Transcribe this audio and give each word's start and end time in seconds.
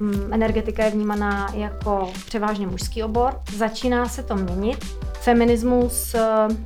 mm, 0.00 0.32
energetika 0.32 0.84
je 0.84 0.90
vnímaná 0.90 1.48
jako 1.54 2.10
převážně 2.26 2.66
mužský 2.66 3.02
obor. 3.02 3.40
Začíná 3.56 4.08
se 4.08 4.22
to 4.22 4.36
měnit. 4.36 4.84
Feminismus 5.20 6.14
eh, 6.14 6.20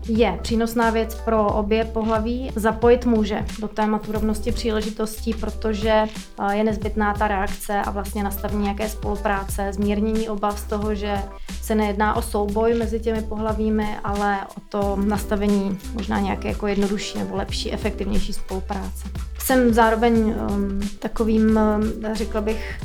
je 0.09 0.39
přínosná 0.43 0.91
věc 0.91 1.15
pro 1.15 1.47
obě 1.47 1.85
pohlaví. 1.85 2.51
Zapojit 2.57 3.07
muže 3.07 3.45
do 3.61 3.69
tématu 3.69 4.13
rovnosti 4.13 4.53
příležitostí, 4.53 5.35
protože 5.35 6.05
eh, 6.41 6.57
je 6.57 6.65
nezbytná 6.65 7.15
ta 7.15 7.29
reakce 7.29 7.83
a 7.83 7.91
vlastně 7.91 8.23
nastavení 8.23 8.63
nějaké 8.63 8.89
spolupráce, 8.89 9.73
zmírnění 9.73 10.29
obav 10.29 10.59
z 10.61 10.65
toho, 10.65 10.95
že 10.95 11.15
se 11.63 11.75
nejedná 11.75 12.17
o 12.17 12.23
souboj 12.23 12.75
mezi 12.75 13.01
těmi 13.01 13.23
pohlavími, 13.23 13.97
ale 14.05 14.39
o 14.57 14.61
to 14.69 14.97
nastavení 15.05 15.79
možná 15.93 16.21
nějaké 16.21 16.49
jako 16.49 16.67
jednodušší 16.67 17.19
nebo 17.19 17.37
lepší, 17.37 17.73
efektivnější 17.73 18.33
spolupráce. 18.33 19.32
Jsem 19.45 19.75
zároveň 19.75 20.15
um, 20.15 20.81
takovým, 20.99 21.43
um, 21.43 21.93
řekla 22.13 22.41
bych, 22.41 22.79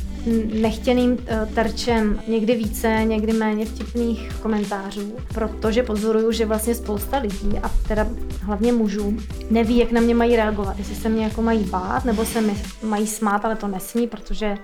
nechtěným 0.54 1.12
uh, 1.12 1.54
terčem 1.56 2.20
někdy 2.28 2.56
více, 2.56 2.88
někdy 2.88 3.34
méně 3.34 3.66
vtipných 3.66 4.30
komentářů, 4.42 5.16
protože 5.34 5.84
pozoruju, 5.84 6.32
že 6.32 6.46
vlastně 6.46 6.76
spousta 6.76 7.18
lidí, 7.18 7.60
a 7.64 7.72
teda 7.88 8.08
hlavně 8.42 8.72
mužů, 8.72 9.18
neví, 9.50 9.78
jak 9.78 9.92
na 9.92 10.02
mě 10.02 10.16
mají 10.16 10.36
reagovat, 10.36 10.78
jestli 10.78 10.96
se 10.96 11.10
mě 11.10 11.24
jako 11.24 11.42
mají 11.42 11.64
bát, 11.64 12.06
nebo 12.06 12.26
se 12.26 12.42
mi 12.42 12.54
mají 12.84 13.08
smát, 13.08 13.46
ale 13.46 13.56
to 13.56 13.68
nesmí, 13.68 14.08
protože 14.08 14.58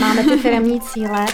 máme 0.00 0.24
ty 0.24 0.36
firmní 0.36 0.80
cíle. 0.80 1.26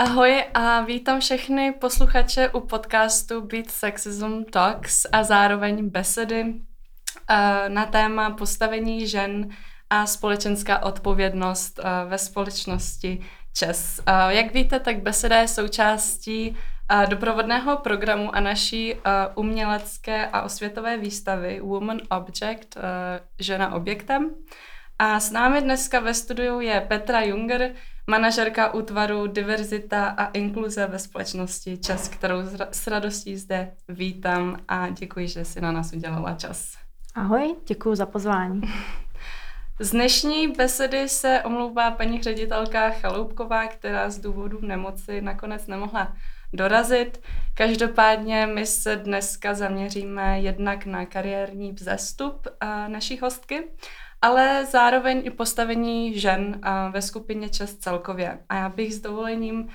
Ahoj 0.00 0.44
a 0.54 0.80
vítám 0.80 1.20
všechny 1.20 1.72
posluchače 1.72 2.48
u 2.48 2.60
podcastu 2.60 3.40
Beat 3.40 3.70
Sexism 3.70 4.44
Talks 4.52 5.06
a 5.12 5.24
zároveň 5.24 5.88
besedy 5.88 6.54
eh, 7.30 7.68
na 7.68 7.86
téma 7.86 8.30
postavení 8.30 9.06
žen 9.06 9.48
a 9.90 10.06
společenská 10.06 10.82
odpovědnost 10.82 11.78
eh, 11.78 12.08
ve 12.08 12.18
společnosti 12.18 13.20
ČES. 13.56 14.00
Eh, 14.06 14.12
jak 14.28 14.54
víte, 14.54 14.80
tak 14.80 15.02
beseda 15.02 15.40
je 15.40 15.48
součástí 15.48 16.56
doprovodného 17.08 17.76
programu 17.76 18.34
a 18.36 18.40
naší 18.40 18.94
umělecké 19.34 20.26
a 20.26 20.42
osvětové 20.42 20.96
výstavy 20.98 21.60
Woman 21.60 22.00
Object, 22.10 22.76
žena 23.38 23.74
objektem. 23.74 24.30
A 24.98 25.20
s 25.20 25.30
námi 25.30 25.62
dneska 25.62 26.00
ve 26.00 26.14
studiu 26.14 26.60
je 26.60 26.80
Petra 26.88 27.20
Junger, 27.20 27.74
manažerka 28.06 28.74
útvaru 28.74 29.26
Diverzita 29.26 30.08
a 30.08 30.26
inkluze 30.26 30.86
ve 30.86 30.98
společnosti 30.98 31.78
Čas, 31.78 32.08
kterou 32.08 32.36
s 32.70 32.86
radostí 32.86 33.36
zde 33.36 33.72
vítám 33.88 34.56
a 34.68 34.88
děkuji, 34.88 35.28
že 35.28 35.44
si 35.44 35.60
na 35.60 35.72
nás 35.72 35.92
udělala 35.92 36.34
čas. 36.34 36.72
Ahoj, 37.14 37.56
děkuji 37.66 37.94
za 37.94 38.06
pozvání. 38.06 38.60
Z 39.82 39.90
dnešní 39.90 40.48
besedy 40.48 41.08
se 41.08 41.42
omlouvá 41.44 41.90
paní 41.90 42.22
ředitelka 42.22 42.90
Chaloupková, 42.90 43.66
která 43.66 44.10
z 44.10 44.18
důvodu 44.18 44.58
nemoci 44.62 45.20
nakonec 45.20 45.66
nemohla 45.66 46.16
dorazit. 46.52 47.20
Každopádně 47.54 48.46
my 48.46 48.66
se 48.66 48.96
dneska 48.96 49.54
zaměříme 49.54 50.40
jednak 50.40 50.86
na 50.86 51.06
kariérní 51.06 51.72
vzestup 51.72 52.48
naší 52.88 53.18
hostky 53.18 53.64
ale 54.22 54.66
zároveň 54.66 55.22
i 55.24 55.30
postavení 55.30 56.20
žen 56.20 56.60
ve 56.90 57.02
skupině 57.02 57.48
čest 57.48 57.82
celkově. 57.82 58.38
A 58.48 58.54
já 58.54 58.68
bych 58.68 58.94
s 58.94 59.00
dovolením 59.00 59.68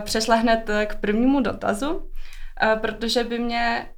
přešla 0.00 0.36
hned 0.36 0.70
k 0.86 0.96
prvnímu 0.96 1.40
dotazu, 1.40 2.10
protože 2.80 3.24
by 3.24 3.38
mě 3.38 3.88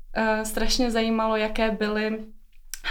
strašně 0.42 0.90
zajímalo, 0.90 1.36
jaké 1.36 1.70
byly 1.70 2.18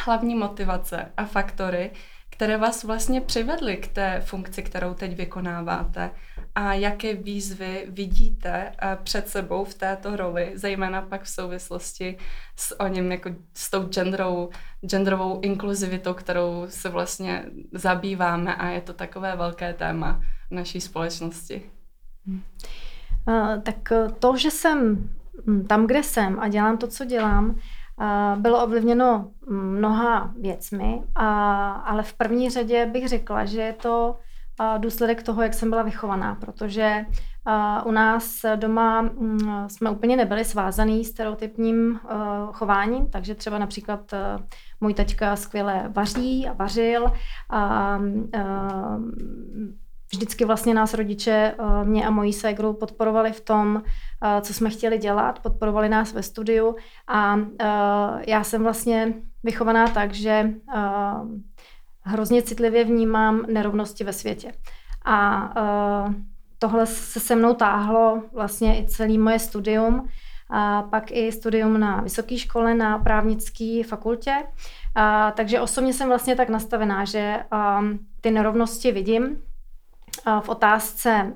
hlavní 0.05 0.35
motivace 0.35 1.11
a 1.17 1.25
faktory, 1.25 1.91
které 2.29 2.57
vás 2.57 2.83
vlastně 2.83 3.21
přivedly 3.21 3.77
k 3.77 3.87
té 3.87 4.21
funkci, 4.25 4.63
kterou 4.63 4.93
teď 4.93 5.15
vykonáváte 5.15 6.11
a 6.55 6.73
jaké 6.73 7.13
výzvy 7.13 7.85
vidíte 7.89 8.71
eh, 8.81 8.97
před 9.03 9.29
sebou 9.29 9.65
v 9.65 9.73
této 9.73 10.15
roli, 10.15 10.51
zejména 10.55 11.01
pak 11.01 11.23
v 11.23 11.29
souvislosti 11.29 12.17
s 12.55 12.79
o 12.79 12.87
něm 12.87 13.11
jako 13.11 13.29
s 13.53 13.69
tou 13.69 13.83
genderovou, 13.83 14.49
genderovou 14.85 15.39
inkluzivitou, 15.41 16.13
kterou 16.13 16.65
se 16.69 16.89
vlastně 16.89 17.45
zabýváme 17.71 18.55
a 18.55 18.67
je 18.67 18.81
to 18.81 18.93
takové 18.93 19.35
velké 19.35 19.73
téma 19.73 20.21
naší 20.51 20.81
společnosti. 20.81 21.71
Hmm. 22.25 22.41
Uh, 23.27 23.61
tak 23.61 23.93
to, 24.19 24.37
že 24.37 24.51
jsem 24.51 25.09
hm, 25.47 25.65
tam, 25.67 25.87
kde 25.87 26.03
jsem 26.03 26.39
a 26.39 26.47
dělám 26.47 26.77
to, 26.77 26.87
co 26.87 27.05
dělám, 27.05 27.55
bylo 28.35 28.63
ovlivněno 28.63 29.31
mnoha 29.49 30.33
věcmi, 30.41 31.03
ale 31.85 32.03
v 32.03 32.13
první 32.13 32.49
řadě 32.49 32.85
bych 32.85 33.07
řekla, 33.07 33.45
že 33.45 33.61
je 33.61 33.73
to 33.73 34.15
důsledek 34.77 35.23
toho, 35.23 35.41
jak 35.41 35.53
jsem 35.53 35.69
byla 35.69 35.83
vychovaná, 35.83 36.35
protože 36.35 37.05
u 37.85 37.91
nás 37.91 38.45
doma 38.55 39.09
jsme 39.67 39.89
úplně 39.89 40.17
nebyli 40.17 40.45
svázaný 40.45 41.05
stereotypním 41.05 41.99
chováním, 42.53 43.09
takže 43.09 43.35
třeba 43.35 43.57
například 43.57 44.11
můj 44.81 44.93
taťka 44.93 45.35
skvěle 45.35 45.91
vaří 45.95 46.47
a 46.47 46.53
vařil 46.53 47.05
a 47.49 47.99
vždycky 50.13 50.45
vlastně 50.45 50.73
nás 50.73 50.93
rodiče, 50.93 51.55
mě 51.83 52.07
a 52.07 52.09
mojí 52.09 52.33
ségru 52.33 52.73
podporovali 52.73 53.31
v 53.31 53.41
tom, 53.41 53.83
co 54.41 54.53
jsme 54.53 54.69
chtěli 54.69 54.97
dělat, 54.97 55.39
podporovali 55.39 55.89
nás 55.89 56.13
ve 56.13 56.23
studiu 56.23 56.75
a 57.07 57.39
já 58.27 58.43
jsem 58.43 58.63
vlastně 58.63 59.13
vychovaná 59.43 59.87
tak, 59.87 60.13
že 60.13 60.53
hrozně 62.03 62.41
citlivě 62.41 62.83
vnímám 62.83 63.45
nerovnosti 63.47 64.03
ve 64.03 64.13
světě. 64.13 64.51
A 65.05 65.49
tohle 66.59 66.85
se 66.85 67.19
se 67.19 67.35
mnou 67.35 67.53
táhlo 67.53 68.21
vlastně 68.33 68.79
i 68.79 68.87
celý 68.87 69.17
moje 69.17 69.39
studium, 69.39 70.07
a 70.49 70.81
pak 70.83 71.11
i 71.11 71.31
studium 71.31 71.79
na 71.79 72.01
vysoké 72.01 72.37
škole 72.37 72.73
na 72.73 72.97
právnické 72.97 73.81
fakultě. 73.87 74.33
A, 74.95 75.31
takže 75.31 75.61
osobně 75.61 75.93
jsem 75.93 76.07
vlastně 76.07 76.35
tak 76.35 76.49
nastavená, 76.49 77.05
že 77.05 77.43
a, 77.51 77.81
ty 78.21 78.31
nerovnosti 78.31 78.91
vidím 78.91 79.43
v 80.41 80.49
otázce 80.49 81.33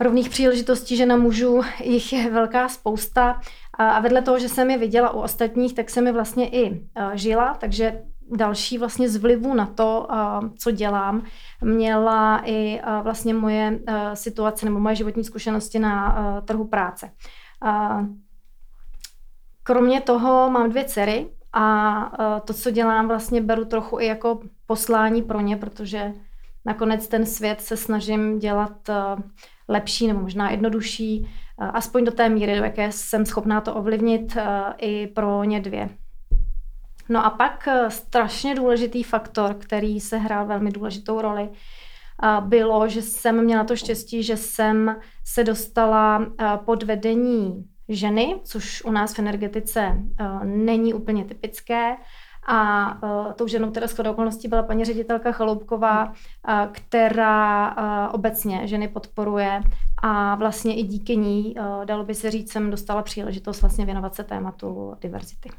rovných 0.00 0.28
příležitostí 0.28 0.96
žena 0.96 1.16
mužů, 1.16 1.62
jich 1.84 2.12
je 2.12 2.30
velká 2.30 2.68
spousta. 2.68 3.40
A 3.74 4.00
vedle 4.00 4.22
toho, 4.22 4.38
že 4.38 4.48
jsem 4.48 4.70
je 4.70 4.78
viděla 4.78 5.10
u 5.10 5.20
ostatních, 5.20 5.74
tak 5.74 5.90
jsem 5.90 6.06
je 6.06 6.12
vlastně 6.12 6.48
i 6.48 6.86
žila, 7.14 7.54
takže 7.54 8.02
další 8.36 8.78
vlastně 8.78 9.08
z 9.08 9.16
vlivu 9.16 9.54
na 9.54 9.66
to, 9.66 10.08
co 10.58 10.70
dělám, 10.70 11.22
měla 11.60 12.42
i 12.44 12.80
vlastně 13.02 13.34
moje 13.34 13.80
situace 14.14 14.66
nebo 14.66 14.80
moje 14.80 14.94
životní 14.94 15.24
zkušenosti 15.24 15.78
na 15.78 16.42
trhu 16.46 16.68
práce. 16.68 17.10
Kromě 19.62 20.00
toho 20.00 20.50
mám 20.50 20.70
dvě 20.70 20.84
dcery 20.84 21.28
a 21.52 22.40
to, 22.44 22.54
co 22.54 22.70
dělám, 22.70 23.08
vlastně 23.08 23.40
beru 23.40 23.64
trochu 23.64 24.00
i 24.00 24.06
jako 24.06 24.40
poslání 24.66 25.22
pro 25.22 25.40
ně, 25.40 25.56
protože 25.56 26.12
nakonec 26.64 27.08
ten 27.08 27.26
svět 27.26 27.60
se 27.60 27.76
snažím 27.76 28.38
dělat 28.38 28.90
lepší 29.68 30.06
nebo 30.06 30.20
možná 30.20 30.50
jednodušší, 30.50 31.28
aspoň 31.58 32.04
do 32.04 32.12
té 32.12 32.28
míry, 32.28 32.56
do 32.56 32.64
jaké 32.64 32.92
jsem 32.92 33.26
schopná 33.26 33.60
to 33.60 33.74
ovlivnit 33.74 34.36
i 34.78 35.06
pro 35.06 35.44
ně 35.44 35.60
dvě. 35.60 35.88
No 37.12 37.24
a 37.26 37.30
pak 37.30 37.68
strašně 37.88 38.54
důležitý 38.54 39.02
faktor, 39.02 39.54
který 39.54 40.00
se 40.00 40.18
hrál 40.18 40.46
velmi 40.46 40.70
důležitou 40.70 41.20
roli, 41.20 41.48
bylo, 42.40 42.88
že 42.88 43.02
jsem 43.02 43.44
měla 43.44 43.64
to 43.64 43.76
štěstí, 43.76 44.22
že 44.22 44.36
jsem 44.36 44.96
se 45.24 45.44
dostala 45.44 46.26
pod 46.64 46.82
vedení 46.82 47.64
ženy, 47.88 48.40
což 48.44 48.84
u 48.84 48.90
nás 48.90 49.14
v 49.14 49.18
energetice 49.18 49.98
není 50.44 50.94
úplně 50.94 51.24
typické. 51.24 51.96
A 52.46 52.94
tou 53.36 53.46
ženou 53.46 53.70
teda 53.70 53.86
shodou 53.86 54.10
okolností 54.10 54.48
byla 54.48 54.62
paní 54.62 54.84
ředitelka 54.84 55.32
Chaloupková, 55.32 56.12
která 56.72 57.74
obecně 58.12 58.66
ženy 58.66 58.88
podporuje 58.88 59.60
a 60.02 60.34
vlastně 60.34 60.76
i 60.76 60.82
díky 60.82 61.16
ní, 61.16 61.54
dalo 61.84 62.04
by 62.04 62.14
se 62.14 62.30
říct, 62.30 62.52
jsem 62.52 62.70
dostala 62.70 63.02
příležitost 63.02 63.60
vlastně 63.62 63.84
věnovat 63.84 64.14
se 64.14 64.24
tématu 64.24 64.94
diverzity. 65.00 65.50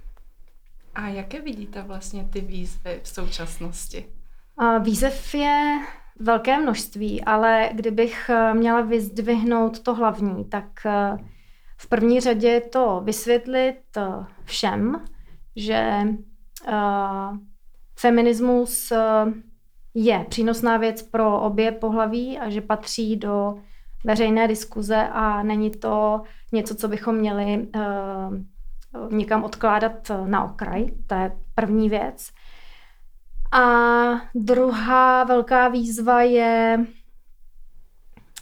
A 0.95 1.07
jaké 1.07 1.41
vidíte 1.41 1.81
vlastně 1.81 2.27
ty 2.33 2.41
výzvy 2.41 2.99
v 3.03 3.07
současnosti? 3.07 4.05
Výzev 4.83 5.33
je 5.33 5.79
velké 6.19 6.57
množství, 6.57 7.23
ale 7.23 7.69
kdybych 7.73 8.29
měla 8.53 8.81
vyzdvihnout 8.81 9.79
to 9.79 9.93
hlavní, 9.95 10.45
tak 10.45 10.65
v 11.77 11.89
první 11.89 12.19
řadě 12.19 12.47
je 12.47 12.61
to 12.61 13.01
vysvětlit 13.03 13.81
všem, 14.43 15.05
že 15.55 16.01
feminismus 17.99 18.93
je 19.93 20.25
přínosná 20.29 20.77
věc 20.77 21.01
pro 21.01 21.41
obě 21.41 21.71
pohlaví 21.71 22.39
a 22.39 22.49
že 22.49 22.61
patří 22.61 23.15
do 23.15 23.55
veřejné 24.05 24.47
diskuze 24.47 25.07
a 25.11 25.43
není 25.43 25.71
to 25.71 26.21
něco, 26.51 26.75
co 26.75 26.87
bychom 26.87 27.15
měli 27.15 27.67
někam 29.11 29.43
odkládat 29.43 30.11
na 30.25 30.43
okraj. 30.43 30.85
To 31.07 31.15
je 31.15 31.31
první 31.55 31.89
věc. 31.89 32.29
A 33.51 33.61
druhá 34.35 35.23
velká 35.23 35.67
výzva 35.67 36.21
je 36.21 36.85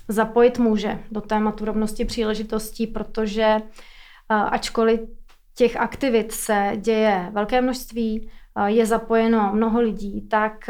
zapojit 0.07 0.59
muže 0.59 0.99
do 1.11 1.21
tématu 1.21 1.65
rovnosti 1.65 2.05
příležitostí, 2.05 2.87
protože 2.87 3.57
ačkoliv 4.29 4.99
těch 5.55 5.77
aktivit 5.77 6.31
se 6.31 6.71
děje 6.75 7.29
velké 7.33 7.61
množství, 7.61 8.29
je 8.65 8.85
zapojeno 8.85 9.51
mnoho 9.53 9.81
lidí, 9.81 10.27
tak 10.27 10.69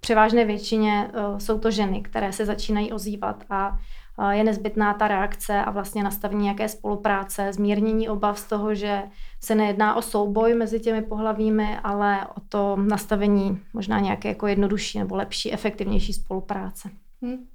převážné 0.00 0.44
většině 0.44 1.10
jsou 1.38 1.58
to 1.58 1.70
ženy, 1.70 2.02
které 2.02 2.32
se 2.32 2.46
začínají 2.46 2.92
ozývat 2.92 3.44
a 3.50 3.78
je 4.30 4.44
nezbytná 4.44 4.94
ta 4.94 5.08
reakce 5.08 5.64
a 5.64 5.70
vlastně 5.70 6.02
nastavení 6.02 6.42
nějaké 6.42 6.68
spolupráce, 6.68 7.52
zmírnění 7.52 8.08
obav 8.08 8.38
z 8.38 8.44
toho, 8.44 8.74
že 8.74 9.02
se 9.40 9.54
nejedná 9.54 9.94
o 9.94 10.02
souboj 10.02 10.54
mezi 10.54 10.80
těmi 10.80 11.02
pohlavími, 11.02 11.78
ale 11.84 12.26
o 12.26 12.40
to 12.48 12.76
nastavení 12.76 13.60
možná 13.72 14.00
nějaké 14.00 14.28
jako 14.28 14.46
jednodušší 14.46 14.98
nebo 14.98 15.16
lepší, 15.16 15.52
efektivnější 15.52 16.12
spolupráce. 16.12 16.90
Hmm. 17.22 17.46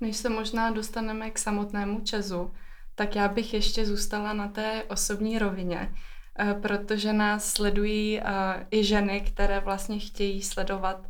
Než 0.00 0.16
se 0.16 0.28
možná 0.28 0.70
dostaneme 0.70 1.30
k 1.30 1.38
samotnému 1.38 2.00
Česu, 2.00 2.50
tak 2.94 3.16
já 3.16 3.28
bych 3.28 3.54
ještě 3.54 3.86
zůstala 3.86 4.32
na 4.32 4.48
té 4.48 4.82
osobní 4.88 5.38
rovině, 5.38 5.92
eh, 6.38 6.54
protože 6.54 7.12
nás 7.12 7.52
sledují 7.52 8.20
eh, 8.20 8.24
i 8.70 8.84
ženy, 8.84 9.20
které 9.20 9.60
vlastně 9.60 9.98
chtějí 9.98 10.42
sledovat, 10.42 11.08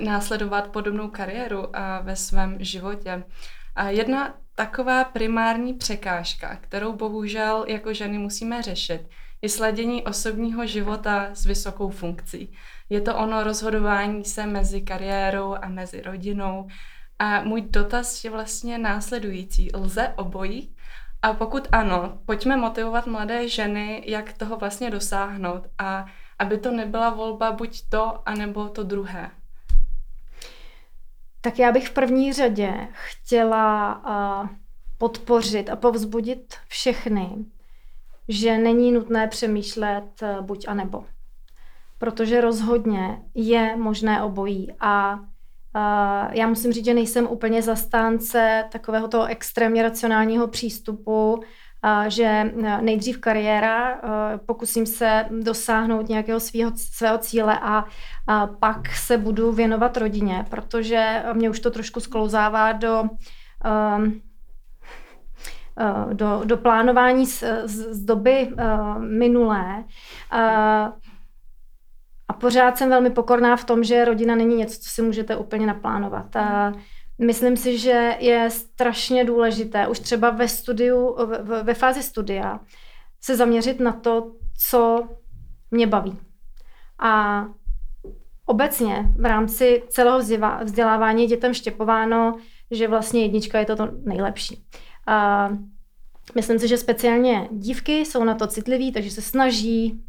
následovat 0.00 0.68
podobnou 0.68 1.08
kariéru 1.08 1.76
eh, 1.76 1.80
ve 2.02 2.16
svém 2.16 2.56
životě. 2.60 3.24
A 3.74 3.90
jedna 3.90 4.34
taková 4.54 5.04
primární 5.04 5.74
překážka, 5.74 6.56
kterou 6.56 6.92
bohužel 6.92 7.64
jako 7.68 7.94
ženy 7.94 8.18
musíme 8.18 8.62
řešit, 8.62 9.08
je 9.42 9.48
sladění 9.48 10.02
osobního 10.04 10.66
života 10.66 11.28
s 11.32 11.46
vysokou 11.46 11.90
funkcí. 11.90 12.52
Je 12.88 13.00
to 13.00 13.16
ono 13.16 13.44
rozhodování 13.44 14.24
se 14.24 14.46
mezi 14.46 14.80
kariérou 14.80 15.54
a 15.62 15.68
mezi 15.68 16.02
rodinou. 16.02 16.68
A 17.18 17.42
můj 17.42 17.60
dotaz 17.60 18.24
je 18.24 18.30
vlastně 18.30 18.78
následující. 18.78 19.68
Lze 19.74 20.08
obojí? 20.16 20.74
A 21.22 21.32
pokud 21.32 21.68
ano, 21.72 22.18
pojďme 22.26 22.56
motivovat 22.56 23.06
mladé 23.06 23.48
ženy, 23.48 24.02
jak 24.06 24.32
toho 24.32 24.56
vlastně 24.56 24.90
dosáhnout 24.90 25.66
a 25.78 26.06
aby 26.38 26.58
to 26.58 26.70
nebyla 26.70 27.10
volba 27.10 27.52
buď 27.52 27.88
to, 27.88 28.28
anebo 28.28 28.68
to 28.68 28.82
druhé. 28.82 29.30
Tak 31.40 31.58
já 31.58 31.72
bych 31.72 31.88
v 31.88 31.92
první 31.92 32.32
řadě 32.32 32.88
chtěla 32.92 33.96
uh, 34.42 34.48
podpořit 34.98 35.70
a 35.70 35.76
povzbudit 35.76 36.54
všechny, 36.68 37.28
že 38.28 38.58
není 38.58 38.92
nutné 38.92 39.28
přemýšlet 39.28 40.04
uh, 40.22 40.44
buď 40.46 40.68
a 40.68 40.74
nebo. 40.74 41.04
Protože 41.98 42.40
rozhodně 42.40 43.22
je 43.34 43.76
možné 43.76 44.22
obojí 44.22 44.72
a 44.80 45.14
uh, 45.14 46.32
já 46.32 46.46
musím 46.48 46.72
říct, 46.72 46.84
že 46.84 46.94
nejsem 46.94 47.26
úplně 47.26 47.62
zastánce 47.62 48.64
takového 48.72 49.08
toho 49.08 49.26
extrémně 49.26 49.82
racionálního 49.82 50.48
přístupu, 50.48 51.42
že 52.08 52.24
e, 52.24 52.82
nejdřív 52.82 53.18
kariéra, 53.18 53.92
e, 53.92 53.98
pokusím 54.46 54.86
se 54.86 55.24
dosáhnout 55.30 56.08
nějakého 56.08 56.40
svého, 56.40 56.72
svého 56.74 57.18
cíle 57.18 57.58
a, 57.62 57.84
pak 58.60 58.88
se 58.88 59.18
budu 59.18 59.52
věnovat 59.52 59.96
rodině, 59.96 60.46
protože 60.50 61.22
mě 61.32 61.50
už 61.50 61.60
to 61.60 61.70
trošku 61.70 62.00
sklouzává 62.00 62.72
do 62.72 63.02
um, 63.02 64.20
e, 65.78 66.14
do, 66.14 66.40
do 66.44 66.56
plánování 66.56 67.26
z, 67.26 67.44
z 67.64 68.04
doby 68.04 68.50
minulé. 68.98 69.84
A 72.28 72.32
pořád 72.32 72.78
jsem 72.78 72.90
velmi 72.90 73.10
pokorná 73.10 73.56
v 73.56 73.64
tom, 73.64 73.84
že 73.84 74.04
rodina 74.04 74.34
není 74.34 74.56
něco, 74.56 74.80
co 74.80 74.90
si 74.90 75.02
můžete 75.02 75.36
úplně 75.36 75.66
naplánovat. 75.66 76.36
Uh, 76.36 76.80
Myslím 77.20 77.56
si, 77.56 77.78
že 77.78 78.16
je 78.18 78.50
strašně 78.50 79.24
důležité 79.24 79.88
už 79.88 79.98
třeba 79.98 80.30
ve 80.30 80.48
studiu, 80.48 81.16
ve, 81.26 81.62
ve 81.62 81.74
fázi 81.74 82.02
studia 82.02 82.60
se 83.20 83.36
zaměřit 83.36 83.80
na 83.80 83.92
to, 83.92 84.32
co 84.68 85.08
mě 85.70 85.86
baví. 85.86 86.18
A 86.98 87.44
obecně 88.46 89.12
v 89.18 89.24
rámci 89.24 89.82
celého 89.88 90.18
vzdělávání 90.64 91.22
je 91.22 91.28
dětem 91.28 91.54
štěpováno, 91.54 92.38
že 92.70 92.88
vlastně 92.88 93.22
jednička 93.22 93.58
je 93.58 93.66
to 93.66 93.76
to 93.76 93.88
nejlepší. 94.04 94.64
A 95.06 95.48
myslím 96.34 96.58
si, 96.58 96.68
že 96.68 96.78
speciálně 96.78 97.48
dívky 97.52 98.00
jsou 98.00 98.24
na 98.24 98.34
to 98.34 98.46
citliví, 98.46 98.92
takže 98.92 99.10
se 99.10 99.22
snaží 99.22 100.04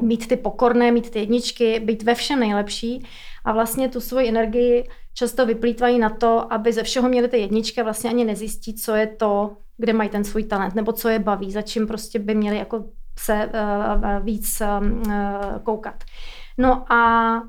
mít 0.00 0.28
ty 0.28 0.36
pokorné, 0.36 0.92
mít 0.92 1.10
ty 1.10 1.18
jedničky, 1.18 1.80
být 1.80 2.02
ve 2.02 2.14
všem 2.14 2.40
nejlepší 2.40 3.06
a 3.44 3.52
vlastně 3.52 3.88
tu 3.88 4.00
svoji 4.00 4.28
energii 4.28 4.88
často 5.18 5.46
vyplýtvají 5.46 5.98
na 5.98 6.10
to, 6.10 6.52
aby 6.52 6.72
ze 6.72 6.82
všeho 6.82 7.08
měli 7.08 7.28
ty 7.28 7.38
jedničky 7.38 7.80
a 7.80 7.84
vlastně 7.84 8.10
ani 8.10 8.24
nezjistí, 8.24 8.74
co 8.74 8.94
je 8.94 9.06
to, 9.06 9.56
kde 9.76 9.92
mají 9.92 10.10
ten 10.10 10.24
svůj 10.24 10.44
talent, 10.44 10.74
nebo 10.74 10.92
co 10.92 11.08
je 11.08 11.18
baví, 11.18 11.52
za 11.52 11.62
čím 11.62 11.86
prostě 11.86 12.18
by 12.18 12.34
měli 12.34 12.56
jako 12.58 12.84
se 13.18 13.46
uh, 13.46 14.24
víc 14.24 14.62
uh, 14.62 15.12
koukat. 15.62 16.04
No 16.58 16.92
a 16.92 17.42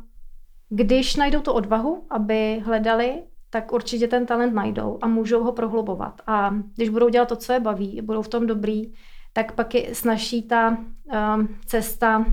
když 0.69 1.15
najdou 1.15 1.39
tu 1.39 1.51
odvahu, 1.51 2.05
aby 2.09 2.59
hledali, 2.65 3.23
tak 3.49 3.71
určitě 3.71 4.07
ten 4.07 4.25
talent 4.25 4.53
najdou 4.53 4.97
a 5.01 5.07
můžou 5.07 5.43
ho 5.43 5.51
prohlubovat. 5.51 6.21
A 6.27 6.55
když 6.75 6.89
budou 6.89 7.09
dělat 7.09 7.27
to, 7.27 7.35
co 7.35 7.53
je 7.53 7.59
baví, 7.59 8.01
budou 8.01 8.21
v 8.21 8.27
tom 8.27 8.47
dobrý, 8.47 8.93
tak 9.33 9.51
pak 9.51 9.75
je 9.75 9.95
snaží 9.95 10.43
ta 10.43 10.69
uh, 10.69 11.45
cesta 11.65 12.25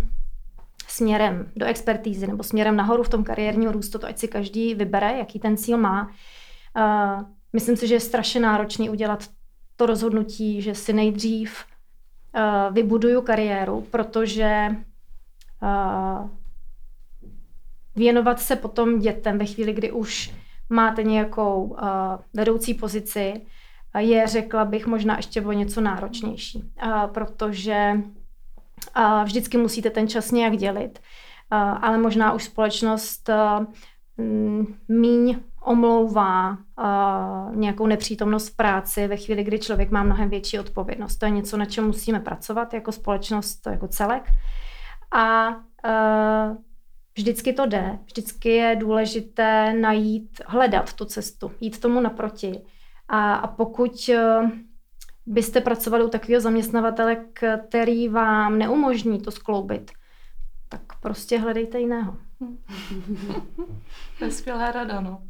směrem 0.97 1.53
do 1.57 1.67
expertízy 1.67 2.27
nebo 2.27 2.43
směrem 2.43 2.77
nahoru 2.77 3.03
v 3.03 3.09
tom 3.09 3.25
kariérním 3.25 3.71
růstu, 3.71 3.99
to 3.99 4.07
ať 4.07 4.19
si 4.19 4.29
každý 4.29 4.75
vybere, 4.75 5.19
jaký 5.19 5.39
ten 5.39 5.57
cíl 5.57 5.79
má. 5.79 6.11
Uh, 6.77 7.23
myslím 7.53 7.77
si, 7.77 7.89
že 7.89 7.95
je 7.95 8.01
strašně 8.01 8.41
náročný 8.41 8.91
udělat 8.91 9.25
to 9.77 9.87
rozhodnutí, 9.87 10.63
že 10.63 10.75
si 10.75 10.93
nejdřív 10.93 11.65
uh, 11.65 12.75
vybuduju 12.75 13.23
kariéru, 13.23 13.81
protože 13.91 14.69
uh, 15.63 16.31
věnovat 17.97 18.41
se 18.41 18.57
potom 18.57 18.99
dětem 18.99 19.39
ve 19.39 19.45
chvíli, 19.45 19.73
kdy 19.73 19.93
už 19.93 20.35
máte 20.71 21.03
nějakou 21.03 21.65
uh, 21.65 21.79
vedoucí 22.35 22.75
pozici, 22.75 23.47
je, 23.99 24.27
řekla 24.27 24.65
bych, 24.65 24.87
možná 24.87 25.17
ještě 25.17 25.43
o 25.43 25.53
něco 25.53 25.81
náročnější, 25.81 26.73
uh, 26.87 27.07
protože 27.07 27.93
a 28.95 29.25
vždycky 29.25 29.59
musíte 29.59 29.91
ten 29.91 30.09
čas 30.09 30.31
nějak 30.31 30.57
dělit. 30.57 30.99
Ale 31.81 31.99
možná 31.99 32.33
už 32.33 32.45
společnost 32.45 33.31
míň 34.89 35.39
omlouvá 35.65 36.59
nějakou 37.55 37.87
nepřítomnost 37.87 38.49
v 38.49 38.57
práci 38.57 39.07
ve 39.07 39.17
chvíli, 39.17 39.45
kdy 39.45 39.59
člověk 39.59 39.91
má 39.91 40.03
mnohem 40.03 40.31
větší 40.31 40.59
odpovědnost. 40.59 41.17
To 41.17 41.27
je 41.27 41.31
něco, 41.31 41.57
na 41.57 41.65
čem 41.65 41.87
musíme 41.87 42.21
pracovat 42.21 42.75
jako 42.75 42.93
společnost, 42.93 43.67
jako 43.67 43.89
celek. 43.89 44.31
A 45.13 45.49
vždycky 47.17 47.53
to 47.53 47.67
jde. 47.67 47.99
Vždycky 48.05 48.49
je 48.49 48.77
důležité 48.77 49.75
najít, 49.81 50.41
hledat 50.47 50.93
tu 50.93 51.05
cestu, 51.05 51.53
jít 51.61 51.81
tomu 51.81 52.01
naproti. 52.01 52.63
A, 53.09 53.35
a 53.35 53.47
pokud 53.47 54.11
byste 55.27 55.61
pracovali 55.61 56.05
u 56.05 56.09
takového 56.09 56.41
zaměstnavatele, 56.41 57.17
který 57.69 58.09
vám 58.09 58.59
neumožní 58.59 59.21
to 59.21 59.31
skloubit, 59.31 59.91
tak 60.69 60.81
prostě 61.01 61.39
hledejte 61.39 61.81
jiného. 61.81 62.17
to 64.19 64.25
je 64.25 64.31
skvělá 64.31 64.73
rada, 64.73 65.01
no. 65.01 65.23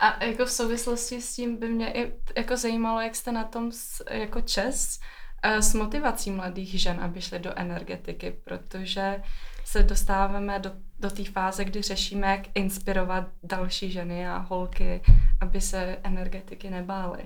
A 0.00 0.24
jako 0.24 0.44
v 0.44 0.50
souvislosti 0.50 1.20
s 1.20 1.34
tím 1.34 1.56
by 1.56 1.68
mě 1.68 1.92
i 1.92 2.12
jako 2.36 2.56
zajímalo, 2.56 3.00
jak 3.00 3.16
jste 3.16 3.32
na 3.32 3.44
tom 3.44 3.72
s, 3.72 4.04
jako 4.10 4.40
čes 4.40 5.00
eh, 5.42 5.62
s 5.62 5.74
motivací 5.74 6.30
mladých 6.30 6.80
žen, 6.80 7.00
aby 7.00 7.20
šly 7.20 7.38
do 7.38 7.58
energetiky, 7.58 8.36
protože 8.44 9.22
se 9.64 9.82
dostáváme 9.82 10.58
do, 10.58 10.70
do 10.98 11.10
té 11.10 11.24
fáze, 11.24 11.64
kdy 11.64 11.82
řešíme, 11.82 12.26
jak 12.26 12.42
inspirovat 12.54 13.24
další 13.42 13.90
ženy 13.90 14.28
a 14.28 14.38
holky, 14.38 15.00
aby 15.40 15.60
se 15.60 15.98
energetiky 16.02 16.70
nebály. 16.70 17.22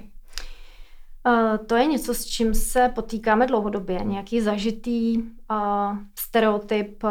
Uh, 1.27 1.67
to 1.67 1.77
je 1.77 1.87
něco, 1.87 2.15
s 2.15 2.25
čím 2.25 2.55
se 2.55 2.91
potýkáme 2.95 3.47
dlouhodobě. 3.47 4.01
Nějaký 4.05 4.41
zažitý 4.41 5.19
uh, 5.19 5.99
stereotyp 6.19 7.05
uh, 7.05 7.11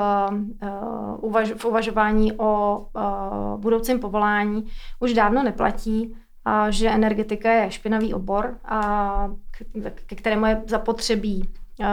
uvaž, 1.20 1.52
v 1.52 1.66
uvažování 1.66 2.34
o 2.38 2.78
uh, 2.78 3.60
budoucím 3.60 4.00
povolání 4.00 4.68
už 5.00 5.14
dávno 5.14 5.44
neplatí, 5.44 6.08
uh, 6.08 6.68
že 6.70 6.90
energetika 6.90 7.52
je 7.52 7.72
špinavý 7.72 8.14
obor, 8.14 8.58
uh, 8.72 9.84
ke 10.06 10.16
kterému 10.16 10.46
je 10.46 10.64
zapotřebí 10.68 11.50
uh, 11.80 11.86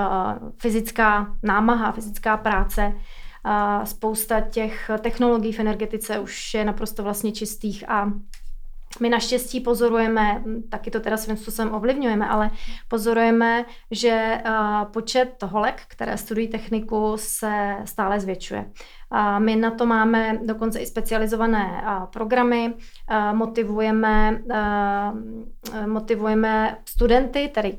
fyzická 0.59 1.37
námaha, 1.43 1.93
fyzická 1.93 2.37
práce. 2.37 2.93
Uh, 3.47 3.85
spousta 3.85 4.41
těch 4.41 4.91
technologií 5.00 5.52
v 5.52 5.61
energetice 5.61 6.19
už 6.19 6.55
je 6.55 6.64
naprosto 6.64 7.02
vlastně 7.02 7.33
čistých 7.33 7.91
a 7.91 8.12
my 9.01 9.09
naštěstí 9.09 9.61
pozorujeme, 9.61 10.43
taky 10.69 10.91
to 10.91 11.01
teda 11.01 11.17
svým 11.17 11.37
způsobem 11.37 11.75
ovlivňujeme, 11.75 12.29
ale 12.29 12.51
pozorujeme, 12.89 13.65
že 13.91 14.43
počet 14.93 15.43
holek, 15.43 15.83
které 15.89 16.17
studují 16.17 16.49
techniku, 16.49 17.13
se 17.17 17.77
stále 17.85 18.21
zvětšuje. 18.21 18.71
My 19.39 19.57
na 19.57 19.71
to 19.71 19.87
máme 19.87 20.39
dokonce 20.45 20.79
i 20.79 20.87
specializované 20.87 21.85
programy, 22.13 22.75
motivujeme, 23.33 24.43
motivujeme 25.87 26.79
studenty, 26.85 27.51
tedy 27.55 27.79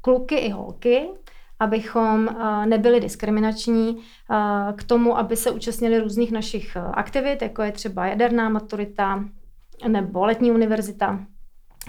kluky 0.00 0.34
i 0.34 0.50
holky, 0.50 1.08
abychom 1.60 2.28
nebyli 2.64 3.00
diskriminační 3.00 4.02
k 4.76 4.84
tomu, 4.84 5.18
aby 5.18 5.36
se 5.36 5.50
účastnili 5.50 5.98
různých 5.98 6.32
našich 6.32 6.76
aktivit, 6.76 7.42
jako 7.42 7.62
je 7.62 7.72
třeba 7.72 8.06
jaderná 8.06 8.48
maturita 8.48 9.24
nebo 9.88 10.24
letní 10.24 10.50
univerzita 10.50 11.26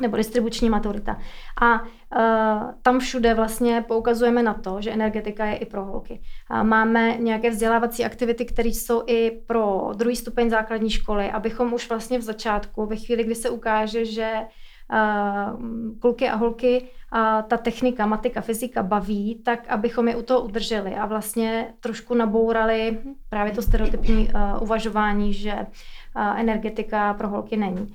nebo 0.02 0.18
distribuční 0.18 0.70
maturita. 0.70 1.18
A 1.62 1.82
uh, 1.82 2.72
tam 2.82 3.00
všude 3.00 3.34
vlastně 3.34 3.86
poukazujeme 3.88 4.44
na 4.44 4.54
to, 4.54 4.82
že 4.82 4.92
energetika 4.92 5.46
je 5.46 5.56
i 5.56 5.66
pro 5.66 5.86
holky. 5.86 6.22
Uh, 6.52 6.64
máme 6.64 7.18
nějaké 7.18 7.50
vzdělávací 7.50 8.06
aktivity, 8.06 8.46
které 8.46 8.70
jsou 8.70 9.04
i 9.08 9.32
pro 9.48 9.92
druhý 9.96 10.16
stupeň 10.16 10.50
základní 10.50 10.90
školy, 10.90 11.32
abychom 11.32 11.74
už 11.74 11.90
vlastně 11.90 12.18
v 12.18 12.22
začátku, 12.22 12.86
ve 12.86 12.96
chvíli, 12.96 13.24
kdy 13.24 13.36
se 13.36 13.50
ukáže, 13.50 14.06
že 14.06 14.34
uh, 14.94 16.00
kluky 16.00 16.30
a 16.30 16.36
holky 16.36 16.90
a 17.12 17.42
ta 17.42 17.58
technika, 17.58 18.06
matika, 18.06 18.42
fyzika 18.42 18.84
baví, 18.84 19.42
tak 19.46 19.68
abychom 19.68 20.08
je 20.08 20.16
u 20.16 20.22
toho 20.22 20.42
udrželi 20.42 20.96
a 20.96 21.06
vlastně 21.06 21.74
trošku 21.80 22.14
nabourali 22.14 23.00
právě 23.30 23.54
to 23.54 23.62
stereotypní 23.62 24.30
uh, 24.30 24.64
uvažování, 24.64 25.34
že 25.34 25.54
uh, 25.54 25.66
energetika 26.16 27.14
pro 27.14 27.28
holky 27.28 27.58
není. 27.58 27.88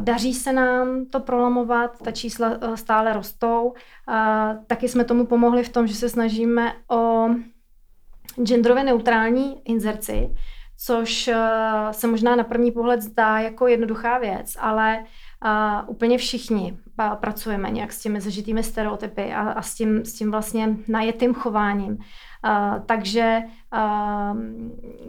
Daří 0.00 0.34
se 0.34 0.52
nám 0.52 1.06
to 1.06 1.20
prolamovat, 1.20 2.02
ta 2.02 2.10
čísla 2.10 2.50
eh, 2.60 2.76
stále 2.76 3.12
rostou. 3.12 3.74
Taky 4.66 4.88
jsme 4.88 5.04
tomu 5.04 5.26
pomohli 5.26 5.64
v 5.64 5.68
tom, 5.68 5.86
že 5.86 5.94
se 5.94 6.08
snažíme 6.08 6.72
o 6.90 7.28
genderově 8.42 8.84
neutrální 8.84 9.60
inzerci, 9.64 10.34
což 10.76 11.28
eh, 11.28 11.36
se 11.90 12.06
možná 12.06 12.36
na 12.36 12.44
první 12.44 12.72
pohled 12.72 13.02
zdá 13.02 13.38
jako 13.38 13.66
jednoduchá 13.66 14.18
věc, 14.18 14.56
ale 14.60 15.04
úplně 15.86 16.18
všichni 16.18 16.78
pracujeme 17.20 17.70
nějak 17.70 17.92
s 17.92 18.02
těmi 18.02 18.20
zažitými 18.20 18.62
stereotypy 18.62 19.32
a, 19.32 19.40
a 19.40 19.62
s, 19.62 19.74
tím, 19.74 20.04
s 20.04 20.12
tím 20.12 20.30
vlastně 20.30 20.76
najetým 20.88 21.34
chováním. 21.34 21.98
Uh, 22.44 22.82
takže 22.86 23.38
uh, 23.72 24.40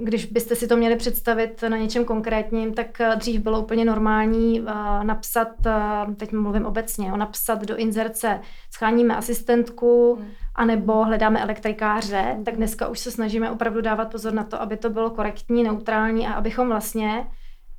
když 0.04 0.26
byste 0.26 0.56
si 0.56 0.68
to 0.68 0.78
měli 0.78 0.96
představit 0.96 1.64
na 1.70 1.78
něčem 1.78 2.06
konkrétním, 2.06 2.74
tak 2.74 3.02
dřív 3.16 3.42
bylo 3.42 3.62
úplně 3.62 3.86
normální 3.86 4.62
uh, 4.62 4.68
napsat, 5.04 5.48
uh, 5.66 6.14
teď 6.14 6.32
mluvím 6.32 6.66
obecně, 6.66 7.14
o 7.14 7.18
napsat 7.18 7.62
do 7.66 7.76
inzerce 7.76 8.40
scháníme 8.72 9.16
asistentku, 9.16 10.16
hmm. 10.20 10.30
anebo 10.56 11.04
hledáme 11.04 11.42
elektrikáře, 11.42 12.38
tak 12.46 12.56
dneska 12.56 12.88
už 12.88 13.00
se 13.00 13.12
snažíme 13.12 13.52
opravdu 13.52 13.82
dávat 13.82 14.12
pozor 14.12 14.34
na 14.34 14.44
to, 14.44 14.62
aby 14.62 14.78
to 14.78 14.90
bylo 14.90 15.10
korektní, 15.10 15.64
neutrální 15.64 16.28
a 16.28 16.34
abychom 16.34 16.68
vlastně 16.68 17.28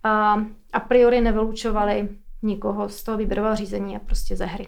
uh, 0.05 0.43
a 0.73 0.81
priori 0.81 1.21
nevylučovali 1.21 2.09
nikoho 2.43 2.89
z 2.89 3.03
toho 3.03 3.19
výběrového 3.19 3.57
řízení 3.57 3.97
a 3.97 3.99
prostě 3.99 4.37
ze 4.37 4.45
hry. 4.45 4.67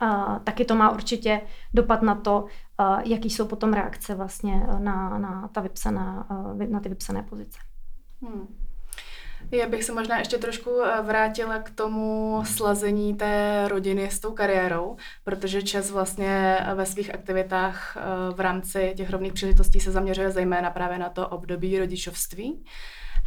A 0.00 0.38
taky 0.44 0.64
to 0.64 0.74
má 0.74 0.90
určitě 0.90 1.40
dopad 1.74 2.02
na 2.02 2.14
to, 2.14 2.44
jaký 3.04 3.30
jsou 3.30 3.46
potom 3.46 3.72
reakce 3.72 4.14
vlastně 4.14 4.66
na, 4.78 5.18
na, 5.18 5.48
ta 5.52 5.60
vypsaná, 5.60 6.26
na 6.68 6.80
ty 6.80 6.88
vypsané 6.88 7.22
pozice. 7.22 7.58
Hmm. 8.22 8.46
Já 9.50 9.68
bych 9.68 9.84
se 9.84 9.92
možná 9.92 10.18
ještě 10.18 10.38
trošku 10.38 10.70
vrátila 11.02 11.58
k 11.58 11.70
tomu 11.70 12.40
slazení 12.44 13.14
té 13.14 13.64
rodiny 13.68 14.10
s 14.10 14.20
tou 14.20 14.32
kariérou, 14.32 14.96
protože 15.24 15.62
Čes 15.62 15.90
vlastně 15.90 16.58
ve 16.74 16.86
svých 16.86 17.14
aktivitách 17.14 17.96
v 18.34 18.40
rámci 18.40 18.94
těch 18.96 19.10
rovných 19.10 19.32
příležitostí 19.32 19.80
se 19.80 19.90
zaměřuje 19.90 20.30
zejména 20.30 20.70
právě 20.70 20.98
na 20.98 21.08
to 21.08 21.28
období 21.28 21.78
rodičovství. 21.78 22.64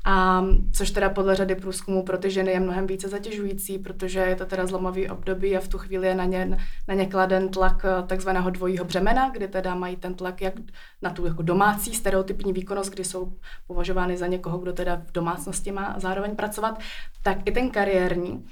A 0.09 0.43
což 0.73 0.91
teda 0.91 1.09
podle 1.09 1.35
řady 1.35 1.55
průzkumů 1.55 2.03
pro 2.03 2.17
ty 2.17 2.31
ženy 2.31 2.51
je 2.51 2.59
mnohem 2.59 2.87
více 2.87 3.09
zatěžující, 3.09 3.79
protože 3.79 4.19
je 4.19 4.35
to 4.35 4.45
teda 4.45 4.65
zlomový 4.65 5.09
období 5.09 5.57
a 5.57 5.59
v 5.59 5.67
tu 5.67 5.77
chvíli 5.77 6.07
je 6.07 6.15
na 6.15 6.25
ně, 6.25 6.57
na 6.87 6.93
ně 6.93 7.05
kladen 7.05 7.49
tlak 7.49 7.85
eh, 7.85 8.07
takzvaného 8.07 8.49
dvojího 8.49 8.85
břemena, 8.85 9.29
kdy 9.29 9.47
teda 9.47 9.75
mají 9.75 9.95
ten 9.95 10.13
tlak 10.13 10.41
jak 10.41 10.53
na 11.01 11.09
tu 11.09 11.25
jako 11.25 11.41
domácí 11.41 11.93
stereotypní 11.93 12.53
výkonnost, 12.53 12.93
kdy 12.93 13.03
jsou 13.03 13.33
považovány 13.67 14.17
za 14.17 14.27
někoho, 14.27 14.57
kdo 14.57 14.73
teda 14.73 15.01
v 15.07 15.11
domácnosti 15.11 15.71
má 15.71 15.95
zároveň 15.97 16.35
pracovat, 16.35 16.79
tak 17.23 17.37
i 17.45 17.51
ten 17.51 17.69
kariérní. 17.69 18.45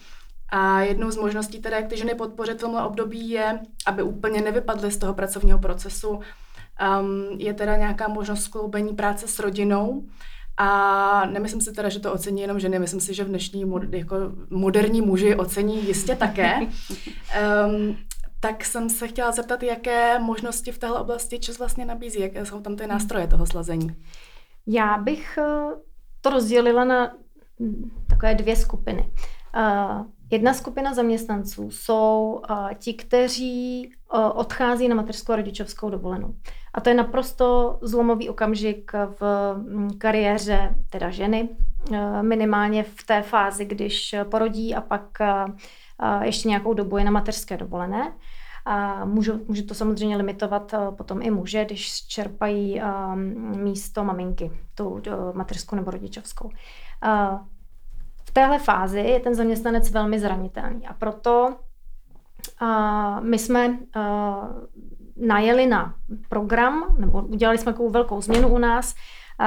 A 0.49 0.81
jednou 0.81 1.11
z 1.11 1.17
možností 1.17 1.59
teda, 1.59 1.77
jak 1.77 1.87
ty 1.87 1.97
ženy 1.97 2.15
podpořit 2.15 2.57
v 2.57 2.61
tomhle 2.61 2.83
období 2.83 3.29
je, 3.29 3.59
aby 3.87 4.03
úplně 4.03 4.41
nevypadly 4.41 4.91
z 4.91 4.97
toho 4.97 5.13
pracovního 5.13 5.59
procesu, 5.59 6.09
um, 6.09 6.21
je 7.37 7.53
teda 7.53 7.75
nějaká 7.77 8.07
možnost 8.07 8.43
skloubení 8.43 8.95
práce 8.95 9.27
s 9.27 9.39
rodinou, 9.39 10.03
a 10.57 11.25
nemyslím 11.25 11.61
si 11.61 11.71
teda, 11.71 11.89
že 11.89 11.99
to 11.99 12.13
ocení 12.13 12.41
jenom 12.41 12.59
ženy, 12.59 12.79
myslím 12.79 12.99
si, 12.99 13.13
že 13.13 13.23
v 13.23 13.27
dnešní 13.27 13.65
mod, 13.65 13.83
jako 13.93 14.15
moderní 14.49 15.01
muži 15.01 15.35
ocení 15.35 15.87
jistě 15.87 16.15
také. 16.15 16.59
Um, 17.67 17.97
tak 18.39 18.65
jsem 18.65 18.89
se 18.89 19.07
chtěla 19.07 19.31
zeptat, 19.31 19.63
jaké 19.63 20.19
možnosti 20.19 20.71
v 20.71 20.77
téhle 20.77 20.99
oblasti 20.99 21.39
čas 21.39 21.59
vlastně 21.59 21.85
nabízí, 21.85 22.19
jaké 22.19 22.45
jsou 22.45 22.61
tam 22.61 22.75
ty 22.75 22.87
nástroje 22.87 23.27
toho 23.27 23.45
slazení. 23.45 23.95
Já 24.67 24.97
bych 24.97 25.37
eh, 25.37 25.75
to 26.21 26.29
rozdělila 26.29 26.85
na 26.85 27.13
takové 28.09 28.35
dvě 28.35 28.55
skupiny. 28.55 29.11
Uh, 29.55 30.05
Jedna 30.31 30.53
skupina 30.53 30.93
zaměstnanců 30.93 31.71
jsou 31.71 32.41
uh, 32.49 32.69
ti, 32.73 32.93
kteří 32.93 33.91
odchází 34.33 34.87
na 34.87 34.95
mateřskou 34.95 35.33
a 35.33 35.35
rodičovskou 35.35 35.89
dovolenou. 35.89 36.35
A 36.75 36.81
to 36.81 36.89
je 36.89 36.95
naprosto 36.95 37.79
zlomový 37.81 38.29
okamžik 38.29 38.91
v 38.93 39.21
um, 39.55 39.89
kariéře 39.97 40.75
teda 40.89 41.09
ženy, 41.09 41.49
uh, 41.89 41.97
minimálně 42.23 42.83
v 42.83 43.03
té 43.05 43.21
fázi, 43.21 43.65
když 43.65 44.15
porodí 44.31 44.75
a 44.75 44.81
pak 44.81 45.05
uh, 45.21 45.53
uh, 46.17 46.23
ještě 46.23 46.49
nějakou 46.49 46.73
dobu 46.73 46.97
je 46.97 47.03
na 47.03 47.11
mateřské 47.11 47.57
dovolené. 47.57 48.13
A 48.65 49.05
můžu, 49.05 49.45
může 49.47 49.63
to 49.63 49.73
samozřejmě 49.73 50.17
limitovat 50.17 50.73
potom 50.97 51.21
i 51.21 51.31
muže, 51.31 51.65
když 51.65 52.07
čerpají 52.07 52.81
místo 53.55 54.03
maminky, 54.03 54.51
tu 54.75 55.01
mateřskou 55.33 55.75
nebo 55.75 55.91
rodičovskou. 55.91 56.45
Uh, 56.47 57.39
téhle 58.33 58.59
fázi 58.59 58.99
je 58.99 59.19
ten 59.19 59.35
zaměstnanec 59.35 59.91
velmi 59.91 60.19
zranitelný 60.19 60.87
a 60.87 60.93
proto 60.93 61.55
my 63.19 63.39
jsme 63.39 63.79
najeli 65.17 65.67
na 65.67 65.95
program, 66.29 66.95
nebo 66.99 67.21
udělali 67.21 67.57
jsme 67.57 67.71
takovou 67.71 67.89
velkou 67.89 68.21
změnu 68.21 68.47
u 68.47 68.57
nás, 68.57 68.95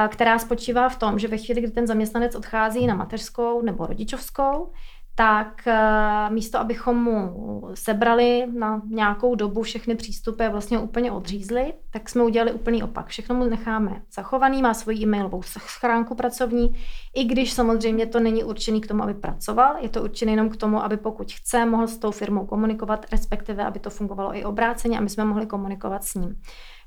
která 0.07 0.39
spočívá 0.39 0.89
v 0.89 0.95
tom, 0.95 1.19
že 1.19 1.27
ve 1.27 1.37
chvíli, 1.37 1.61
kdy 1.61 1.71
ten 1.71 1.87
zaměstnanec 1.87 2.35
odchází 2.35 2.87
na 2.87 2.95
mateřskou 2.95 3.61
nebo 3.61 3.85
rodičovskou, 3.85 4.71
tak 5.19 5.67
eh, 5.67 6.29
místo, 6.29 6.59
abychom 6.59 7.03
mu 7.03 7.35
sebrali 7.73 8.47
na 8.57 8.81
nějakou 8.89 9.35
dobu 9.35 9.61
všechny 9.61 9.95
přístupy 9.95 10.45
a 10.45 10.49
vlastně 10.49 10.79
úplně 10.79 11.11
odřízli, 11.11 11.73
tak 11.91 12.09
jsme 12.09 12.23
udělali 12.23 12.51
úplný 12.51 12.83
opak. 12.83 13.07
Všechno 13.07 13.35
mu 13.35 13.45
necháme 13.45 14.01
zachovaný, 14.13 14.61
má 14.61 14.73
svoji 14.73 15.03
e-mailovou 15.03 15.41
schránku 15.41 16.15
pracovní, 16.15 16.75
i 17.15 17.23
když 17.23 17.53
samozřejmě 17.53 18.05
to 18.05 18.19
není 18.19 18.43
určený 18.43 18.81
k 18.81 18.87
tomu, 18.87 19.03
aby 19.03 19.13
pracoval, 19.13 19.75
je 19.79 19.89
to 19.89 20.03
určený 20.03 20.31
jenom 20.31 20.49
k 20.49 20.57
tomu, 20.57 20.83
aby 20.83 20.97
pokud 20.97 21.31
chce, 21.31 21.65
mohl 21.65 21.87
s 21.87 21.97
tou 21.97 22.11
firmou 22.11 22.45
komunikovat, 22.45 23.05
respektive 23.11 23.65
aby 23.65 23.79
to 23.79 23.89
fungovalo 23.89 24.37
i 24.37 24.45
obráceně 24.45 24.97
a 24.97 25.01
my 25.01 25.09
jsme 25.09 25.25
mohli 25.25 25.45
komunikovat 25.45 26.03
s 26.03 26.15
ním. 26.15 26.35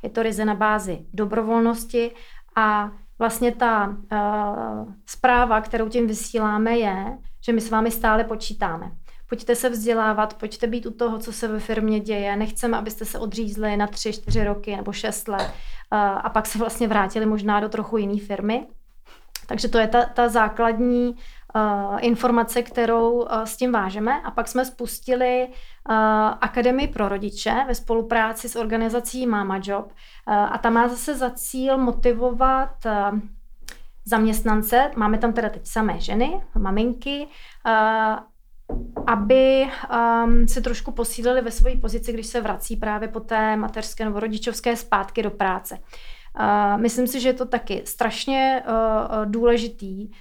Je 0.03 0.11
to 0.11 0.23
ryze 0.23 0.45
na 0.45 0.55
bázi 0.55 0.99
dobrovolnosti 1.13 2.11
a 2.57 2.91
vlastně 3.23 3.53
ta 3.53 3.89
uh, 3.89 4.93
zpráva, 5.07 5.61
kterou 5.61 5.89
tím 5.89 6.07
vysíláme, 6.07 6.79
je, 6.79 7.19
že 7.45 7.53
my 7.53 7.61
s 7.61 7.71
vámi 7.71 7.91
stále 7.91 8.25
počítáme. 8.25 8.91
Pojďte 9.29 9.55
se 9.55 9.71
vzdělávat, 9.71 10.35
pojďte 10.35 10.67
být 10.67 10.87
u 10.87 10.91
toho, 10.91 11.19
co 11.19 11.33
se 11.33 11.49
ve 11.49 11.59
firmě 11.59 12.01
děje. 12.01 12.37
Nechceme, 12.37 12.77
abyste 12.77 13.05
se 13.05 13.19
odřízli 13.19 13.77
na 13.77 13.87
tři, 13.87 14.13
čtyři 14.13 14.45
roky 14.45 14.77
nebo 14.77 14.93
šest 14.93 15.29
let 15.29 15.47
uh, 15.93 15.99
a 15.99 16.31
pak 16.31 16.47
se 16.47 16.59
vlastně 16.59 16.89
vrátili 16.89 17.27
možná 17.27 17.61
do 17.61 17.69
trochu 17.69 17.97
jiné 17.97 18.19
firmy. 18.19 18.67
Takže 19.47 19.69
to 19.69 19.79
je 19.79 19.89
ta, 19.89 20.05
ta 20.05 20.29
základní 20.29 21.17
informace, 21.99 22.63
kterou 22.63 23.13
uh, 23.13 23.43
s 23.45 23.57
tím 23.57 23.73
vážeme. 23.73 24.23
A 24.23 24.31
pak 24.31 24.49
jsme 24.49 24.65
spustili 24.65 25.49
uh, 25.49 25.95
Akademii 26.41 26.89
pro 26.89 27.09
rodiče 27.09 27.65
ve 27.67 27.75
spolupráci 27.75 28.49
s 28.49 28.57
organizací 28.57 29.27
Mama 29.27 29.61
Job. 29.63 29.93
A 30.27 30.59
ta 30.59 30.71
má 30.71 30.89
zase 30.89 31.15
za 31.15 31.31
cíl 31.31 31.79
motivovat 31.79 32.87
zaměstnance, 34.05 34.91
máme 34.97 35.19
tam 35.19 35.33
teda 35.33 35.49
teď 35.49 35.67
samé 35.67 36.01
ženy, 36.01 36.41
maminky, 36.59 37.29
aby 39.07 39.69
um, 40.25 40.49
se 40.49 40.61
trošku 40.61 40.93
posílili 40.93 41.41
ve 41.41 41.51
své 41.51 41.77
pozici, 41.77 42.13
když 42.13 42.27
se 42.27 42.41
vrací 42.41 42.77
právě 42.77 43.09
po 43.09 43.21
té 43.21 43.57
mateřské 43.57 44.05
nebo 44.05 44.21
rodičovské 44.21 44.77
zpátky 44.77 45.23
do 45.23 45.31
práce. 45.31 45.79
Uh, 46.41 46.81
myslím 46.81 47.07
si, 47.07 47.21
že 47.21 47.29
je 47.29 47.33
to 47.33 47.47
taky 47.47 47.83
strašně 47.85 48.63
uh, 48.67 49.27
důležitý 49.27 50.09
uh, 50.09 50.13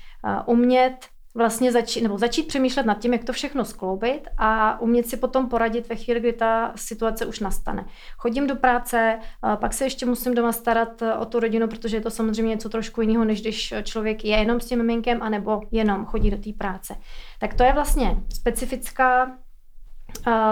umět 0.46 0.98
vlastně 1.36 1.72
začít, 1.72 2.02
nebo 2.02 2.18
začít 2.18 2.48
přemýšlet 2.48 2.86
nad 2.86 3.00
tím, 3.00 3.14
jak 3.14 3.24
to 3.24 3.34
všechno 3.34 3.66
skloubit 3.66 4.28
a 4.38 4.82
umět 4.82 5.08
si 5.08 5.18
potom 5.18 5.50
poradit 5.50 5.90
ve 5.90 5.96
chvíli, 5.96 6.20
kdy 6.20 6.34
ta 6.34 6.72
situace 6.76 7.26
už 7.26 7.40
nastane. 7.40 7.86
Chodím 8.18 8.48
do 8.48 8.56
práce, 8.56 9.20
pak 9.56 9.74
se 9.74 9.86
ještě 9.86 10.06
musím 10.06 10.36
doma 10.36 10.52
starat 10.52 11.04
o 11.20 11.26
tu 11.26 11.40
rodinu, 11.40 11.68
protože 11.68 11.98
je 11.98 12.02
to 12.02 12.10
samozřejmě 12.10 12.50
něco 12.50 12.70
trošku 12.70 13.02
jiného, 13.02 13.26
než 13.26 13.42
když 13.42 13.74
člověk 13.84 14.26
je 14.26 14.38
jenom 14.38 14.60
s 14.60 14.66
tím 14.66 14.78
miminkem, 14.78 15.22
anebo 15.22 15.62
jenom 15.72 16.06
chodí 16.06 16.32
do 16.32 16.38
té 16.38 16.54
práce. 16.58 16.96
Tak 17.40 17.54
to 17.54 17.64
je 17.64 17.74
vlastně 17.74 18.18
specifická 18.34 19.38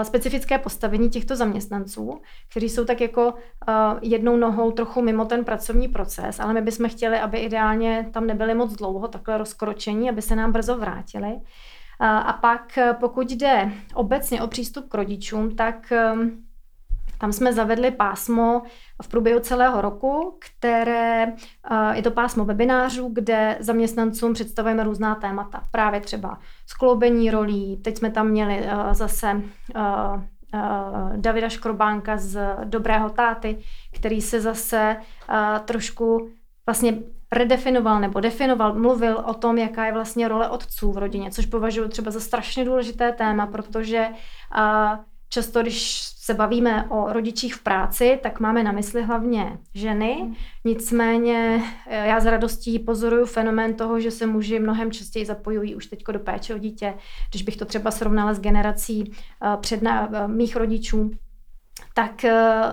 specifické 0.02 0.58
postavení 0.58 1.10
těchto 1.10 1.36
zaměstnanců, 1.36 2.20
kteří 2.50 2.68
jsou 2.68 2.84
tak 2.84 3.00
jako 3.00 3.34
jednou 4.02 4.36
nohou 4.36 4.70
trochu 4.70 5.02
mimo 5.02 5.24
ten 5.24 5.44
pracovní 5.44 5.88
proces, 5.88 6.40
ale 6.40 6.52
my 6.52 6.60
bychom 6.60 6.88
chtěli, 6.88 7.18
aby 7.18 7.38
ideálně 7.38 8.10
tam 8.12 8.26
nebyli 8.26 8.54
moc 8.54 8.72
dlouho 8.72 9.08
takhle 9.08 9.38
rozkročení, 9.38 10.10
aby 10.10 10.22
se 10.22 10.36
nám 10.36 10.52
brzo 10.52 10.78
vrátili. 10.78 11.40
A 12.00 12.32
pak 12.32 12.78
pokud 13.00 13.30
jde 13.30 13.72
obecně 13.94 14.42
o 14.42 14.46
přístup 14.46 14.88
k 14.88 14.94
rodičům, 14.94 15.56
tak 15.56 15.92
tam 17.18 17.32
jsme 17.32 17.52
zavedli 17.52 17.90
pásmo 17.90 18.62
v 19.02 19.08
průběhu 19.08 19.40
celého 19.40 19.80
roku, 19.80 20.38
které 20.38 21.32
je 21.92 22.02
to 22.02 22.10
pásmo 22.10 22.44
webinářů, 22.44 23.10
kde 23.12 23.56
zaměstnancům 23.60 24.32
představujeme 24.32 24.84
různá 24.84 25.14
témata. 25.14 25.64
Právě 25.70 26.00
třeba 26.00 26.38
skloubení 26.70 27.30
rolí. 27.30 27.76
Teď 27.76 27.98
jsme 27.98 28.10
tam 28.10 28.28
měli 28.28 28.66
zase 28.92 29.42
Davida 31.16 31.48
Škrobánka 31.48 32.16
z 32.16 32.56
Dobrého 32.64 33.10
táty, 33.10 33.58
který 33.92 34.20
se 34.20 34.40
zase 34.40 34.96
trošku 35.64 36.28
vlastně 36.66 36.98
redefinoval 37.32 38.00
nebo 38.00 38.20
definoval, 38.20 38.74
mluvil 38.74 39.22
o 39.26 39.34
tom, 39.34 39.58
jaká 39.58 39.86
je 39.86 39.92
vlastně 39.92 40.28
role 40.28 40.48
otců 40.48 40.92
v 40.92 40.98
rodině, 40.98 41.30
což 41.30 41.46
považuji 41.46 41.88
třeba 41.88 42.10
za 42.10 42.20
strašně 42.20 42.64
důležité 42.64 43.12
téma, 43.12 43.46
protože 43.46 44.08
často, 45.30 45.62
když 45.62 46.10
se 46.30 46.34
bavíme 46.34 46.86
o 46.88 47.12
rodičích 47.12 47.54
v 47.54 47.62
práci, 47.62 48.18
tak 48.22 48.40
máme 48.40 48.62
na 48.62 48.72
mysli 48.72 49.02
hlavně 49.02 49.58
ženy. 49.74 50.16
Hmm. 50.20 50.34
Nicméně 50.64 51.62
eh, 51.86 52.06
já 52.06 52.20
s 52.20 52.26
radostí 52.26 52.78
pozoruju 52.78 53.26
fenomén 53.26 53.74
toho, 53.74 54.00
že 54.00 54.10
se 54.10 54.26
muži 54.26 54.58
mnohem 54.58 54.92
častěji 54.92 55.26
zapojují 55.26 55.74
už 55.74 55.86
teď 55.86 56.04
do 56.12 56.18
péče 56.18 56.54
o 56.54 56.58
dítě. 56.58 56.94
Když 57.30 57.42
bych 57.42 57.56
to 57.56 57.64
třeba 57.64 57.90
srovnala 57.90 58.34
s 58.34 58.40
generací 58.40 59.12
eh, 59.12 59.56
před 59.60 59.82
eh, 59.82 60.28
mých 60.28 60.56
rodičů, 60.56 61.10
tak 61.94 62.24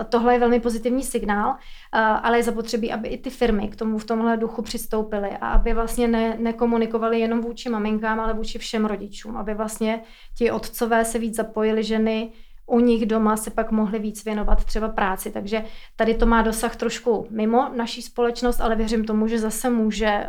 tohle 0.10 0.34
je 0.34 0.40
velmi 0.40 0.60
pozitivní 0.60 1.04
signál, 1.04 1.56
ale 1.92 2.38
je 2.38 2.44
zapotřebí, 2.44 2.92
aby 2.92 3.08
i 3.08 3.18
ty 3.18 3.30
firmy 3.30 3.68
k 3.68 3.76
tomu 3.76 3.98
v 3.98 4.06
tomhle 4.06 4.38
duchu 4.38 4.62
přistoupily 4.62 5.30
a 5.30 5.50
aby 5.50 5.74
vlastně 5.74 6.08
ne, 6.08 6.38
nekomunikovali 6.40 7.20
jenom 7.20 7.42
vůči 7.42 7.70
maminkám, 7.70 8.20
ale 8.20 8.34
vůči 8.34 8.60
všem 8.60 8.86
rodičům, 8.86 9.38
aby 9.38 9.54
vlastně 9.54 10.02
ti 10.38 10.52
otcové 10.52 11.06
se 11.06 11.20
víc 11.20 11.36
zapojili 11.36 11.84
ženy, 11.84 12.32
u 12.68 12.80
nich 12.80 13.06
doma 13.06 13.38
se 13.38 13.52
pak 13.52 13.72
mohli 13.72 14.00
víc 14.00 14.26
věnovat 14.26 14.66
třeba 14.66 14.90
práci. 14.90 15.32
Takže 15.32 15.64
tady 15.96 16.14
to 16.14 16.26
má 16.26 16.42
dosah 16.42 16.76
trošku 16.76 17.28
mimo 17.30 17.70
naší 17.76 18.02
společnost, 18.02 18.62
ale 18.62 18.76
věřím 18.76 19.06
tomu, 19.06 19.28
že 19.28 19.40
zase 19.40 19.70
může 19.70 20.28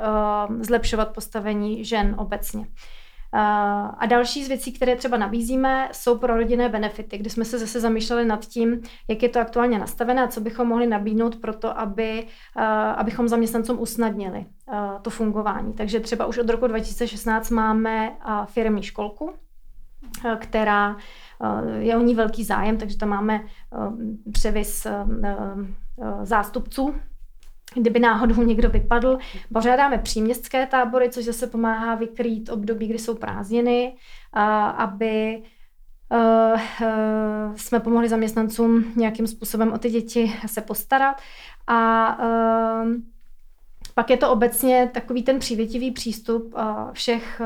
uh, 0.48 0.56
zlepšovat 0.62 1.14
postavení 1.14 1.84
žen 1.84 2.14
obecně. 2.18 2.60
Uh, 2.60 3.40
a 3.98 4.06
další 4.06 4.44
z 4.44 4.48
věcí, 4.48 4.72
které 4.72 4.96
třeba 4.96 5.16
nabízíme, 5.16 5.88
jsou 5.92 6.18
pro 6.18 6.36
rodinné 6.36 6.68
benefity, 6.68 7.18
kdy 7.18 7.30
jsme 7.30 7.44
se 7.44 7.58
zase 7.58 7.80
zamýšleli 7.80 8.24
nad 8.24 8.46
tím, 8.46 8.80
jak 9.08 9.22
je 9.22 9.28
to 9.28 9.40
aktuálně 9.40 9.78
nastavené 9.78 10.22
a 10.22 10.28
co 10.28 10.40
bychom 10.40 10.68
mohli 10.68 10.86
nabídnout 10.86 11.36
pro 11.36 11.54
to, 11.54 11.78
aby, 11.78 12.26
uh, 12.56 12.62
abychom 12.72 13.28
zaměstnancům 13.28 13.80
usnadnili 13.80 14.38
uh, 14.38 15.02
to 15.02 15.10
fungování. 15.10 15.72
Takže 15.72 16.00
třeba 16.00 16.26
už 16.26 16.38
od 16.38 16.50
roku 16.50 16.66
2016 16.66 17.50
máme 17.50 18.16
firmní 18.46 18.82
školku, 18.82 19.34
která 20.38 20.96
je 21.78 21.96
o 21.96 22.00
ní 22.00 22.14
velký 22.14 22.44
zájem, 22.44 22.76
takže 22.76 22.98
tam 22.98 23.08
máme 23.08 23.40
eh, 23.42 24.30
převis 24.32 24.86
eh, 24.86 25.04
zástupců 26.22 26.94
kdyby 27.74 28.00
náhodou 28.00 28.42
někdo 28.42 28.70
vypadl. 28.70 29.18
Pořádáme 29.52 29.98
příměstské 29.98 30.66
tábory, 30.66 31.10
což 31.10 31.24
zase 31.24 31.46
pomáhá 31.46 31.94
vykrýt 31.94 32.48
období, 32.48 32.86
kdy 32.86 32.98
jsou 32.98 33.14
prázdniny, 33.14 33.96
aby 34.76 35.42
jsme 37.56 37.80
pomohli 37.80 38.08
zaměstnancům 38.08 38.84
nějakým 38.96 39.26
způsobem 39.26 39.72
o 39.72 39.78
ty 39.78 39.90
děti 39.90 40.32
se 40.46 40.60
postarat. 40.60 41.20
A 41.66 42.18
pak 43.94 44.10
je 44.10 44.16
to 44.16 44.30
obecně 44.30 44.90
takový 44.94 45.22
ten 45.22 45.38
přívětivý 45.38 45.90
přístup 45.90 46.54
všech 46.92 47.40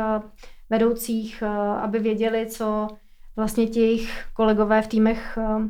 vedoucích, 0.70 1.42
aby 1.80 1.98
věděli, 1.98 2.46
co 2.46 2.88
vlastně 3.36 3.66
ti 3.66 3.80
jejich 3.80 4.24
kolegové 4.34 4.82
v 4.82 4.86
týmech 4.86 5.38
uh, 5.38 5.66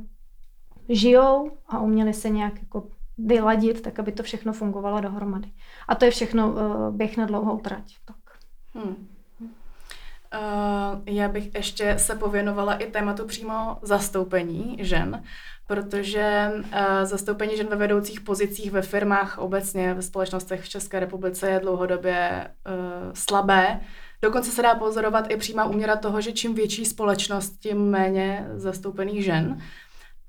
žijou 0.89 1.51
a 1.69 1.81
uměli 1.81 2.15
se 2.15 2.31
nějak 2.31 2.59
jako 2.63 2.89
vyladit, 3.19 3.83
tak 3.83 3.99
aby 3.99 4.13
to 4.13 4.23
všechno 4.23 4.53
fungovalo 4.53 5.01
dohromady. 5.01 5.49
A 5.89 5.95
to 5.95 6.05
je 6.05 6.11
všechno 6.11 6.53
uh, 6.53 6.97
běh 6.97 7.17
na 7.17 7.27
dlouhou 7.27 7.59
trať. 7.59 7.97
Tak. 8.05 8.17
Hmm. 8.75 9.09
Uh, 10.35 11.01
já 11.07 11.29
bych 11.29 11.55
ještě 11.55 11.95
se 11.99 12.15
pověnovala 12.15 12.75
i 12.75 12.91
tématu 12.91 13.27
přímo 13.27 13.79
zastoupení 13.83 14.77
žen, 14.81 15.23
protože 15.67 16.51
zastoupení 17.03 17.57
žen 17.57 17.67
ve 17.67 17.77
vedoucích 17.77 18.21
pozicích 18.21 18.73
ve 18.73 18.83
firmách 18.83 19.39
obecně 19.39 19.95
ve 19.95 20.03
společnostech 20.03 20.63
v 20.63 20.69
České 20.69 21.01
republice 21.01 21.51
je 21.51 21.61
dlouhodobě 21.61 22.49
uh, 22.67 23.13
slabé. 23.15 23.81
Dokonce 24.25 24.51
se 24.51 24.63
dá 24.63 24.75
pozorovat 24.75 25.31
i 25.31 25.37
přímá 25.37 25.65
úměra 25.65 25.97
toho, 25.97 26.21
že 26.21 26.33
čím 26.33 26.55
větší 26.55 26.85
společnost, 26.85 27.59
tím 27.59 27.79
méně 27.79 28.47
zastoupených 28.55 29.25
žen. 29.25 29.59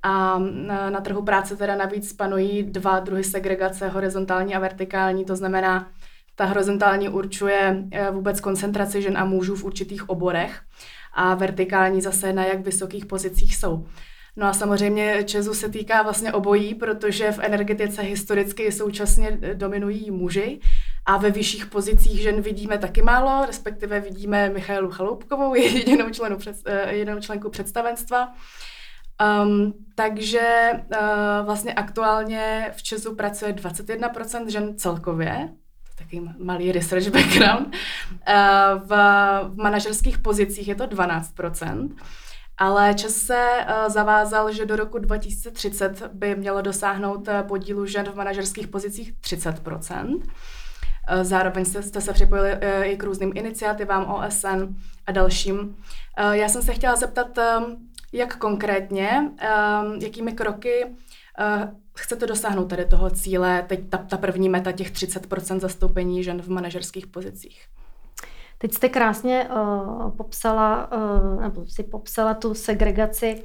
A 0.04 0.40
na, 0.40 0.90
na 0.90 1.02
trhu 1.02 1.24
práce 1.24 1.56
teda 1.56 1.76
navíc 1.76 2.14
panují 2.14 2.64
dva 2.64 3.00
druhy 3.00 3.24
segregace, 3.24 3.88
horizontální 3.88 4.56
a 4.56 4.60
vertikální, 4.60 5.26
to 5.26 5.36
znamená, 5.36 5.92
ta 6.36 6.46
horizontální 6.46 7.10
určuje 7.10 7.84
eh, 7.92 8.12
vůbec 8.12 8.40
koncentraci 8.42 9.02
žen 9.02 9.18
a 9.18 9.26
mužů 9.26 9.56
v 9.56 9.64
určitých 9.64 10.10
oborech 10.10 10.62
a 11.14 11.36
vertikální 11.36 12.02
zase 12.02 12.34
na 12.34 12.46
jak 12.46 12.60
vysokých 12.60 13.06
pozicích 13.06 13.56
jsou. 13.56 13.86
No 14.36 14.48
a 14.48 14.54
samozřejmě 14.54 15.24
Česu 15.24 15.54
se 15.54 15.70
týká 15.70 16.02
vlastně 16.02 16.34
obojí, 16.34 16.76
protože 16.76 17.32
v 17.32 17.40
energetice 17.40 18.02
historicky 18.02 18.72
současně 18.72 19.40
dominují 19.54 20.12
muži 20.12 20.60
a 21.06 21.18
ve 21.18 21.32
vyšších 21.32 21.66
pozicích 21.66 22.22
žen 22.22 22.42
vidíme 22.42 22.78
taky 22.78 23.02
málo, 23.02 23.46
respektive 23.46 24.00
vidíme 24.00 24.50
Michailu 24.50 24.92
Chaloupkovou, 24.92 25.56
jedinou, 25.56 26.10
členu 26.10 26.38
eh, 26.66 26.94
jedinou 26.94 27.20
členku 27.20 27.50
představenstva. 27.50 28.34
Um, 29.44 29.74
takže 29.96 30.72
uh, 30.74 31.46
vlastně 31.46 31.74
aktuálně 31.74 32.72
v 32.76 32.84
Česu 32.84 33.16
pracuje 33.16 33.54
21% 33.54 34.48
žen 34.48 34.78
celkově, 34.78 35.50
takový 35.98 36.30
malý 36.40 36.72
research 36.72 37.08
background. 37.08 37.68
Uh, 37.68 37.74
v, 38.88 38.90
v 39.44 39.56
manažerských 39.56 40.18
pozicích 40.18 40.68
je 40.68 40.76
to 40.76 40.84
12%. 40.84 41.96
Ale 42.58 42.94
Čes 42.94 43.26
se 43.26 43.48
zavázal, 43.88 44.52
že 44.52 44.66
do 44.66 44.76
roku 44.76 44.98
2030 44.98 46.08
by 46.14 46.36
mělo 46.36 46.62
dosáhnout 46.62 47.30
podílu 47.48 47.86
žen 47.86 48.06
v 48.06 48.16
manažerských 48.16 48.68
pozicích 48.68 49.14
30 49.22 49.62
Eh, 49.68 50.63
zároveň 51.22 51.66
jste, 51.66 52.02
se 52.02 52.14
připojili 52.14 52.50
eh, 52.50 52.84
i 52.84 52.98
k 52.98 53.04
různým 53.04 53.32
iniciativám 53.36 54.06
OSN 54.06 54.76
a 55.08 55.12
dalším. 55.12 55.78
Eh, 56.18 56.38
já 56.38 56.50
jsem 56.50 56.62
se 56.62 56.74
chtěla 56.74 56.96
zeptat, 56.96 57.40
jak 58.14 58.38
konkrétně, 58.38 59.32
jakými 60.02 60.32
kroky 60.32 60.86
chcete 61.96 62.28
dosáhnout 62.28 62.66
tady 62.66 62.86
toho 62.86 63.10
cíle, 63.10 63.66
teď 63.68 63.90
ta, 63.90 63.98
ta 63.98 64.18
první 64.18 64.50
meta 64.50 64.72
těch 64.72 64.92
30% 64.92 65.60
zastoupení 65.60 66.24
žen 66.24 66.42
v 66.42 66.50
manažerských 66.50 67.08
pozicích? 67.08 67.68
Teď 68.58 68.74
jste 68.74 68.90
krásně 68.90 69.50
uh, 69.50 70.12
popsala, 70.12 70.92
uh, 70.92 71.42
nebo 71.42 71.66
si 71.68 71.84
popsala 71.84 72.34
tu 72.34 72.54
segregaci 72.54 73.44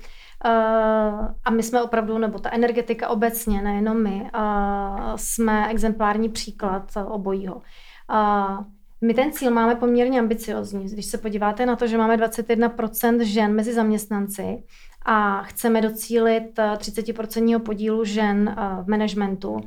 a 1.45 1.51
my 1.51 1.63
jsme 1.63 1.83
opravdu, 1.83 2.19
nebo 2.19 2.39
ta 2.39 2.51
energetika 2.53 3.09
obecně, 3.09 3.63
nejenom 3.63 4.03
my, 4.03 4.31
uh, 4.35 5.17
jsme 5.17 5.69
exemplární 5.69 6.29
příklad 6.29 6.93
obojího. 7.07 7.55
Uh, 7.55 8.65
my 9.01 9.15
ten 9.15 9.33
cíl 9.33 9.51
máme 9.51 9.75
poměrně 9.75 10.21
ambiciozní. 10.21 10.85
Když 10.85 11.07
se 11.07 11.19
podíváte 11.19 11.67
na 11.67 11.77
to, 11.77 11.87
že 11.87 11.99
máme 11.99 12.17
21% 12.17 13.21
žen 13.21 13.55
mezi 13.55 13.75
zaměstnanci 13.75 14.63
a 15.05 15.43
chceme 15.43 15.81
docílit 15.81 16.59
30% 16.77 17.59
podílu 17.59 18.05
žen 18.05 18.57
v 18.83 18.89
managementu, 18.89 19.61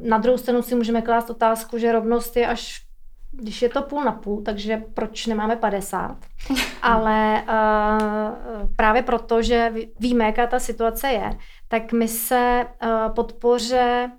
na 0.00 0.18
druhou 0.18 0.38
stranu 0.38 0.62
si 0.62 0.74
můžeme 0.74 1.02
klást 1.02 1.30
otázku, 1.30 1.78
že 1.78 1.92
rovnost 1.92 2.36
je 2.36 2.46
až 2.46 2.87
když 3.32 3.62
je 3.62 3.68
to 3.68 3.82
půl 3.82 4.04
na 4.04 4.12
půl, 4.12 4.42
takže 4.42 4.82
proč 4.94 5.26
nemáme 5.26 5.56
50? 5.56 6.16
Ale 6.82 7.42
uh, 7.42 8.74
právě 8.76 9.02
proto, 9.02 9.42
že 9.42 9.72
víme, 10.00 10.24
jaká 10.24 10.46
ta 10.46 10.58
situace 10.58 11.08
je, 11.08 11.30
tak 11.68 11.92
my 11.92 12.08
se 12.08 12.66
uh, 12.82 13.14
podpoře 13.14 14.10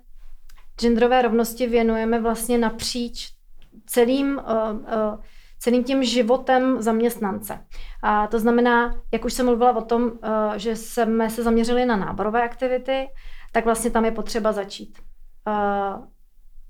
genderové 0.80 1.22
rovnosti 1.22 1.66
věnujeme 1.66 2.20
vlastně 2.20 2.58
napříč 2.58 3.32
celým, 3.86 4.36
uh, 4.36 4.78
uh, 4.78 5.20
celým 5.58 5.84
tím 5.84 6.04
životem 6.04 6.82
zaměstnance. 6.82 7.58
A 8.02 8.26
to 8.26 8.38
znamená, 8.38 8.94
jak 9.12 9.24
už 9.24 9.32
jsem 9.32 9.46
mluvila 9.46 9.76
o 9.76 9.84
tom, 9.84 10.12
eh, 10.22 10.58
že 10.58 10.76
jsme 10.76 11.30
se 11.30 11.42
zaměřili 11.42 11.86
na 11.86 11.96
náborové 11.96 12.42
aktivity, 12.42 13.08
tak 13.52 13.64
vlastně 13.64 13.90
tam 13.90 14.04
je 14.04 14.10
potřeba 14.10 14.52
začít. 14.52 14.98
Eh, 15.48 15.96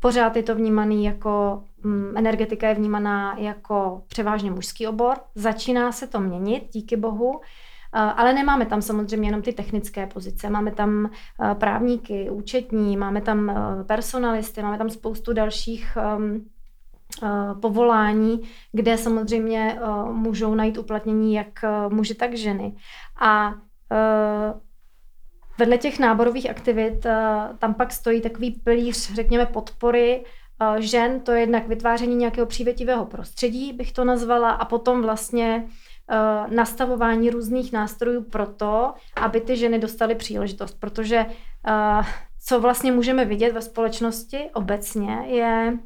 pořád 0.00 0.36
je 0.36 0.42
to 0.42 0.54
vnímaný 0.54 1.04
jako, 1.04 1.62
mm, 1.82 2.12
energetika 2.16 2.68
je 2.68 2.74
vnímaná 2.74 3.38
jako 3.38 4.02
převážně 4.08 4.50
mužský 4.50 4.86
obor. 4.86 5.16
Začíná 5.34 5.92
se 5.92 6.06
to 6.06 6.20
měnit, 6.20 6.68
díky 6.72 6.96
bohu. 6.96 7.40
Ale 7.92 8.32
nemáme 8.32 8.66
tam 8.66 8.82
samozřejmě 8.82 9.28
jenom 9.28 9.42
ty 9.42 9.52
technické 9.52 10.06
pozice. 10.06 10.50
Máme 10.50 10.70
tam 10.70 11.10
právníky, 11.54 12.30
účetní, 12.30 12.96
máme 12.96 13.20
tam 13.20 13.52
personalisty, 13.86 14.62
máme 14.62 14.78
tam 14.78 14.90
spoustu 14.90 15.32
dalších 15.32 15.98
um, 16.16 16.46
povolání, 17.60 18.40
kde 18.72 18.98
samozřejmě 18.98 19.78
můžou 20.12 20.54
najít 20.54 20.78
uplatnění 20.78 21.34
jak 21.34 21.64
muži, 21.88 22.14
tak 22.14 22.34
ženy. 22.34 22.76
A 23.20 23.54
vedle 25.60 25.78
těch 25.78 25.98
náborových 25.98 26.50
aktivit 26.50 27.06
tam 27.58 27.74
pak 27.74 27.92
stojí 27.92 28.20
takový 28.20 28.50
pilíř, 28.50 29.14
řekněme, 29.14 29.46
podpory 29.46 30.24
žen, 30.78 31.20
to 31.20 31.32
je 31.32 31.40
jednak 31.40 31.68
vytváření 31.68 32.16
nějakého 32.16 32.46
přívětivého 32.46 33.06
prostředí, 33.06 33.72
bych 33.72 33.92
to 33.92 34.04
nazvala, 34.04 34.50
a 34.50 34.64
potom 34.64 35.02
vlastně 35.02 35.64
uh, 35.64 36.54
nastavování 36.54 37.30
různých 37.30 37.72
nástrojů 37.72 38.22
pro 38.22 38.46
to, 38.46 38.94
aby 39.16 39.40
ty 39.40 39.56
ženy 39.56 39.78
dostaly 39.78 40.14
příležitost. 40.14 40.80
Protože 40.80 41.26
co 42.46 42.60
vlastně 42.60 42.92
můžeme 42.92 43.24
vidět 43.24 43.52
ve 43.52 43.62
společnosti 43.62 44.50
obecně, 44.54 45.18
je 45.26 45.78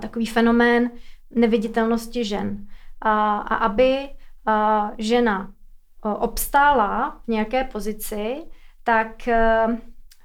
takový 0.00 0.26
fenomén 0.26 0.90
neviditelnosti 1.30 2.24
žen. 2.24 2.66
A, 3.00 3.38
aby 3.38 4.08
žena 4.98 5.52
obstála 6.02 7.20
v 7.24 7.28
nějaké 7.28 7.64
pozici, 7.64 8.42
tak 8.84 9.28
uh, 9.28 9.74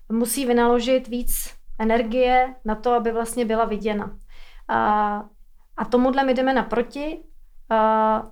musí 0.09 0.45
vynaložit 0.45 1.07
víc 1.07 1.53
energie 1.79 2.55
na 2.65 2.75
to, 2.75 2.93
aby 2.93 3.11
vlastně 3.11 3.45
byla 3.45 3.65
viděna. 3.65 4.17
A, 4.67 5.29
tomuhle 5.89 6.23
my 6.23 6.33
jdeme 6.33 6.53
naproti 6.53 7.23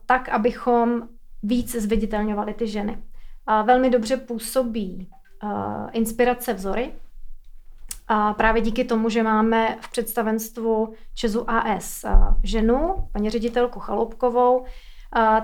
tak, 0.06 0.30
abychom 0.30 1.10
víc 1.44 1.72
zviditelňovali 1.76 2.54
ty 2.54 2.68
ženy. 2.68 3.04
Velmi 3.64 3.90
dobře 3.90 4.18
působí 4.18 5.10
inspirace 5.92 6.54
vzory, 6.54 6.94
a 8.08 8.34
právě 8.34 8.62
díky 8.62 8.84
tomu, 8.84 9.10
že 9.10 9.24
máme 9.24 9.78
v 9.82 9.92
představenstvu 9.92 10.94
Česu 11.14 11.50
AS 11.50 12.06
ženu, 12.44 13.10
paní 13.12 13.30
ředitelku 13.30 13.80
Chaloupkovou, 13.80 14.66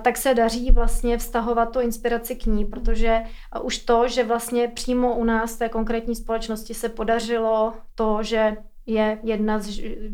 tak 0.01 0.17
se 0.17 0.33
daří 0.33 0.71
vlastně 0.71 1.17
vztahovat 1.17 1.71
tu 1.71 1.79
inspiraci 1.79 2.35
k 2.35 2.45
ní, 2.45 2.65
protože 2.65 3.21
už 3.61 3.77
to, 3.77 4.07
že 4.07 4.23
vlastně 4.23 4.67
přímo 4.67 5.15
u 5.15 5.23
nás 5.23 5.55
té 5.55 5.69
konkrétní 5.69 6.15
společnosti 6.15 6.73
se 6.73 6.89
podařilo 6.89 7.73
to, 7.95 8.23
že 8.23 8.57
je 8.85 9.19
jedna 9.23 9.59
z, 9.59 9.69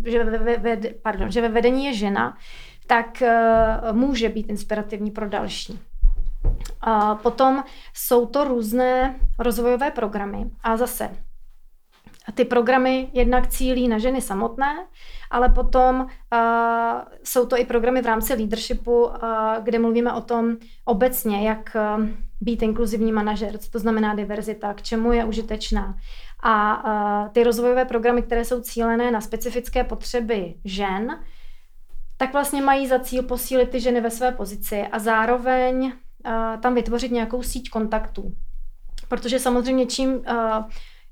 že 0.05 0.23
ve, 0.23 0.57
ve, 0.57 0.77
pardon, 1.01 1.31
že 1.31 1.41
ve 1.41 1.49
vedení 1.49 1.85
je 1.85 1.93
žena, 1.93 2.37
tak 2.87 3.21
eh, 3.21 3.79
může 3.91 4.29
být 4.29 4.49
inspirativní 4.49 5.11
pro 5.11 5.29
další. 5.29 5.79
A 6.81 7.15
potom 7.15 7.63
jsou 7.93 8.25
to 8.25 8.43
různé 8.43 9.19
rozvojové 9.39 9.91
programy 9.91 10.45
a 10.63 10.77
zase 10.77 11.09
ty 12.33 12.45
programy 12.45 13.09
jednak 13.13 13.47
cílí 13.47 13.87
na 13.87 13.97
ženy 13.97 14.21
samotné, 14.21 14.87
ale 15.31 15.49
potom 15.49 15.99
uh, 16.01 16.07
jsou 17.23 17.45
to 17.45 17.57
i 17.57 17.65
programy 17.65 18.01
v 18.01 18.05
rámci 18.05 18.33
leadershipu, 18.33 19.05
uh, 19.05 19.13
kde 19.63 19.79
mluvíme 19.79 20.13
o 20.13 20.21
tom 20.21 20.57
obecně, 20.85 21.47
jak 21.47 21.77
uh, 21.97 22.05
být 22.41 22.61
inkluzivní 22.61 23.11
manažer, 23.11 23.57
co 23.57 23.71
to 23.71 23.79
znamená 23.79 24.15
diverzita, 24.15 24.73
k 24.73 24.81
čemu 24.81 25.13
je 25.13 25.25
užitečná. 25.25 25.97
A 26.43 26.83
uh, 26.83 27.29
ty 27.29 27.43
rozvojové 27.43 27.85
programy, 27.85 28.21
které 28.21 28.45
jsou 28.45 28.61
cílené 28.61 29.11
na 29.11 29.21
specifické 29.21 29.83
potřeby 29.83 30.53
žen, 30.65 31.19
tak 32.17 32.33
vlastně 32.33 32.61
mají 32.61 32.87
za 32.87 32.99
cíl 32.99 33.23
posílit 33.23 33.69
ty 33.69 33.79
ženy 33.79 34.01
ve 34.01 34.11
své 34.11 34.31
pozici 34.31 34.81
a 34.91 34.99
zároveň 34.99 35.85
uh, 35.85 36.61
tam 36.61 36.75
vytvořit 36.75 37.11
nějakou 37.11 37.43
síť 37.43 37.69
kontaktů. 37.69 38.31
Protože 39.07 39.39
samozřejmě 39.39 39.85
čím 39.85 40.13
uh, 40.13 40.23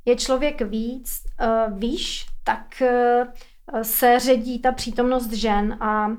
je 0.06 0.16
člověk 0.16 0.62
víc, 0.62 1.10
uh, 1.42 1.80
výš, 1.80 2.26
tak 2.44 2.82
uh, 2.82 3.82
se 3.82 4.20
ředí 4.20 4.60
ta 4.60 4.72
přítomnost 4.72 5.32
žen 5.32 5.78
a 5.80 6.12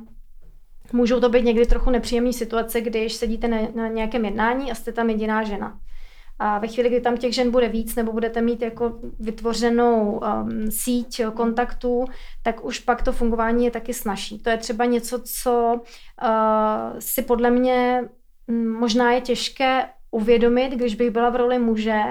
můžou 0.92 1.20
to 1.20 1.28
být 1.28 1.44
někdy 1.44 1.66
trochu 1.66 1.90
nepříjemné 1.90 2.32
situace, 2.32 2.80
když 2.80 3.12
sedíte 3.12 3.48
na, 3.48 3.58
na 3.74 3.88
nějakém 3.88 4.24
jednání 4.24 4.70
a 4.70 4.74
jste 4.74 4.92
tam 4.92 5.10
jediná 5.10 5.42
žena. 5.42 5.78
A 6.38 6.58
ve 6.58 6.68
chvíli, 6.68 6.88
kdy 6.88 7.00
tam 7.00 7.16
těch 7.16 7.34
žen 7.34 7.50
bude 7.50 7.68
víc, 7.68 7.94
nebo 7.94 8.12
budete 8.12 8.40
mít 8.42 8.62
jako 8.62 9.00
vytvořenou 9.20 10.20
um, 10.20 10.70
síť 10.70 11.22
kontaktů, 11.34 12.04
tak 12.42 12.64
už 12.64 12.78
pak 12.78 13.02
to 13.02 13.12
fungování 13.12 13.64
je 13.64 13.70
taky 13.70 13.94
snažší. 13.94 14.38
To 14.42 14.50
je 14.50 14.56
třeba 14.56 14.84
něco, 14.84 15.22
co 15.42 15.74
uh, 15.74 16.98
si 16.98 17.22
podle 17.22 17.50
mě 17.50 18.02
um, 18.46 18.68
možná 18.68 19.12
je 19.12 19.20
těžké 19.20 19.88
uvědomit, 20.10 20.68
když 20.72 20.94
bych 20.94 21.10
byla 21.10 21.30
v 21.30 21.36
roli 21.36 21.58
muže, 21.58 22.02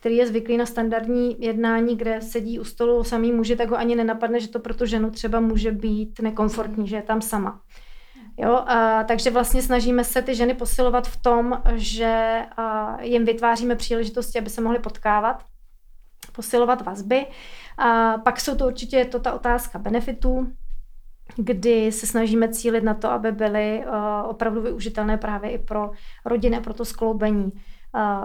který 0.00 0.16
je 0.16 0.26
zvyklý 0.26 0.56
na 0.56 0.66
standardní 0.66 1.36
jednání, 1.38 1.96
kde 1.96 2.20
sedí 2.20 2.58
u 2.58 2.64
stolu 2.64 3.04
samý 3.04 3.32
muži, 3.32 3.56
tak 3.56 3.70
ho 3.70 3.76
ani 3.76 3.94
nenapadne, 3.94 4.40
že 4.40 4.48
to 4.48 4.58
pro 4.58 4.74
tu 4.74 4.86
ženu 4.86 5.10
třeba 5.10 5.40
může 5.40 5.72
být 5.72 6.20
nekomfortní, 6.20 6.88
že 6.88 6.96
je 6.96 7.02
tam 7.02 7.22
sama. 7.22 7.60
Jo, 8.36 8.52
a, 8.52 9.04
takže 9.04 9.30
vlastně 9.30 9.62
snažíme 9.62 10.04
se 10.04 10.22
ty 10.22 10.34
ženy 10.34 10.54
posilovat 10.54 11.08
v 11.08 11.16
tom, 11.16 11.62
že 11.74 12.42
a, 12.56 12.96
jim 13.02 13.24
vytváříme 13.24 13.76
příležitosti, 13.76 14.38
aby 14.38 14.50
se 14.50 14.60
mohly 14.60 14.78
potkávat, 14.78 15.44
posilovat 16.32 16.82
vazby. 16.82 17.26
A 17.78 18.18
pak 18.18 18.40
jsou 18.40 18.56
to 18.56 18.66
určitě 18.66 19.04
to 19.04 19.20
ta 19.20 19.32
otázka 19.32 19.78
benefitů, 19.78 20.52
kdy 21.36 21.92
se 21.92 22.06
snažíme 22.06 22.48
cílit 22.48 22.84
na 22.84 22.94
to, 22.94 23.10
aby 23.10 23.32
byly 23.32 23.84
opravdu 24.24 24.62
využitelné 24.62 25.16
právě 25.16 25.50
i 25.50 25.58
pro 25.58 25.90
rodiny, 26.24 26.60
pro 26.60 26.74
to 26.74 26.84
skloubení 26.84 27.52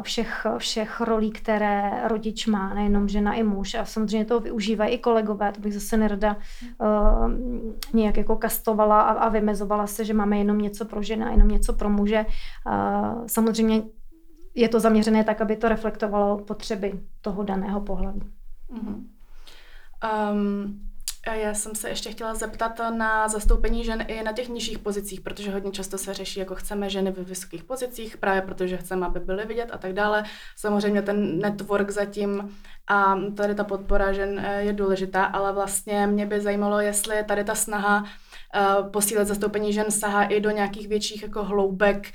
všech, 0.02 0.48
všech 0.58 1.02
rolí, 1.02 1.32
které 1.32 2.08
rodič 2.08 2.48
má, 2.48 2.74
nejenom 2.74 3.08
žena 3.08 3.34
i 3.34 3.44
muž. 3.44 3.74
A 3.74 3.86
samozřejmě 3.86 4.26
to 4.26 4.40
využívají 4.40 4.94
i 4.94 4.98
kolegové, 4.98 5.52
to 5.52 5.62
bych 5.62 5.74
zase 5.74 5.98
nerada 5.98 6.38
uh, 6.78 7.32
nějak 7.94 8.18
jako 8.18 8.36
kastovala 8.36 9.02
a, 9.02 9.12
a 9.12 9.30
vymezovala 9.30 9.88
se, 9.88 10.06
že 10.06 10.14
máme 10.14 10.38
jenom 10.38 10.58
něco 10.58 10.86
pro 10.86 11.04
žena, 11.04 11.32
jenom 11.32 11.48
něco 11.48 11.74
pro 11.74 11.90
muže. 11.90 12.26
Uh, 12.68 13.28
samozřejmě 13.28 13.84
je 14.56 14.70
to 14.70 14.80
zaměřené 14.80 15.24
tak, 15.24 15.42
aby 15.42 15.56
to 15.56 15.70
reflektovalo 15.70 16.38
potřeby 16.38 17.00
toho 17.22 17.44
daného 17.44 17.82
pohlaví. 17.82 18.22
Mm-hmm. 18.74 19.04
Um, 20.32 20.85
já 21.34 21.54
jsem 21.54 21.76
se 21.76 21.90
ještě 21.90 22.12
chtěla 22.12 22.34
zeptat 22.34 22.80
na 22.98 23.28
zastoupení 23.28 23.84
žen 23.84 24.06
i 24.08 24.24
na 24.24 24.32
těch 24.32 24.50
nižších 24.50 24.80
pozicích, 24.80 25.22
protože 25.22 25.52
hodně 25.52 25.72
často 25.72 25.98
se 25.98 26.14
řeší, 26.14 26.40
jako 26.40 26.56
chceme 26.56 26.90
ženy 26.90 27.12
ve 27.12 27.24
vysokých 27.24 27.64
pozicích, 27.64 28.18
právě 28.18 28.42
protože 28.42 28.78
chceme, 28.78 29.06
aby 29.06 29.20
byly 29.20 29.46
vidět 29.46 29.70
a 29.74 29.78
tak 29.78 29.94
dále. 29.94 30.24
Samozřejmě 30.56 31.02
ten 31.02 31.40
network 31.40 31.90
zatím 31.90 32.56
a 32.88 33.16
tady 33.38 33.56
ta 33.56 33.64
podpora 33.64 34.14
žen 34.14 34.40
eh, 34.40 34.62
je 34.62 34.74
důležitá, 34.74 35.26
ale 35.26 35.54
vlastně 35.54 36.08
mě 36.08 36.26
by 36.26 36.42
zajímalo, 36.42 36.80
jestli 36.80 37.24
tady 37.24 37.44
ta 37.44 37.56
snaha 37.56 38.06
eh, 38.56 38.90
posílit 38.90 39.28
zastoupení 39.28 39.74
žen 39.74 39.92
sahá 39.92 40.24
i 40.24 40.40
do 40.40 40.50
nějakých 40.50 40.88
větších 40.88 41.24
jako 41.24 41.44
hloubek 41.44 42.12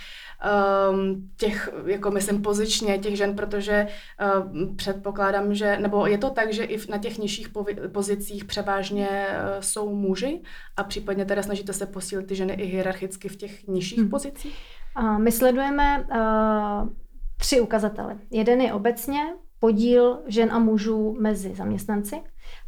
um, 0.90 1.30
těch, 1.36 1.70
jako 1.86 2.10
myslím 2.10 2.42
pozičně 2.42 2.98
těch 2.98 3.16
žen, 3.16 3.36
protože 3.36 3.86
uh, 3.86 4.76
předpokládám, 4.76 5.54
že, 5.54 5.78
nebo 5.80 6.06
je 6.06 6.18
to 6.18 6.30
tak, 6.30 6.52
že 6.52 6.64
i 6.64 6.90
na 6.90 6.98
těch 6.98 7.18
nižších 7.18 7.48
pozicích 7.92 8.44
převážně 8.44 9.08
uh, 9.08 9.60
jsou 9.60 9.94
muži 9.94 10.42
a 10.76 10.84
případně 10.84 11.24
teda 11.24 11.42
snažíte 11.42 11.72
se 11.72 11.86
posílit 11.86 12.26
ty 12.26 12.34
ženy 12.34 12.52
i 12.52 12.64
hierarchicky 12.64 13.28
v 13.28 13.36
těch 13.36 13.66
nižších 13.66 13.98
hmm. 13.98 14.10
pozicích? 14.10 14.58
Uh, 14.98 15.18
my 15.18 15.32
sledujeme 15.32 16.06
uh, 16.10 16.88
tři 17.36 17.60
ukazatele. 17.60 18.18
Jeden 18.30 18.60
je 18.60 18.72
obecně 18.72 19.20
podíl 19.58 20.18
žen 20.26 20.52
a 20.52 20.58
mužů 20.58 21.16
mezi 21.20 21.54
zaměstnanci. 21.54 22.16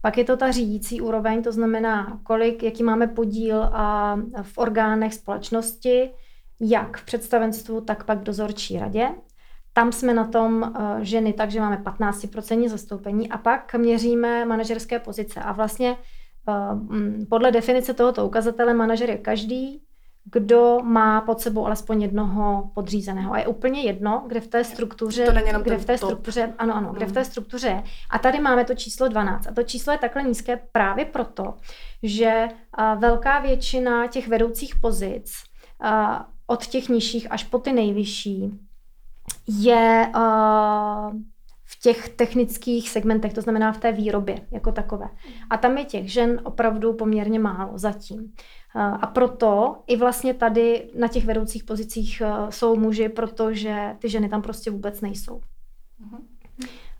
Pak 0.00 0.18
je 0.18 0.24
to 0.24 0.36
ta 0.36 0.50
řídící 0.50 1.00
úroveň, 1.00 1.42
to 1.42 1.52
znamená, 1.52 2.20
kolik, 2.22 2.62
jaký 2.62 2.82
máme 2.82 3.06
podíl 3.06 3.62
a 3.62 4.16
v 4.42 4.58
orgánech 4.58 5.14
společnosti, 5.14 6.10
jak 6.62 6.96
v 6.96 7.04
představenstvu, 7.04 7.80
tak 7.80 8.04
pak 8.04 8.18
v 8.18 8.22
dozorčí 8.22 8.78
radě. 8.78 9.08
Tam 9.72 9.92
jsme 9.92 10.14
na 10.14 10.24
tom 10.24 10.62
uh, 10.62 11.00
ženy, 11.00 11.32
takže 11.32 11.60
máme 11.60 11.76
15% 11.76 12.68
zastoupení 12.68 13.30
a 13.30 13.38
pak 13.38 13.74
měříme 13.74 14.44
manažerské 14.44 14.98
pozice. 14.98 15.40
A 15.40 15.52
vlastně 15.52 15.96
uh, 16.48 16.80
podle 17.30 17.52
definice 17.52 17.94
tohoto 17.94 18.26
ukazatele 18.26 18.74
manažer 18.74 19.10
je 19.10 19.18
každý, 19.18 19.82
kdo 20.24 20.78
má 20.82 21.20
pod 21.20 21.40
sebou 21.40 21.66
alespoň 21.66 22.02
jednoho 22.02 22.70
podřízeného. 22.74 23.32
A 23.32 23.38
je 23.38 23.46
úplně 23.46 23.80
jedno, 23.80 24.24
kde 24.26 24.40
v 24.40 24.46
té 24.46 24.64
struktuře, 24.64 25.26
to 25.26 25.32
není 25.32 25.46
jenom 25.46 25.62
kde 25.62 25.78
v 25.78 25.84
té 25.84 25.98
struktuře, 25.98 26.54
ano, 26.58 26.76
ano, 26.76 26.92
kde 26.92 27.06
v 27.06 27.12
té 27.12 27.24
struktuře 27.24 27.68
je. 27.68 27.82
A 28.10 28.18
tady 28.18 28.40
máme 28.40 28.64
to 28.64 28.74
číslo 28.74 29.08
12. 29.08 29.46
A 29.46 29.54
to 29.54 29.62
číslo 29.62 29.92
je 29.92 29.98
takhle 29.98 30.22
nízké 30.22 30.60
právě 30.72 31.04
proto, 31.04 31.54
že 32.02 32.48
velká 32.98 33.38
většina 33.38 34.06
těch 34.06 34.28
vedoucích 34.28 34.74
pozic 34.80 35.32
od 36.52 36.66
těch 36.66 36.88
nižších 36.88 37.32
až 37.32 37.44
po 37.44 37.58
ty 37.58 37.72
nejvyšší 37.72 38.60
je 39.48 40.10
v 41.64 41.80
těch 41.82 42.08
technických 42.08 42.90
segmentech, 42.90 43.32
to 43.32 43.40
znamená 43.40 43.72
v 43.72 43.78
té 43.78 43.92
výrobě 43.92 44.46
jako 44.50 44.72
takové. 44.72 45.08
A 45.50 45.56
tam 45.56 45.78
je 45.78 45.84
těch 45.84 46.12
žen 46.12 46.40
opravdu 46.44 46.92
poměrně 46.92 47.38
málo 47.38 47.78
zatím. 47.78 48.32
A 48.74 49.06
proto 49.06 49.76
i 49.86 49.96
vlastně 49.96 50.34
tady 50.34 50.90
na 50.98 51.08
těch 51.08 51.24
vedoucích 51.24 51.64
pozicích 51.64 52.22
jsou 52.50 52.76
muži, 52.76 53.08
protože 53.08 53.96
ty 53.98 54.08
ženy 54.08 54.28
tam 54.28 54.42
prostě 54.42 54.70
vůbec 54.70 55.00
nejsou. 55.00 55.40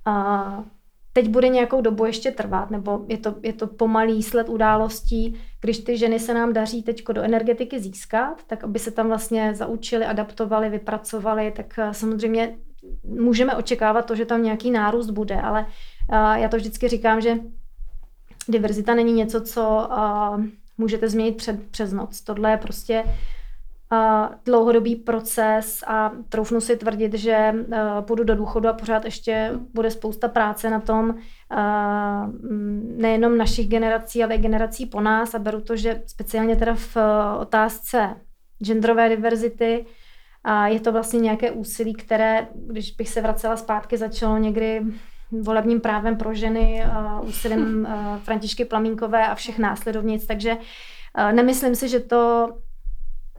A 0.04 0.64
teď 1.12 1.28
bude 1.28 1.48
nějakou 1.48 1.80
dobu 1.80 2.04
ještě 2.04 2.30
trvat, 2.30 2.70
nebo 2.70 3.04
je 3.08 3.18
to, 3.18 3.34
je 3.42 3.52
to 3.52 3.66
pomalý 3.66 4.22
sled 4.22 4.48
událostí, 4.48 5.36
když 5.60 5.78
ty 5.78 5.98
ženy 5.98 6.18
se 6.18 6.34
nám 6.34 6.52
daří 6.52 6.82
teď 6.82 7.04
do 7.12 7.22
energetiky 7.22 7.80
získat, 7.80 8.42
tak 8.46 8.64
aby 8.64 8.78
se 8.78 8.90
tam 8.90 9.08
vlastně 9.08 9.54
zaučili, 9.54 10.04
adaptovali, 10.04 10.70
vypracovali, 10.70 11.52
tak 11.56 11.78
samozřejmě 11.92 12.56
můžeme 13.04 13.56
očekávat 13.56 14.06
to, 14.06 14.14
že 14.14 14.26
tam 14.26 14.42
nějaký 14.42 14.70
nárůst 14.70 15.10
bude, 15.10 15.40
ale 15.40 15.66
já 16.12 16.48
to 16.48 16.56
vždycky 16.56 16.88
říkám, 16.88 17.20
že 17.20 17.38
diverzita 18.48 18.94
není 18.94 19.12
něco, 19.12 19.40
co 19.40 19.88
můžete 20.78 21.08
změnit 21.08 21.36
před, 21.36 21.70
přes 21.70 21.92
noc. 21.92 22.20
Tohle 22.20 22.50
je 22.50 22.56
prostě 22.56 23.04
dlouhodobý 24.44 24.96
proces 24.96 25.84
a 25.86 26.12
troufnu 26.28 26.60
si 26.60 26.76
tvrdit, 26.76 27.14
že 27.14 27.54
půjdu 28.00 28.24
do 28.24 28.34
důchodu 28.34 28.68
a 28.68 28.72
pořád 28.72 29.04
ještě 29.04 29.52
bude 29.74 29.90
spousta 29.90 30.28
práce 30.28 30.70
na 30.70 30.80
tom 30.80 31.14
nejenom 32.96 33.38
našich 33.38 33.68
generací, 33.68 34.24
ale 34.24 34.34
i 34.34 34.38
generací 34.38 34.86
po 34.86 35.00
nás. 35.00 35.34
A 35.34 35.38
beru 35.38 35.60
to, 35.60 35.76
že 35.76 36.02
speciálně 36.06 36.56
teda 36.56 36.74
v 36.74 36.96
otázce 37.38 38.16
genderové 38.64 39.08
diverzity 39.08 39.86
a 40.44 40.68
je 40.68 40.80
to 40.80 40.92
vlastně 40.92 41.20
nějaké 41.20 41.50
úsilí, 41.50 41.94
které, 41.94 42.48
když 42.54 42.90
bych 42.90 43.08
se 43.08 43.20
vracela 43.20 43.56
zpátky, 43.56 43.96
začalo 43.96 44.38
někdy 44.38 44.82
volebním 45.40 45.80
právem 45.80 46.16
pro 46.16 46.34
ženy, 46.34 46.84
úsilím 47.22 47.88
Františky 48.22 48.64
Plamínkové 48.64 49.26
a 49.26 49.34
všech 49.34 49.58
následovnic, 49.58 50.26
takže 50.26 50.56
nemyslím 51.32 51.74
si, 51.74 51.88
že 51.88 52.00
to 52.00 52.48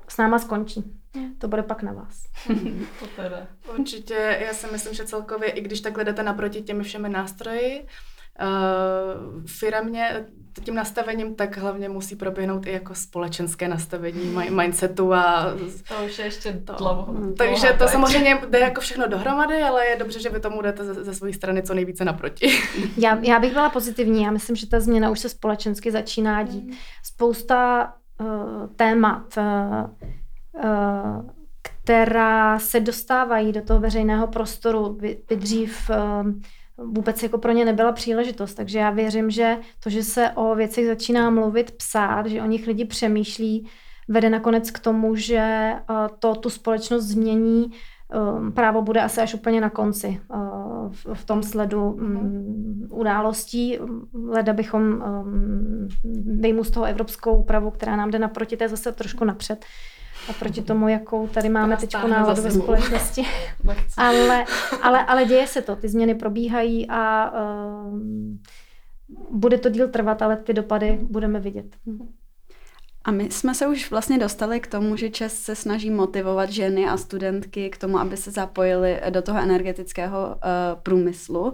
s 0.08 0.18
náma 0.18 0.40
skončí. 0.40 0.84
To 1.38 1.48
bude 1.48 1.64
pak 1.64 1.84
na 1.84 1.94
vás. 1.94 2.24
to. 3.16 3.72
Určitě, 3.74 4.38
já 4.48 4.54
si 4.54 4.68
myslím, 4.72 4.94
že 4.94 5.06
celkově, 5.06 5.50
i 5.50 5.62
když 5.62 5.82
takhle 5.82 6.04
jdete 6.04 6.24
naproti 6.24 6.62
těmi 6.62 6.84
všemi 6.84 7.10
nástroji, 7.10 7.88
uh, 8.42 9.44
firmě 9.46 10.26
tím 10.64 10.76
nastavením, 10.76 11.36
tak 11.36 11.58
hlavně 11.58 11.90
musí 11.90 12.16
proběhnout 12.16 12.66
i 12.66 12.72
jako 12.72 12.96
společenské 12.96 13.68
nastavení 13.68 14.38
mindsetu 14.50 15.14
a... 15.14 15.54
To 15.88 16.06
už 16.06 16.20
je 16.20 16.26
ještě 16.26 16.62
dlouho. 16.78 17.16
Takže 17.38 17.76
to 17.80 17.88
samozřejmě 17.88 18.42
jde 18.50 18.60
jako 18.60 18.82
všechno 18.82 19.08
dohromady, 19.08 19.62
ale 19.62 19.86
je 19.86 19.96
dobře, 19.96 20.20
že 20.20 20.30
vy 20.30 20.40
tomu 20.40 20.62
jdete 20.62 20.86
ze, 20.86 20.94
ze 20.94 21.14
své 21.14 21.34
strany 21.34 21.64
co 21.64 21.74
nejvíce 21.74 22.06
naproti. 22.06 22.60
Já, 22.98 23.20
já 23.22 23.40
bych 23.40 23.54
byla 23.54 23.70
pozitivní, 23.70 24.24
já 24.24 24.32
myslím, 24.32 24.56
že 24.56 24.68
ta 24.68 24.80
změna 24.80 25.10
už 25.10 25.20
se 25.20 25.30
společensky 25.30 25.92
začíná 25.92 26.44
dít. 26.44 26.64
Hmm. 26.64 26.78
Spousta 27.04 27.94
témat, 28.76 29.38
uh, 29.38 30.64
uh, 30.64 31.30
která 31.62 32.60
se 32.60 32.80
dostávají 32.80 33.52
do 33.52 33.62
toho 33.62 33.80
veřejného 33.80 34.28
prostoru, 34.28 34.94
by, 34.94 35.18
by 35.30 35.36
dřív 35.36 35.92
vůbec 36.78 37.24
jako 37.24 37.38
pro 37.38 37.52
ně 37.52 37.66
nebyla 37.66 37.92
příležitost. 37.92 38.54
Takže 38.54 38.80
já 38.80 38.90
věřím, 38.90 39.30
že 39.30 39.58
to, 39.80 39.90
že 39.90 40.04
se 40.04 40.32
o 40.32 40.56
věcech 40.56 40.88
začíná 40.88 41.30
mluvit, 41.30 41.72
psát, 41.72 42.26
že 42.26 42.42
o 42.42 42.46
nich 42.46 42.68
lidi 42.68 42.86
přemýšlí, 42.86 43.70
vede 44.08 44.30
nakonec 44.30 44.72
k 44.72 44.80
tomu, 44.80 45.16
že 45.16 45.38
eh, 45.38 45.84
to 46.20 46.36
tu 46.36 46.50
společnost 46.50 47.04
změní. 47.04 47.72
Ehm, 48.14 48.52
právo 48.52 48.82
bude 48.82 49.02
asi 49.02 49.22
až 49.22 49.34
úplně 49.34 49.62
na 49.62 49.70
konci 49.70 50.22
eh, 50.34 50.38
v 51.14 51.26
tom 51.26 51.44
sledu 51.44 51.98
mm, 52.00 52.88
událostí. 52.92 53.80
Leda 54.28 54.54
bychom 54.54 55.04
ehm, 55.04 56.64
z 56.64 56.72
toho 56.72 56.86
evropskou 56.86 57.36
úpravu, 57.36 57.72
která 57.72 57.96
nám 57.96 58.12
jde 58.12 58.20
naproti, 58.20 58.58
to 58.58 58.64
je 58.64 58.70
zase 58.70 58.92
trošku 58.92 59.26
napřed 59.26 59.66
a 60.30 60.34
proti 60.34 60.62
tomu, 60.62 60.88
jakou 60.88 61.28
tady 61.28 61.50
máme 61.50 61.78
teď 61.78 61.94
náladu 62.08 62.42
ve 62.42 62.52
společnosti. 62.52 63.26
ale, 63.98 64.46
ale, 64.82 65.06
ale 65.06 65.26
děje 65.26 65.48
se 65.48 65.62
to, 65.62 65.76
ty 65.76 65.90
změny 65.90 66.16
probíhají 66.16 66.90
a 66.90 67.32
uh, 67.32 68.00
bude 69.32 69.58
to 69.58 69.70
díl 69.70 69.88
trvat, 69.88 70.22
ale 70.22 70.38
ty 70.38 70.54
dopady 70.54 71.00
budeme 71.02 71.40
vidět. 71.40 71.76
A 73.06 73.12
my 73.12 73.32
jsme 73.32 73.56
se 73.56 73.68
už 73.68 73.92
vlastně 73.92 74.18
dostali 74.18 74.60
k 74.60 74.68
tomu, 74.68 74.96
že 74.96 75.10
Čes 75.10 75.42
se 75.42 75.56
snaží 75.56 75.90
motivovat 75.90 76.50
ženy 76.50 76.86
a 76.86 76.98
studentky 76.98 77.70
k 77.70 77.78
tomu, 77.78 77.98
aby 78.00 78.18
se 78.18 78.32
zapojili 78.32 79.02
do 79.10 79.22
toho 79.22 79.40
energetického 79.40 80.28
uh, 80.28 80.36
průmyslu. 80.84 81.52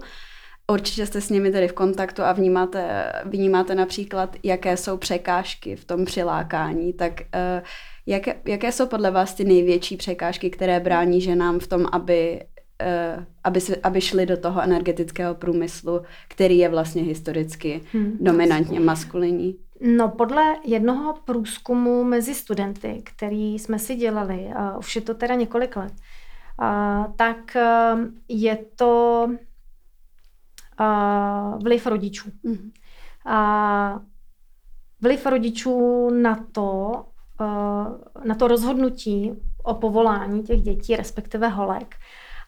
Určitě 0.70 1.06
jste 1.06 1.20
s 1.20 1.30
nimi 1.30 1.52
tedy 1.52 1.68
v 1.68 1.72
kontaktu 1.72 2.22
a 2.22 2.32
vnímáte, 2.32 3.12
vnímáte 3.24 3.74
například, 3.74 4.36
jaké 4.42 4.76
jsou 4.76 4.96
překážky 4.96 5.76
v 5.76 5.84
tom 5.84 6.04
přilákání. 6.04 6.92
Tak 6.92 7.12
uh, 7.20 7.66
Jaké, 8.06 8.34
jaké 8.44 8.72
jsou 8.72 8.86
podle 8.86 9.10
vás 9.10 9.34
ty 9.34 9.44
největší 9.44 9.96
překážky, 9.96 10.50
které 10.50 10.80
brání 10.80 11.20
ženám 11.20 11.58
v 11.58 11.66
tom, 11.66 11.86
aby, 11.92 12.40
uh, 13.16 13.24
aby, 13.44 13.60
se, 13.60 13.76
aby 13.76 14.00
šli 14.00 14.26
do 14.26 14.36
toho 14.36 14.62
energetického 14.62 15.34
průmyslu, 15.34 16.02
který 16.28 16.58
je 16.58 16.68
vlastně 16.68 17.02
historicky 17.02 17.80
hmm. 17.92 18.18
dominantně 18.20 18.80
maskulinní? 18.80 19.56
No, 19.80 20.08
podle 20.08 20.56
jednoho 20.64 21.14
průzkumu 21.24 22.04
mezi 22.04 22.34
studenty, 22.34 23.02
který 23.04 23.58
jsme 23.58 23.78
si 23.78 23.94
dělali, 23.94 24.46
uh, 24.46 24.78
už 24.78 24.96
je 24.96 25.02
to 25.02 25.14
teda 25.14 25.34
několik 25.34 25.76
let, 25.76 25.92
uh, 26.62 27.14
tak 27.16 27.56
uh, 27.56 28.00
je 28.28 28.56
to 28.76 29.26
uh, 30.80 31.62
vliv 31.62 31.86
rodičů. 31.86 32.30
Hmm. 32.44 32.70
Uh, 33.26 34.02
vliv 35.00 35.26
rodičů 35.26 36.10
na 36.10 36.46
to, 36.52 36.92
Eh, 37.40 38.24
na 38.24 38.34
to 38.34 38.48
rozhodnutí 38.48 39.32
o 39.62 39.74
povolání 39.74 40.42
těch 40.42 40.62
dětí, 40.62 40.96
respektive 40.96 41.48
holek. 41.48 41.96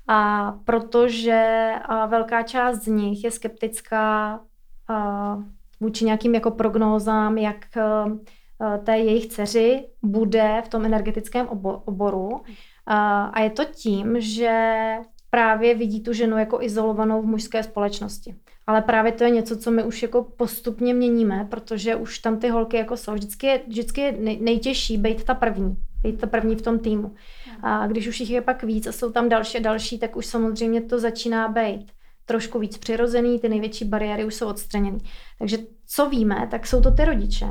A 0.09 0.53
protože 0.65 1.73
velká 2.07 2.43
část 2.43 2.79
z 2.79 2.87
nich 2.87 3.25
je 3.25 3.31
skeptická 3.31 4.41
vůči 5.83 6.05
nějakým 6.05 6.35
jako 6.35 6.51
prognózám, 6.51 7.39
jak 7.39 7.57
té 8.85 8.99
jejich 8.99 9.27
dceři 9.27 9.87
bude 10.03 10.63
v 10.65 10.69
tom 10.69 10.85
energetickém 10.85 11.49
oboru. 11.85 12.41
A 12.87 13.41
je 13.41 13.51
to 13.51 13.65
tím, 13.65 14.21
že 14.21 14.73
právě 15.31 15.75
vidí 15.75 16.03
tu 16.03 16.13
ženu 16.13 16.39
jako 16.39 16.63
izolovanou 16.63 17.23
v 17.23 17.27
mužské 17.27 17.63
společnosti. 17.63 18.35
Ale 18.67 18.83
právě 18.83 19.13
to 19.13 19.25
je 19.25 19.31
něco, 19.31 19.57
co 19.57 19.71
my 19.71 19.85
už 19.85 20.03
jako 20.03 20.23
postupně 20.23 20.95
měníme, 20.95 21.47
protože 21.51 21.97
už 21.97 22.19
tam 22.19 22.39
ty 22.39 22.49
holky 22.49 22.77
jako 22.77 22.97
jsou. 22.97 23.13
Vždycky 23.13 23.47
je, 23.47 23.61
vždycky 23.69 24.01
je 24.01 24.13
nejtěžší 24.41 24.99
být 24.99 25.25
ta 25.25 25.35
první, 25.35 25.77
být 26.03 26.21
ta 26.21 26.27
první 26.27 26.57
v 26.57 26.63
tom 26.63 26.79
týmu. 26.79 27.15
A 27.63 27.87
když 27.87 28.09
už 28.09 28.21
jich 28.21 28.31
je 28.31 28.41
pak 28.41 28.63
víc 28.63 28.87
a 28.87 28.93
jsou 28.93 29.13
tam 29.13 29.29
další 29.29 29.59
a 29.59 29.61
další, 29.61 29.99
tak 29.99 30.17
už 30.17 30.27
samozřejmě 30.27 30.81
to 30.81 30.99
začíná 30.99 31.49
být 31.49 31.93
trošku 32.25 32.59
víc 32.59 32.79
přirozený, 32.79 33.39
ty 33.39 33.49
největší 33.49 33.85
bariéry 33.85 34.25
už 34.25 34.35
jsou 34.35 34.49
odstraněny. 34.49 34.99
Takže 35.39 35.59
co 35.87 36.09
víme, 36.09 36.49
tak 36.51 36.67
jsou 36.67 36.81
to 36.81 36.91
ty 36.91 37.05
rodiče. 37.05 37.47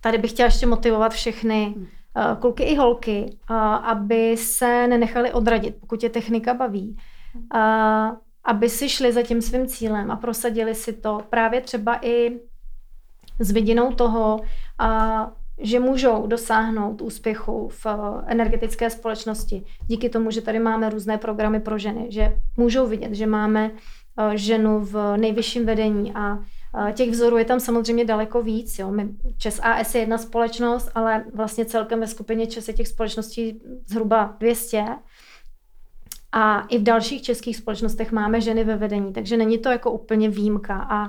Tady 0.00 0.18
bych 0.18 0.30
chtěla 0.30 0.46
ještě 0.46 0.66
motivovat 0.66 1.12
všechny 1.12 1.74
uh, 1.76 2.40
kluky 2.40 2.62
i 2.62 2.76
holky, 2.76 3.36
uh, 3.50 3.56
aby 3.56 4.36
se 4.36 4.86
nenechali 4.86 5.32
odradit, 5.32 5.76
pokud 5.80 6.02
je 6.02 6.10
technika 6.10 6.54
baví. 6.54 6.96
Uh, 7.54 8.16
aby 8.44 8.68
si 8.68 8.88
šli 8.88 9.12
za 9.12 9.22
tím 9.22 9.42
svým 9.42 9.66
cílem 9.66 10.10
a 10.10 10.16
prosadili 10.16 10.74
si 10.74 10.92
to 10.92 11.20
právě 11.30 11.60
třeba 11.60 12.06
i 12.06 12.40
s 13.38 13.50
vidinou 13.50 13.92
toho, 13.92 14.40
že 15.62 15.80
můžou 15.80 16.26
dosáhnout 16.26 17.02
úspěchu 17.02 17.68
v 17.68 17.86
energetické 18.26 18.90
společnosti. 18.90 19.62
Díky 19.86 20.08
tomu, 20.08 20.30
že 20.30 20.40
tady 20.40 20.58
máme 20.58 20.90
různé 20.90 21.18
programy 21.18 21.60
pro 21.60 21.78
ženy, 21.78 22.06
že 22.10 22.36
můžou 22.56 22.86
vidět, 22.86 23.14
že 23.14 23.26
máme 23.26 23.70
ženu 24.34 24.80
v 24.80 25.16
nejvyšším 25.16 25.66
vedení 25.66 26.12
a 26.14 26.38
těch 26.92 27.10
vzorů 27.10 27.36
je 27.36 27.44
tam 27.44 27.60
samozřejmě 27.60 28.04
daleko 28.04 28.42
víc. 28.42 28.78
Jo. 28.78 28.90
My, 28.90 29.08
Čes 29.38 29.60
AS 29.62 29.94
je 29.94 30.00
jedna 30.00 30.18
společnost, 30.18 30.90
ale 30.94 31.24
vlastně 31.34 31.64
celkem 31.64 32.00
ve 32.00 32.06
skupině 32.06 32.46
Čes 32.46 32.68
je 32.68 32.74
těch 32.74 32.88
společností 32.88 33.62
zhruba 33.86 34.36
200 34.40 34.84
a 36.32 36.60
i 36.60 36.78
v 36.78 36.82
dalších 36.82 37.22
českých 37.22 37.56
společnostech 37.56 38.12
máme 38.12 38.40
ženy 38.40 38.64
ve 38.64 38.76
vedení, 38.76 39.12
takže 39.12 39.36
není 39.36 39.58
to 39.58 39.68
jako 39.68 39.90
úplně 39.90 40.28
výjimka. 40.28 40.86
A 40.90 41.08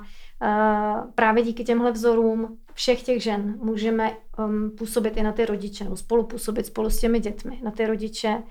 právě 1.16 1.44
díky 1.44 1.64
těmhle 1.64 1.92
vzorům 1.92 2.58
všech 2.74 3.04
těch 3.04 3.24
žen 3.24 3.60
můžeme 3.62 4.18
um, 4.38 4.72
působit 4.78 5.18
i 5.18 5.24
na 5.24 5.32
ty 5.32 5.46
rodiče, 5.46 5.84
nebo 5.84 5.98
spolupůsobit 5.98 6.66
spolu 6.66 6.90
s 6.90 7.00
těmi 7.00 7.20
dětmi, 7.20 7.60
na 7.64 7.72
ty 7.72 7.86
rodiče. 7.86 8.44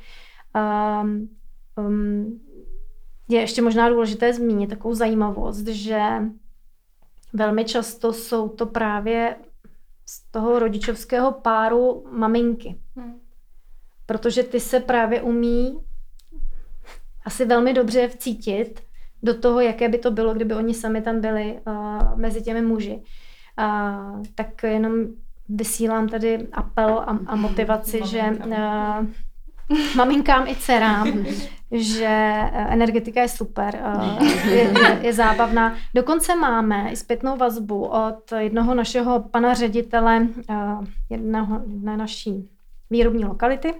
Um, 1.03 1.29
um, 1.77 2.41
je 3.29 3.41
ještě 3.41 3.63
možná 3.63 3.89
důležité 3.89 4.33
zmínit 4.35 4.71
takovou 4.71 4.95
zajímavost, 4.95 5.67
že 5.67 6.01
velmi 7.33 7.65
často 7.65 8.13
jsou 8.13 8.49
to 8.49 8.67
právě 8.67 9.37
z 10.07 10.31
toho 10.31 10.59
rodičovského 10.59 11.33
páru 11.33 12.05
maminky. 12.11 12.81
Hmm. 12.97 13.21
Protože 14.07 14.43
ty 14.43 14.61
se 14.61 14.81
právě 14.81 15.23
umí 15.23 15.81
asi 17.25 17.45
velmi 17.45 17.75
dobře 17.75 18.09
vcítit 18.09 18.83
do 19.23 19.35
toho, 19.35 19.61
jaké 19.61 19.89
by 19.89 19.99
to 19.99 20.11
bylo, 20.11 20.35
kdyby 20.35 20.55
oni 20.55 20.75
sami 20.75 21.03
tam 21.03 21.21
byli 21.21 21.59
uh, 21.67 22.19
mezi 22.19 22.43
těmi 22.43 22.63
muži. 22.63 23.03
Uh, 23.59 24.23
tak 24.35 24.63
jenom 24.63 24.95
vysílám 25.49 26.09
tady 26.09 26.49
apel 26.53 26.99
a, 26.99 27.19
a 27.27 27.37
motivaci, 27.37 28.01
že 28.05 28.23
uh, 28.47 29.07
maminkám 29.97 30.47
i 30.49 30.57
dcerám, 30.57 31.25
že 31.71 32.09
energetika 32.69 33.23
je 33.23 33.29
super, 33.29 33.83
je, 34.51 34.53
je, 34.55 34.99
je 35.03 35.13
zábavná. 35.13 35.77
Dokonce 35.95 36.37
máme 36.37 36.93
i 36.93 36.97
zpětnou 36.97 37.37
vazbu 37.37 37.85
od 37.85 38.33
jednoho 38.39 38.75
našeho 38.75 39.21
pana 39.21 39.55
ředitele 39.55 40.29
jednoho, 41.11 41.61
jedné 41.67 41.97
naší 41.97 42.49
výrobní 42.91 43.25
lokality, 43.25 43.75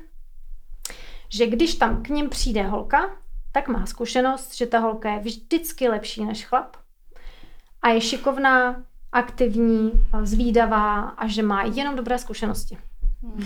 že 1.29 1.47
když 1.47 1.75
tam 1.75 2.03
k 2.03 2.09
ním 2.09 2.29
přijde 2.29 2.63
holka, 2.63 3.11
tak 3.53 3.69
má 3.69 3.87
zkušenost, 3.87 4.55
že 4.55 4.67
ta 4.67 4.79
holka 4.79 5.11
je 5.11 5.19
vždycky 5.19 5.89
lepší 5.89 6.25
než 6.25 6.47
chlap 6.47 6.77
a 7.83 7.89
je 7.89 8.01
šikovná, 8.01 8.85
aktivní, 9.13 9.93
zvídavá 10.23 11.01
a 11.01 11.27
že 11.27 11.43
má 11.43 11.63
jenom 11.63 11.97
dobré 11.97 12.19
zkušenosti. 12.19 12.79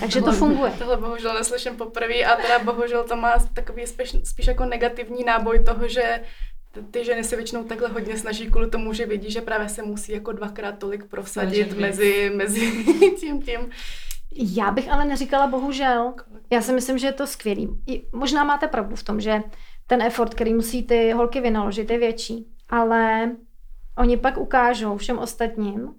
Takže 0.00 0.22
to 0.22 0.32
funguje. 0.32 0.72
Tohle 0.78 0.96
bohužel 0.96 1.34
neslyším 1.34 1.76
poprvé 1.76 2.24
a 2.24 2.36
teda 2.36 2.58
bohužel 2.58 3.04
to 3.04 3.16
má 3.16 3.34
takový 3.54 3.86
spíš, 3.86 4.16
spíš 4.24 4.46
jako 4.46 4.64
negativní 4.64 5.24
náboj 5.24 5.64
toho, 5.64 5.88
že 5.88 6.20
ty 6.90 7.04
ženy 7.04 7.24
se 7.24 7.36
většinou 7.36 7.64
takhle 7.64 7.88
hodně 7.88 8.16
snaží 8.16 8.50
kvůli 8.50 8.70
tomu, 8.70 8.92
že 8.92 9.06
vidí, 9.06 9.30
že 9.30 9.40
právě 9.40 9.68
se 9.68 9.82
musí 9.82 10.12
jako 10.12 10.32
dvakrát 10.32 10.78
tolik 10.78 11.04
prosadit 11.04 11.78
mezi, 11.78 12.32
mezi 12.34 12.84
tím 13.20 13.42
tím. 13.42 13.70
Já 14.32 14.70
bych 14.70 14.92
ale 14.92 15.04
neříkala 15.04 15.46
bohužel. 15.46 16.14
Já 16.50 16.62
si 16.62 16.72
myslím, 16.72 16.98
že 16.98 17.06
je 17.06 17.12
to 17.12 17.26
skvělý. 17.26 17.68
Možná 18.12 18.44
máte 18.44 18.68
pravdu 18.68 18.96
v 18.96 19.02
tom, 19.02 19.20
že 19.20 19.42
ten 19.86 20.02
effort, 20.02 20.34
který 20.34 20.54
musí 20.54 20.82
ty 20.82 21.12
holky 21.12 21.40
vynaložit, 21.40 21.90
je 21.90 21.98
větší. 21.98 22.46
Ale 22.68 23.36
oni 23.98 24.16
pak 24.16 24.38
ukážou 24.38 24.96
všem 24.96 25.18
ostatním, 25.18 25.94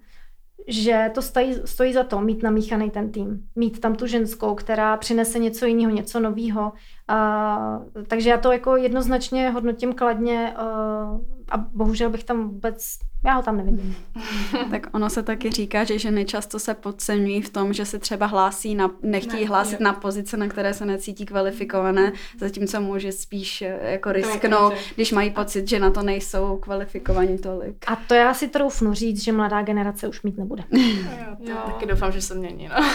že 0.68 1.10
to 1.14 1.22
stojí, 1.22 1.54
stojí 1.64 1.92
za 1.92 2.04
to 2.04 2.20
mít 2.20 2.42
namíchaný 2.42 2.90
ten 2.90 3.12
tým. 3.12 3.48
Mít 3.56 3.80
tam 3.80 3.94
tu 3.94 4.06
ženskou, 4.06 4.54
která 4.54 4.96
přinese 4.96 5.38
něco 5.38 5.66
jiného, 5.66 5.90
něco 5.90 6.20
nového. 6.20 6.72
Uh, 7.10 8.02
takže 8.06 8.30
já 8.30 8.38
to 8.38 8.52
jako 8.52 8.76
jednoznačně 8.76 9.50
hodnotím 9.50 9.94
kladně 9.94 10.54
uh, 10.56 11.20
a 11.50 11.56
bohužel 11.56 12.10
bych 12.10 12.24
tam 12.24 12.48
vůbec, 12.48 12.98
já 13.24 13.32
ho 13.32 13.42
tam 13.42 13.56
nevidím. 13.56 13.96
tak 14.70 14.86
ono 14.92 15.10
se 15.10 15.22
taky 15.22 15.50
říká, 15.50 15.84
že 15.84 15.98
ženy 15.98 16.24
často 16.24 16.58
se 16.58 16.74
podceňují 16.74 17.42
v 17.42 17.50
tom, 17.50 17.72
že 17.72 17.84
se 17.84 17.98
třeba 17.98 18.26
hlásí 18.26 18.74
na, 18.74 18.90
nechtějí 19.02 19.42
ne, 19.42 19.48
hlásit 19.48 19.80
je. 19.80 19.84
na 19.84 19.92
pozice, 19.92 20.36
na 20.36 20.48
které 20.48 20.74
se 20.74 20.86
necítí 20.86 21.26
kvalifikované, 21.26 22.12
zatímco 22.38 22.80
může 22.80 23.12
spíš 23.12 23.62
eh, 23.62 23.78
jako 23.82 24.12
risknout, 24.12 24.74
když 24.94 25.12
mají 25.12 25.30
pocit, 25.30 25.68
že 25.68 25.78
na 25.78 25.90
to 25.90 26.02
nejsou 26.02 26.56
kvalifikovaní 26.56 27.38
tolik. 27.38 27.84
A 27.86 27.96
to 27.96 28.14
já 28.14 28.34
si 28.34 28.48
troufnu 28.48 28.94
říct, 28.94 29.24
že 29.24 29.32
mladá 29.32 29.62
generace 29.62 30.08
už 30.08 30.22
mít 30.22 30.38
nebude. 30.38 30.64
jo, 30.72 31.36
to 31.44 31.50
jo. 31.50 31.58
taky 31.66 31.86
doufám, 31.86 32.12
že 32.12 32.22
se 32.22 32.34
mění, 32.34 32.68
no. 32.68 32.88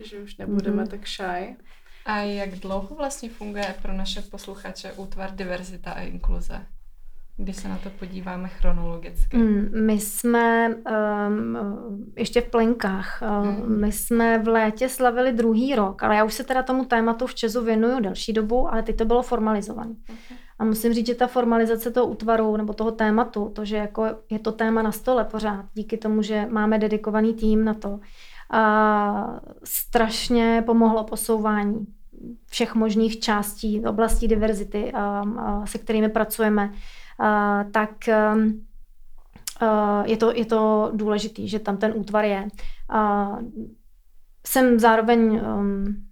že 0.00 0.18
už 0.18 0.36
nebudeme 0.36 0.82
mm-hmm. 0.82 0.88
tak 0.88 1.06
shy. 1.06 1.56
A 2.08 2.16
jak 2.16 2.50
dlouho 2.50 2.96
vlastně 2.96 3.30
funguje 3.30 3.74
pro 3.82 3.92
naše 3.92 4.22
posluchače 4.22 4.92
útvar 4.92 5.30
diverzita 5.34 5.92
a 5.92 6.00
inkluze? 6.00 6.66
Když 7.36 7.56
se 7.56 7.68
na 7.68 7.78
to 7.78 7.90
podíváme 7.90 8.48
chronologicky. 8.48 9.36
Mm, 9.36 9.86
my 9.86 9.92
jsme 9.92 10.68
um, 10.68 11.58
ještě 12.16 12.40
v 12.40 12.50
plenkách. 12.50 13.22
Mm. 13.42 13.80
My 13.80 13.92
jsme 13.92 14.38
v 14.38 14.48
létě 14.48 14.88
slavili 14.88 15.32
druhý 15.32 15.74
rok, 15.74 16.02
ale 16.02 16.16
já 16.16 16.24
už 16.24 16.34
se 16.34 16.44
teda 16.44 16.62
tomu 16.62 16.84
tématu 16.84 17.26
v 17.26 17.34
Česu 17.34 17.64
věnuju 17.64 18.00
delší 18.00 18.32
dobu, 18.32 18.68
ale 18.68 18.82
teď 18.82 18.96
to 18.96 19.04
bylo 19.04 19.22
formalizované. 19.22 19.90
Okay. 19.90 20.38
A 20.58 20.64
musím 20.64 20.92
říct, 20.92 21.06
že 21.06 21.14
ta 21.14 21.26
formalizace 21.26 21.90
toho 21.90 22.06
útvaru 22.06 22.56
nebo 22.56 22.72
toho 22.72 22.90
tématu, 22.90 23.52
to, 23.54 23.64
že 23.64 23.76
jako 23.76 24.06
je 24.30 24.38
to 24.38 24.52
téma 24.52 24.82
na 24.82 24.92
stole 24.92 25.24
pořád, 25.24 25.64
díky 25.74 25.96
tomu, 25.96 26.22
že 26.22 26.46
máme 26.50 26.78
dedikovaný 26.78 27.34
tým 27.34 27.64
na 27.64 27.74
to, 27.74 28.00
a 28.50 29.40
strašně 29.64 30.62
pomohlo 30.66 31.04
posouvání 31.04 31.86
všech 32.48 32.74
možných 32.74 33.20
částí, 33.20 33.82
oblastí 33.86 34.28
diverzity, 34.28 34.92
se 35.64 35.78
kterými 35.78 36.08
pracujeme 36.08 36.72
tak 37.70 37.90
um, 38.34 38.66
je 40.04 40.16
to, 40.16 40.32
je 40.32 40.44
to 40.44 40.90
důležitý, 40.94 41.48
že 41.48 41.58
tam 41.58 41.76
ten 41.76 41.92
útvar 41.96 42.24
je. 42.24 42.48
Jsem 44.46 44.78
zároveň 44.78 45.20
um, 45.20 46.08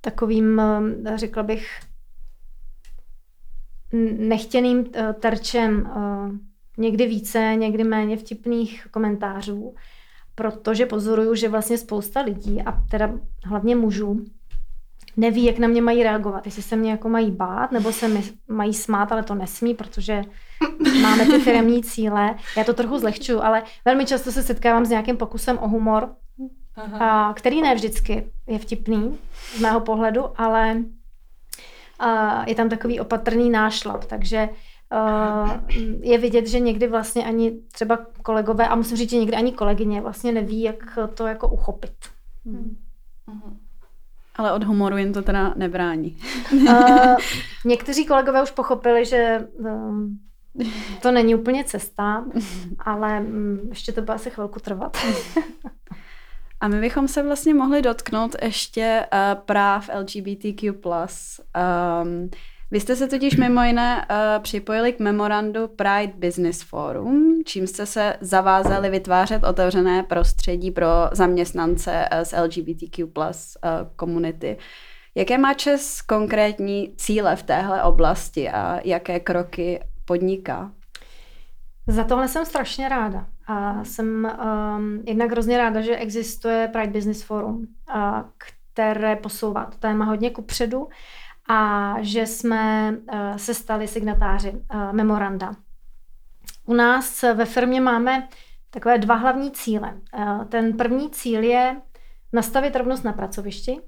takovým, 0.00 0.44
um, 0.44 1.04
řekla 1.16 1.42
bych, 1.42 1.80
nechtěným 4.18 4.78
uh, 4.78 5.12
terčem 5.20 5.90
uh, 5.96 6.30
někdy 6.78 7.06
více, 7.06 7.54
někdy 7.58 7.84
méně 7.84 8.16
vtipných 8.16 8.86
komentářů, 8.90 9.74
protože 10.34 10.86
pozoruju, 10.86 11.34
že 11.34 11.48
vlastně 11.48 11.78
spousta 11.78 12.20
lidí, 12.20 12.62
a 12.62 12.72
teda 12.90 13.12
hlavně 13.44 13.76
mužů, 13.76 14.24
neví, 15.18 15.44
jak 15.44 15.58
na 15.58 15.68
mě 15.68 15.82
mají 15.82 16.02
reagovat. 16.02 16.46
Jestli 16.46 16.62
se 16.62 16.76
mě 16.76 16.90
jako 16.90 17.08
mají 17.08 17.30
bát, 17.30 17.72
nebo 17.72 17.92
se 17.92 18.08
mi 18.08 18.22
mají 18.48 18.74
smát, 18.74 19.12
ale 19.12 19.22
to 19.22 19.34
nesmí, 19.34 19.74
protože 19.74 20.22
máme 21.02 21.26
ty 21.26 21.38
firmní 21.38 21.82
cíle. 21.82 22.34
Já 22.56 22.64
to 22.64 22.74
trochu 22.74 22.98
zlehčuju, 22.98 23.40
ale 23.42 23.62
velmi 23.84 24.06
často 24.06 24.32
se 24.32 24.42
setkávám 24.42 24.84
s 24.84 24.90
nějakým 24.90 25.16
pokusem 25.16 25.58
o 25.58 25.68
humor, 25.68 26.14
a, 27.00 27.32
který 27.36 27.62
ne 27.62 27.74
vždycky 27.74 28.30
je 28.46 28.58
vtipný 28.58 29.18
z 29.56 29.60
mého 29.60 29.80
pohledu, 29.80 30.24
ale 30.36 30.76
a, 31.98 32.44
je 32.48 32.54
tam 32.54 32.68
takový 32.68 33.00
opatrný 33.00 33.50
nášlap, 33.50 34.04
takže 34.04 34.48
Uh, 34.92 35.50
je 36.00 36.18
vidět, 36.18 36.46
že 36.46 36.60
někdy 36.60 36.86
vlastně 36.86 37.24
ani 37.24 37.60
třeba 37.72 37.98
kolegové, 38.22 38.68
a 38.68 38.74
musím 38.74 38.96
říct, 38.96 39.10
že 39.10 39.16
někdy 39.16 39.36
ani 39.36 39.52
kolegyně 39.52 40.00
vlastně 40.00 40.32
neví, 40.32 40.62
jak 40.62 40.98
to 41.14 41.26
jako 41.26 41.48
uchopit. 41.48 41.92
Hmm. 42.46 42.76
hmm. 43.26 43.67
Ale 44.38 44.52
od 44.52 44.64
humoru 44.64 44.96
jim 44.96 45.12
to 45.12 45.22
teda 45.22 45.54
nebrání. 45.56 46.16
Uh, 46.52 47.16
někteří 47.64 48.06
kolegové 48.06 48.42
už 48.42 48.50
pochopili, 48.50 49.04
že 49.04 49.48
um, 49.58 50.18
to 51.02 51.12
není 51.12 51.34
úplně 51.34 51.64
cesta, 51.64 52.24
ale 52.78 53.20
um, 53.20 53.60
ještě 53.68 53.92
to 53.92 54.02
bude 54.02 54.14
asi 54.14 54.30
chvilku 54.30 54.60
trvat. 54.60 54.96
A 56.60 56.68
my 56.68 56.80
bychom 56.80 57.08
se 57.08 57.22
vlastně 57.22 57.54
mohli 57.54 57.82
dotknout 57.82 58.36
ještě 58.42 59.06
uh, 59.12 59.40
práv 59.44 59.90
LGBTQ+. 60.00 60.72
Um, 60.72 62.30
vy 62.70 62.80
jste 62.80 62.96
se 62.96 63.08
totiž 63.08 63.36
mimo 63.36 63.62
jiné 63.62 64.06
uh, 64.10 64.42
připojili 64.42 64.92
k 64.92 65.00
memorandu 65.00 65.68
Pride 65.68 66.12
Business 66.16 66.62
Forum, 66.62 67.42
čím 67.44 67.66
jste 67.66 67.86
se 67.86 68.16
zavázali 68.20 68.90
vytvářet 68.90 69.44
otevřené 69.44 70.02
prostředí 70.02 70.70
pro 70.70 70.86
zaměstnance 71.12 72.08
uh, 72.12 72.20
z 72.22 72.34
LGBTQ 72.42 73.06
plus 73.06 73.56
uh, 73.64 73.70
komunity. 73.96 74.56
Jaké 75.14 75.38
má 75.38 75.54
Čes 75.54 76.02
konkrétní 76.02 76.94
cíle 76.96 77.36
v 77.36 77.42
téhle 77.42 77.82
oblasti 77.82 78.50
a 78.50 78.80
jaké 78.84 79.20
kroky 79.20 79.80
podniká? 80.04 80.72
Za 81.86 82.04
tohle 82.04 82.28
jsem 82.28 82.46
strašně 82.46 82.88
ráda. 82.88 83.26
A 83.46 83.84
jsem 83.84 84.32
um, 84.76 85.02
jednak 85.06 85.30
hrozně 85.30 85.58
ráda, 85.58 85.80
že 85.80 85.96
existuje 85.96 86.68
Pride 86.72 86.92
Business 86.92 87.22
Forum, 87.22 87.66
uh, 87.94 88.20
které 88.38 89.16
posouvá 89.16 89.64
to 89.64 89.78
téma 89.78 90.04
hodně 90.04 90.30
kupředu 90.30 90.88
a 91.48 91.94
že 92.00 92.26
jsme 92.26 92.94
eh, 93.12 93.38
se 93.38 93.54
stali 93.54 93.88
signatáři 93.88 94.52
eh, 94.70 94.92
memoranda. 94.92 95.52
U 96.66 96.74
nás 96.74 97.22
ve 97.22 97.44
firmě 97.44 97.80
máme 97.80 98.28
takové 98.70 98.98
dva 98.98 99.14
hlavní 99.14 99.50
cíle. 99.50 100.00
Eh, 100.14 100.44
ten 100.48 100.76
první 100.76 101.10
cíl 101.10 101.42
je 101.42 101.80
nastavit 102.32 102.76
rovnost 102.76 103.04
na 103.04 103.12
pracovišti 103.12 103.80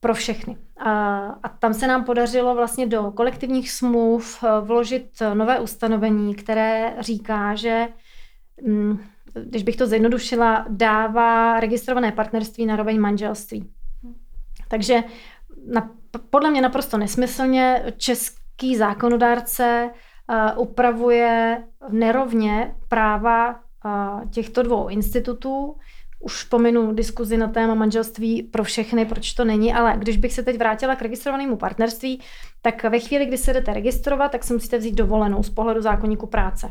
pro 0.00 0.14
všechny. 0.14 0.56
A 0.84 1.48
tam 1.58 1.74
se 1.74 1.86
nám 1.86 2.04
podařilo 2.04 2.54
vlastně 2.54 2.86
do 2.86 3.10
kolektivních 3.10 3.70
smluv 3.70 4.44
vložit 4.60 5.10
nové 5.34 5.60
ustanovení, 5.60 6.34
které 6.34 6.96
říká, 7.00 7.54
že 7.54 7.88
mm, 8.66 8.98
když 9.44 9.62
bych 9.62 9.76
to 9.76 9.86
zjednodušila, 9.86 10.66
dává 10.68 11.60
registrované 11.60 12.12
partnerství 12.12 12.66
na 12.66 12.76
roveň 12.76 13.00
manželství. 13.00 13.70
Takže 14.68 15.02
na 15.66 15.90
podle 16.30 16.50
mě 16.50 16.60
naprosto 16.60 16.98
nesmyslně 16.98 17.82
český 17.96 18.76
zákonodárce 18.76 19.90
upravuje 20.56 21.62
nerovně 21.88 22.74
práva 22.88 23.60
těchto 24.30 24.62
dvou 24.62 24.88
institutů. 24.88 25.76
Už 26.22 26.44
pominu 26.44 26.92
diskuzi 26.92 27.36
na 27.36 27.48
téma 27.48 27.74
manželství 27.74 28.42
pro 28.42 28.64
všechny, 28.64 29.04
proč 29.06 29.32
to 29.32 29.44
není, 29.44 29.74
ale 29.74 29.94
když 29.98 30.16
bych 30.16 30.32
se 30.32 30.42
teď 30.42 30.58
vrátila 30.58 30.96
k 30.96 31.02
registrovanému 31.02 31.56
partnerství, 31.56 32.20
tak 32.62 32.82
ve 32.84 32.98
chvíli, 32.98 33.26
kdy 33.26 33.38
se 33.38 33.52
jdete 33.52 33.72
registrovat, 33.72 34.32
tak 34.32 34.44
si 34.44 34.52
musíte 34.52 34.78
vzít 34.78 34.94
dovolenou 34.94 35.42
z 35.42 35.50
pohledu 35.50 35.82
zákonníku 35.82 36.26
práce. 36.26 36.70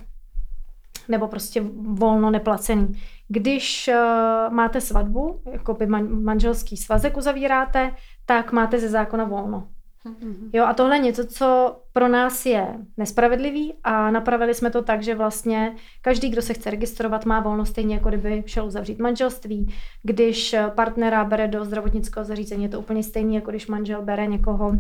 Nebo 1.08 1.28
prostě 1.28 1.62
volno 1.82 2.30
neplacený. 2.30 2.88
Když 3.28 3.90
uh, 3.94 4.54
máte 4.54 4.82
svatbu, 4.82 5.42
jako 5.52 5.74
by 5.74 5.88
man, 5.88 6.24
manželský 6.24 6.78
svazek 6.78 7.18
uzavíráte, 7.18 7.92
tak 8.26 8.52
máte 8.52 8.80
ze 8.80 8.90
zákona 8.90 9.24
volno. 9.24 9.68
Mm-hmm. 10.06 10.50
Jo, 10.54 10.66
a 10.66 10.74
tohle 10.74 10.96
je 10.96 11.00
něco, 11.00 11.26
co 11.26 11.80
pro 11.94 12.08
nás 12.08 12.46
je 12.46 12.68
nespravedlivý 12.98 13.74
a 13.84 14.12
napravili 14.12 14.54
jsme 14.54 14.70
to 14.72 14.82
tak, 14.82 15.04
že 15.04 15.16
vlastně 15.16 15.76
každý, 16.02 16.30
kdo 16.30 16.42
se 16.42 16.54
chce 16.54 16.70
registrovat, 16.72 17.26
má 17.26 17.40
volnost 17.40 17.70
stejně, 17.70 17.96
jako 17.96 18.10
kdyby 18.10 18.44
šel 18.46 18.66
uzavřít 18.66 19.00
manželství. 19.00 19.74
Když 20.04 20.56
partnera 20.76 21.24
bere 21.24 21.48
do 21.48 21.66
zdravotnického 21.66 22.24
zařízení, 22.24 22.64
je 22.64 22.70
to 22.70 22.80
úplně 22.80 23.04
stejný, 23.04 23.36
jako 23.36 23.52
když 23.52 23.68
manžel 23.68 24.02
bere 24.02 24.28
někoho 24.28 24.72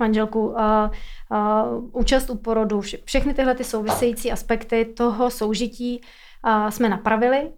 manželku, 0.00 0.46
uh, 0.46 0.56
uh, 1.30 1.90
účast 1.92 2.30
u 2.30 2.36
porodu, 2.36 2.80
vše, 2.80 2.98
všechny 3.04 3.34
tyhle 3.34 3.54
ty 3.54 3.64
související 3.64 4.32
aspekty 4.32 4.84
toho 4.84 5.30
soužití 5.30 6.00
uh, 6.46 6.68
jsme 6.68 6.88
napravili. 6.88 7.52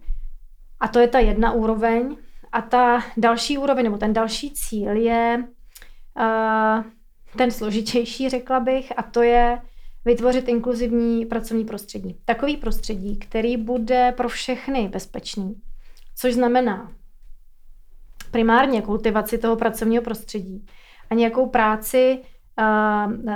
A 0.80 0.88
to 0.88 0.98
je 0.98 1.08
ta 1.08 1.18
jedna 1.18 1.52
úroveň. 1.52 2.16
A 2.52 2.62
ta 2.62 3.02
další 3.16 3.58
úroveň, 3.58 3.84
nebo 3.84 3.98
ten 3.98 4.12
další 4.12 4.50
cíl 4.50 4.96
je 4.96 5.44
ten 7.36 7.50
složitější, 7.50 8.28
řekla 8.28 8.60
bych, 8.60 8.98
a 8.98 9.02
to 9.02 9.22
je 9.22 9.60
vytvořit 10.04 10.48
inkluzivní 10.48 11.26
pracovní 11.26 11.64
prostředí. 11.64 12.20
Takový 12.24 12.56
prostředí, 12.56 13.18
který 13.18 13.56
bude 13.56 14.12
pro 14.16 14.28
všechny 14.28 14.88
bezpečný, 14.88 15.54
což 16.16 16.34
znamená 16.34 16.92
primárně 18.30 18.82
kultivaci 18.82 19.38
toho 19.38 19.56
pracovního 19.56 20.02
prostředí 20.02 20.66
a 21.10 21.14
nějakou 21.14 21.46
práci 21.46 22.18
uh, 22.58 23.12
uh, 23.12 23.32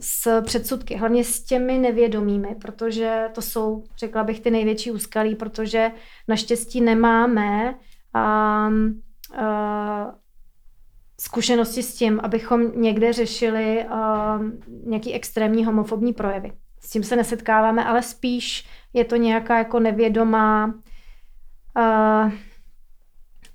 s 0.00 0.42
předsudky, 0.42 0.96
hlavně 0.96 1.24
s 1.24 1.44
těmi 1.44 1.78
nevědomými, 1.78 2.56
protože 2.60 3.28
to 3.34 3.42
jsou, 3.42 3.84
řekla 3.98 4.24
bych, 4.24 4.40
ty 4.40 4.50
největší 4.50 4.90
úskalí, 4.90 5.34
protože 5.34 5.90
naštěstí 6.28 6.80
nemáme 6.80 7.74
um, 8.14 9.00
uh, 9.38 10.12
zkušenosti 11.20 11.82
s 11.82 11.94
tím, 11.94 12.20
abychom 12.22 12.80
někde 12.80 13.12
řešili 13.12 13.84
uh, 13.84 14.42
nějaký 14.86 15.12
extrémní 15.12 15.64
homofobní 15.64 16.12
projevy. 16.12 16.52
S 16.80 16.90
tím 16.90 17.02
se 17.02 17.16
nesetkáváme, 17.16 17.84
ale 17.84 18.02
spíš 18.02 18.68
je 18.92 19.04
to 19.04 19.16
nějaká 19.16 19.58
jako 19.58 19.80
nevědomá 19.80 20.66
uh, 20.66 22.32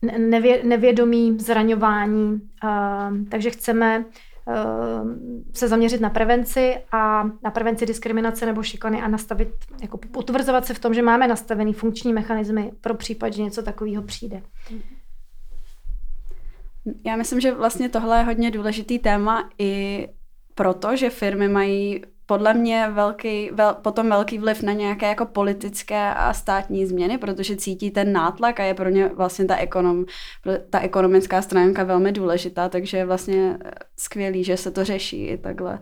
nevě, 0.01 0.63
nevědomí 0.63 1.39
zraňování. 1.39 2.41
Uh, 2.63 3.17
takže 3.29 3.49
chceme 3.49 4.05
uh, 4.45 5.11
se 5.53 5.67
zaměřit 5.67 6.01
na 6.01 6.09
prevenci 6.09 6.75
a 6.91 7.23
na 7.43 7.51
prevenci 7.51 7.85
diskriminace 7.85 8.45
nebo 8.45 8.63
šikany 8.63 9.01
a 9.01 9.07
nastavit, 9.07 9.49
jako 9.81 9.97
potvrzovat 9.97 10.65
se 10.65 10.73
v 10.73 10.79
tom, 10.79 10.93
že 10.93 11.01
máme 11.01 11.27
nastavený 11.27 11.73
funkční 11.73 12.13
mechanismy 12.13 12.71
pro 12.81 12.93
případ, 12.93 13.33
že 13.33 13.41
něco 13.41 13.63
takového 13.63 14.03
přijde. 14.03 14.41
Já 17.05 17.15
myslím, 17.15 17.39
že 17.39 17.53
vlastně 17.53 17.89
tohle 17.89 18.17
je 18.17 18.23
hodně 18.23 18.51
důležitý 18.51 18.99
téma 18.99 19.49
i 19.57 20.07
proto, 20.55 20.95
že 20.95 21.09
firmy 21.09 21.47
mají 21.47 22.01
podle 22.29 22.53
mě 22.53 22.89
velký, 22.91 23.49
vel, 23.53 23.73
potom 23.81 24.09
velký 24.09 24.37
vliv 24.37 24.63
na 24.63 24.73
nějaké 24.73 25.07
jako 25.07 25.25
politické 25.25 26.13
a 26.13 26.33
státní 26.33 26.85
změny, 26.85 27.17
protože 27.17 27.55
cítí 27.55 27.91
ten 27.91 28.13
nátlak 28.13 28.59
a 28.59 28.63
je 28.63 28.73
pro 28.73 28.89
ně 28.89 29.07
vlastně 29.07 29.45
ta, 29.45 29.55
ekonom, 29.55 30.05
ta 30.69 30.79
ekonomická 30.79 31.41
stránka 31.41 31.83
velmi 31.83 32.11
důležitá, 32.11 32.69
takže 32.69 32.97
je 32.97 33.05
vlastně 33.05 33.57
skvělý, 33.97 34.43
že 34.43 34.57
se 34.57 34.71
to 34.71 34.83
řeší 34.83 35.27
i 35.27 35.37
takhle 35.37 35.79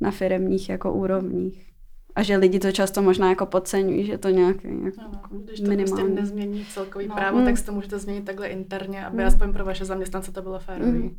na 0.00 0.10
firmních 0.10 0.68
jako 0.68 0.92
úrovních. 0.92 1.70
A 2.16 2.22
že 2.22 2.36
lidi 2.36 2.58
to 2.58 2.72
často 2.72 3.02
možná 3.02 3.28
jako 3.28 3.46
podceňují, 3.46 4.04
že 4.04 4.18
to 4.18 4.28
nějaký 4.28 4.68
jako 4.84 5.00
no, 5.32 5.38
Když 5.44 5.60
to 5.60 5.68
minimální. 5.68 6.02
prostě 6.02 6.20
nezmění 6.20 6.64
celkový 6.64 7.08
no. 7.08 7.14
právo, 7.14 7.36
hmm. 7.36 7.46
tak 7.46 7.58
si 7.58 7.64
to 7.66 7.72
můžete 7.72 7.98
změnit 7.98 8.24
takhle 8.24 8.46
interně, 8.46 9.06
aby 9.06 9.18
hmm. 9.18 9.26
aspoň 9.26 9.52
pro 9.52 9.64
vaše 9.64 9.84
zaměstnance 9.84 10.32
to 10.32 10.42
bylo 10.42 10.58
férové. 10.58 10.90
Hmm. 10.90 11.18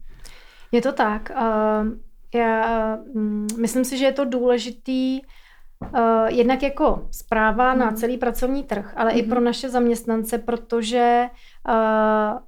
Je 0.71 0.81
to 0.81 0.91
tak. 0.91 1.31
Uh, 1.35 1.87
já 2.35 2.97
um, 3.13 3.47
myslím 3.59 3.85
si, 3.85 3.97
že 3.97 4.05
je 4.05 4.11
to 4.11 4.25
důležitý 4.25 5.21
uh, 5.81 5.99
jednak 6.27 6.63
jako 6.63 7.07
zpráva 7.11 7.71
hmm. 7.71 7.79
na 7.79 7.91
celý 7.91 8.17
pracovní 8.17 8.63
trh, 8.63 8.93
ale 8.95 9.11
hmm. 9.11 9.19
i 9.19 9.23
pro 9.23 9.39
naše 9.39 9.69
zaměstnance, 9.69 10.37
protože 10.37 11.25
uh, 11.69 12.39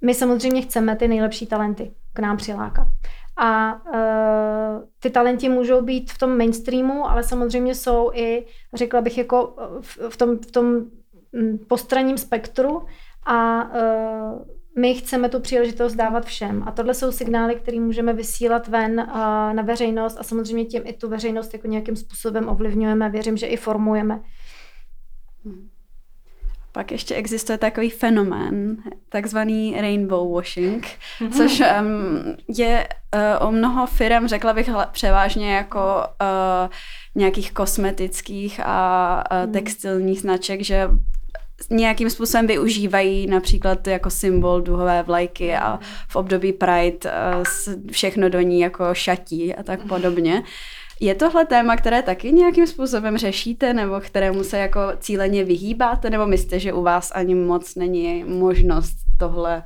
my 0.00 0.14
samozřejmě 0.14 0.62
chceme 0.62 0.96
ty 0.96 1.08
nejlepší 1.08 1.46
talenty 1.46 1.94
k 2.12 2.18
nám 2.18 2.36
přilákat. 2.36 2.86
A 3.36 3.80
uh, 3.86 4.84
ty 5.00 5.10
talenti 5.10 5.48
můžou 5.48 5.82
být 5.82 6.12
v 6.12 6.18
tom 6.18 6.38
mainstreamu, 6.38 7.10
ale 7.10 7.22
samozřejmě 7.22 7.74
jsou 7.74 8.10
i, 8.14 8.46
řekla 8.74 9.00
bych, 9.00 9.18
jako 9.18 9.56
v, 9.80 9.98
v 10.08 10.16
tom, 10.16 10.38
v 10.38 10.50
tom 10.50 10.66
mm, 11.32 11.58
postranním 11.68 12.18
spektru 12.18 12.86
a 13.26 13.64
uh, 13.64 14.57
my 14.78 14.94
chceme 14.94 15.28
tu 15.28 15.40
příležitost 15.40 15.94
dávat 15.94 16.24
všem. 16.24 16.62
A 16.66 16.72
tohle 16.72 16.94
jsou 16.94 17.12
signály, 17.12 17.54
které 17.54 17.80
můžeme 17.80 18.12
vysílat 18.12 18.68
ven 18.68 19.00
uh, 19.00 19.14
na 19.52 19.62
veřejnost 19.62 20.16
a 20.20 20.22
samozřejmě 20.22 20.64
tím 20.64 20.82
i 20.84 20.92
tu 20.92 21.08
veřejnost 21.08 21.52
jako 21.52 21.66
nějakým 21.66 21.96
způsobem 21.96 22.48
ovlivňujeme. 22.48 23.10
Věřím, 23.10 23.36
že 23.36 23.46
i 23.46 23.56
formujeme. 23.56 24.20
Hmm. 25.44 25.68
Pak 26.72 26.92
ještě 26.92 27.14
existuje 27.14 27.58
takový 27.58 27.90
fenomén, 27.90 28.76
takzvaný 29.08 29.80
rainbow 29.80 30.32
washing, 30.32 30.86
mm-hmm. 30.86 31.32
což 31.36 31.60
um, 31.60 32.36
je 32.58 32.88
uh, 33.14 33.48
o 33.48 33.52
mnoho 33.52 33.86
firm, 33.86 34.26
řekla 34.28 34.52
bych 34.52 34.70
převážně 34.92 35.54
jako 35.54 36.04
uh, 36.22 36.70
nějakých 37.14 37.52
kosmetických 37.52 38.60
a 38.64 39.24
uh, 39.32 39.52
textilních 39.52 40.20
značek, 40.20 40.64
že 40.64 40.88
nějakým 41.70 42.10
způsobem 42.10 42.46
využívají 42.46 43.26
například 43.26 43.86
jako 43.86 44.10
symbol 44.10 44.60
duhové 44.60 45.02
vlajky 45.02 45.56
a 45.56 45.78
v 46.08 46.16
období 46.16 46.52
Pride 46.52 46.98
uh, 47.04 47.42
všechno 47.92 48.28
do 48.28 48.40
ní 48.40 48.60
jako 48.60 48.84
šatí 48.92 49.54
a 49.54 49.62
tak 49.62 49.80
podobně. 49.88 50.42
Je 51.00 51.14
tohle 51.14 51.46
téma, 51.46 51.76
které 51.76 52.02
taky 52.02 52.32
nějakým 52.32 52.66
způsobem 52.66 53.18
řešíte, 53.18 53.74
nebo 53.74 54.00
kterému 54.00 54.44
se 54.44 54.58
jako 54.58 54.80
cíleně 54.98 55.44
vyhýbáte, 55.44 56.10
nebo 56.10 56.26
myslíte, 56.26 56.58
že 56.60 56.72
u 56.72 56.82
vás 56.82 57.12
ani 57.14 57.34
moc 57.34 57.74
není 57.74 58.24
možnost 58.24 58.96
tohle 59.18 59.62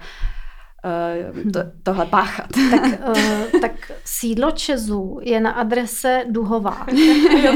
Uh, 0.84 1.52
to, 1.52 1.60
tohle 1.82 2.06
páchat. 2.06 2.46
Tak, 2.70 3.08
uh, 3.08 3.60
tak 3.60 3.92
sídlo 4.04 4.50
Česu 4.50 5.18
je 5.22 5.40
na 5.40 5.50
adrese 5.50 6.24
Duhová. 6.30 6.86
jo, 7.42 7.52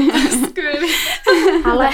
skvělý. 0.47 0.87
ale, 1.65 1.89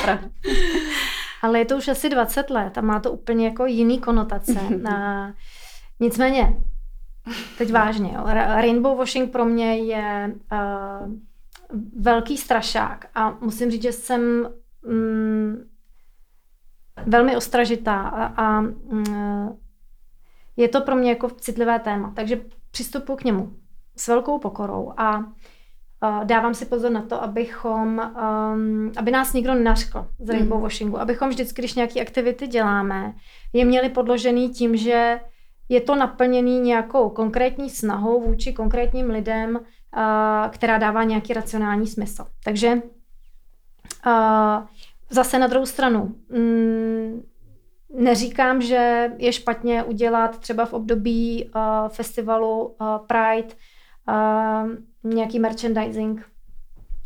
ale 1.44 1.60
je 1.60 1.66
to 1.66 1.78
už 1.78 1.88
asi 1.88 2.10
20 2.10 2.50
let 2.50 2.78
a 2.78 2.82
má 2.82 3.00
to 3.00 3.12
úplně 3.12 3.46
jako 3.46 3.66
jiný 3.66 4.00
konotace. 4.00 4.60
A, 4.96 5.28
nicméně, 6.00 6.64
teď 7.58 7.72
vážně, 7.72 8.14
jo, 8.16 8.24
rainbow 8.34 8.98
washing 8.98 9.32
pro 9.32 9.46
mě 9.46 9.78
je 9.78 10.36
uh, 10.52 11.14
velký 12.00 12.38
strašák 12.38 13.06
a 13.16 13.38
musím 13.42 13.72
říct, 13.72 13.82
že 13.82 13.92
jsem 13.92 14.50
mm, 14.88 15.70
velmi 17.06 17.38
ostražitá 17.38 18.02
a, 18.02 18.26
a 18.26 18.62
mm, 18.62 19.58
je 20.58 20.70
to 20.70 20.82
pro 20.82 20.96
mě 20.96 21.10
jako 21.10 21.30
citlivé 21.30 21.80
téma, 21.80 22.14
takže 22.16 22.42
přistupuji 22.72 23.16
k 23.16 23.24
němu 23.24 23.54
s 23.96 24.08
velkou 24.08 24.40
pokorou 24.40 24.94
a 24.98 25.24
dávám 26.24 26.54
si 26.54 26.66
pozor 26.66 26.92
na 26.92 27.02
to, 27.02 27.24
abychom, 27.24 28.12
um, 28.54 28.92
aby 28.98 29.12
nás 29.12 29.34
nikdo 29.34 29.54
nenařkl 29.54 30.08
z 30.20 30.30
rainbow 30.30 30.58
mm. 30.58 30.64
washingu, 30.64 31.00
abychom 31.00 31.30
vždycky, 31.30 31.62
když 31.62 31.76
nějaké 31.76 32.02
aktivity 32.02 32.48
děláme, 32.48 33.14
je 33.54 33.66
měli 33.66 33.90
podložený 33.90 34.50
tím, 34.50 34.78
že 34.78 35.20
je 35.70 35.82
to 35.82 35.96
naplněný 35.96 36.60
nějakou 36.60 37.10
konkrétní 37.10 37.70
snahou 37.70 38.22
vůči 38.22 38.54
konkrétním 38.54 39.10
lidem, 39.10 39.60
která 40.50 40.78
dává 40.78 41.04
nějaký 41.04 41.34
racionální 41.34 41.88
smysl. 41.88 42.26
Takže 42.44 42.82
zase 45.10 45.40
na 45.40 45.48
druhou 45.48 45.66
stranu, 45.66 46.16
mm, 46.30 47.24
neříkám, 48.00 48.62
že 48.62 49.12
je 49.18 49.34
špatně 49.34 49.84
udělat 49.84 50.40
třeba 50.40 50.66
v 50.66 50.74
období 50.74 51.52
festivalu 51.88 52.76
Pride 53.08 53.56
nějaký 55.04 55.40
merchandising 55.40 56.26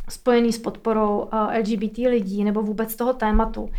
spojený 0.09 0.53
s 0.53 0.59
podporou 0.59 1.29
LGBT 1.57 1.97
lidí 1.97 2.43
nebo 2.43 2.61
vůbec 2.61 2.95
toho 2.95 3.13
tématu. 3.13 3.69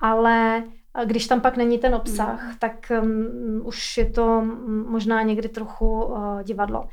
Ale 0.00 0.64
když 1.04 1.26
tam 1.26 1.40
pak 1.40 1.56
není 1.56 1.78
ten 1.78 1.94
obsah, 1.94 2.44
mm. 2.44 2.52
tak 2.58 2.92
um, 3.02 3.60
už 3.64 3.98
je 3.98 4.10
to 4.10 4.42
možná 4.88 5.22
někdy 5.22 5.48
trochu 5.48 6.04
uh, 6.04 6.42
divadlo. 6.42 6.80
Uh, 6.80 6.88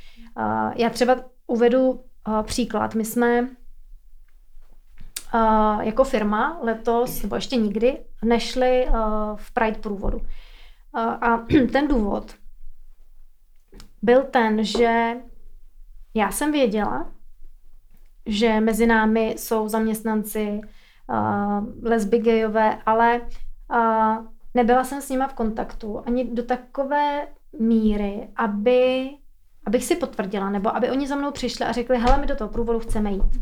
já 0.76 0.90
třeba 0.90 1.16
uvedu 1.48 1.92
uh, 1.92 2.00
příklad. 2.42 2.96
My 2.96 3.06
jsme 3.06 3.42
uh, 3.42 3.48
jako 5.82 6.04
firma 6.04 6.60
letos, 6.62 7.22
nebo 7.22 7.36
ještě 7.36 7.56
nikdy, 7.56 7.98
nešli 8.24 8.88
uh, 8.88 8.94
v 9.36 9.54
Pride 9.54 9.80
průvodu. 9.80 10.18
Uh, 10.18 11.02
a 11.02 11.46
ten 11.72 11.88
důvod 11.88 12.36
byl 14.02 14.24
ten, 14.24 14.64
že 14.64 15.16
já 16.14 16.32
jsem 16.32 16.52
věděla, 16.52 17.12
že 18.26 18.60
mezi 18.60 18.88
námi 18.88 19.36
jsou 19.38 19.68
zaměstnanci 19.68 20.62
uh, 21.10 21.68
lesby, 21.84 22.20
gejové, 22.20 22.78
ale 22.86 23.22
uh, 23.22 24.26
nebyla 24.54 24.84
jsem 24.84 25.02
s 25.02 25.10
nima 25.10 25.28
v 25.28 25.34
kontaktu 25.34 26.04
ani 26.06 26.26
do 26.26 26.44
takové 26.44 27.28
míry, 27.60 28.28
aby, 28.36 29.10
abych 29.66 29.86
si 29.86 29.96
potvrdila, 29.96 30.50
nebo 30.50 30.76
aby 30.76 30.92
oni 30.92 31.08
za 31.08 31.16
mnou 31.16 31.32
přišli 31.32 31.66
a 31.66 31.72
řekli, 31.72 31.98
hele, 31.98 32.18
my 32.18 32.26
do 32.26 32.36
toho 32.36 32.50
průvodu 32.50 32.80
chceme 32.80 33.12
jít. 33.12 33.42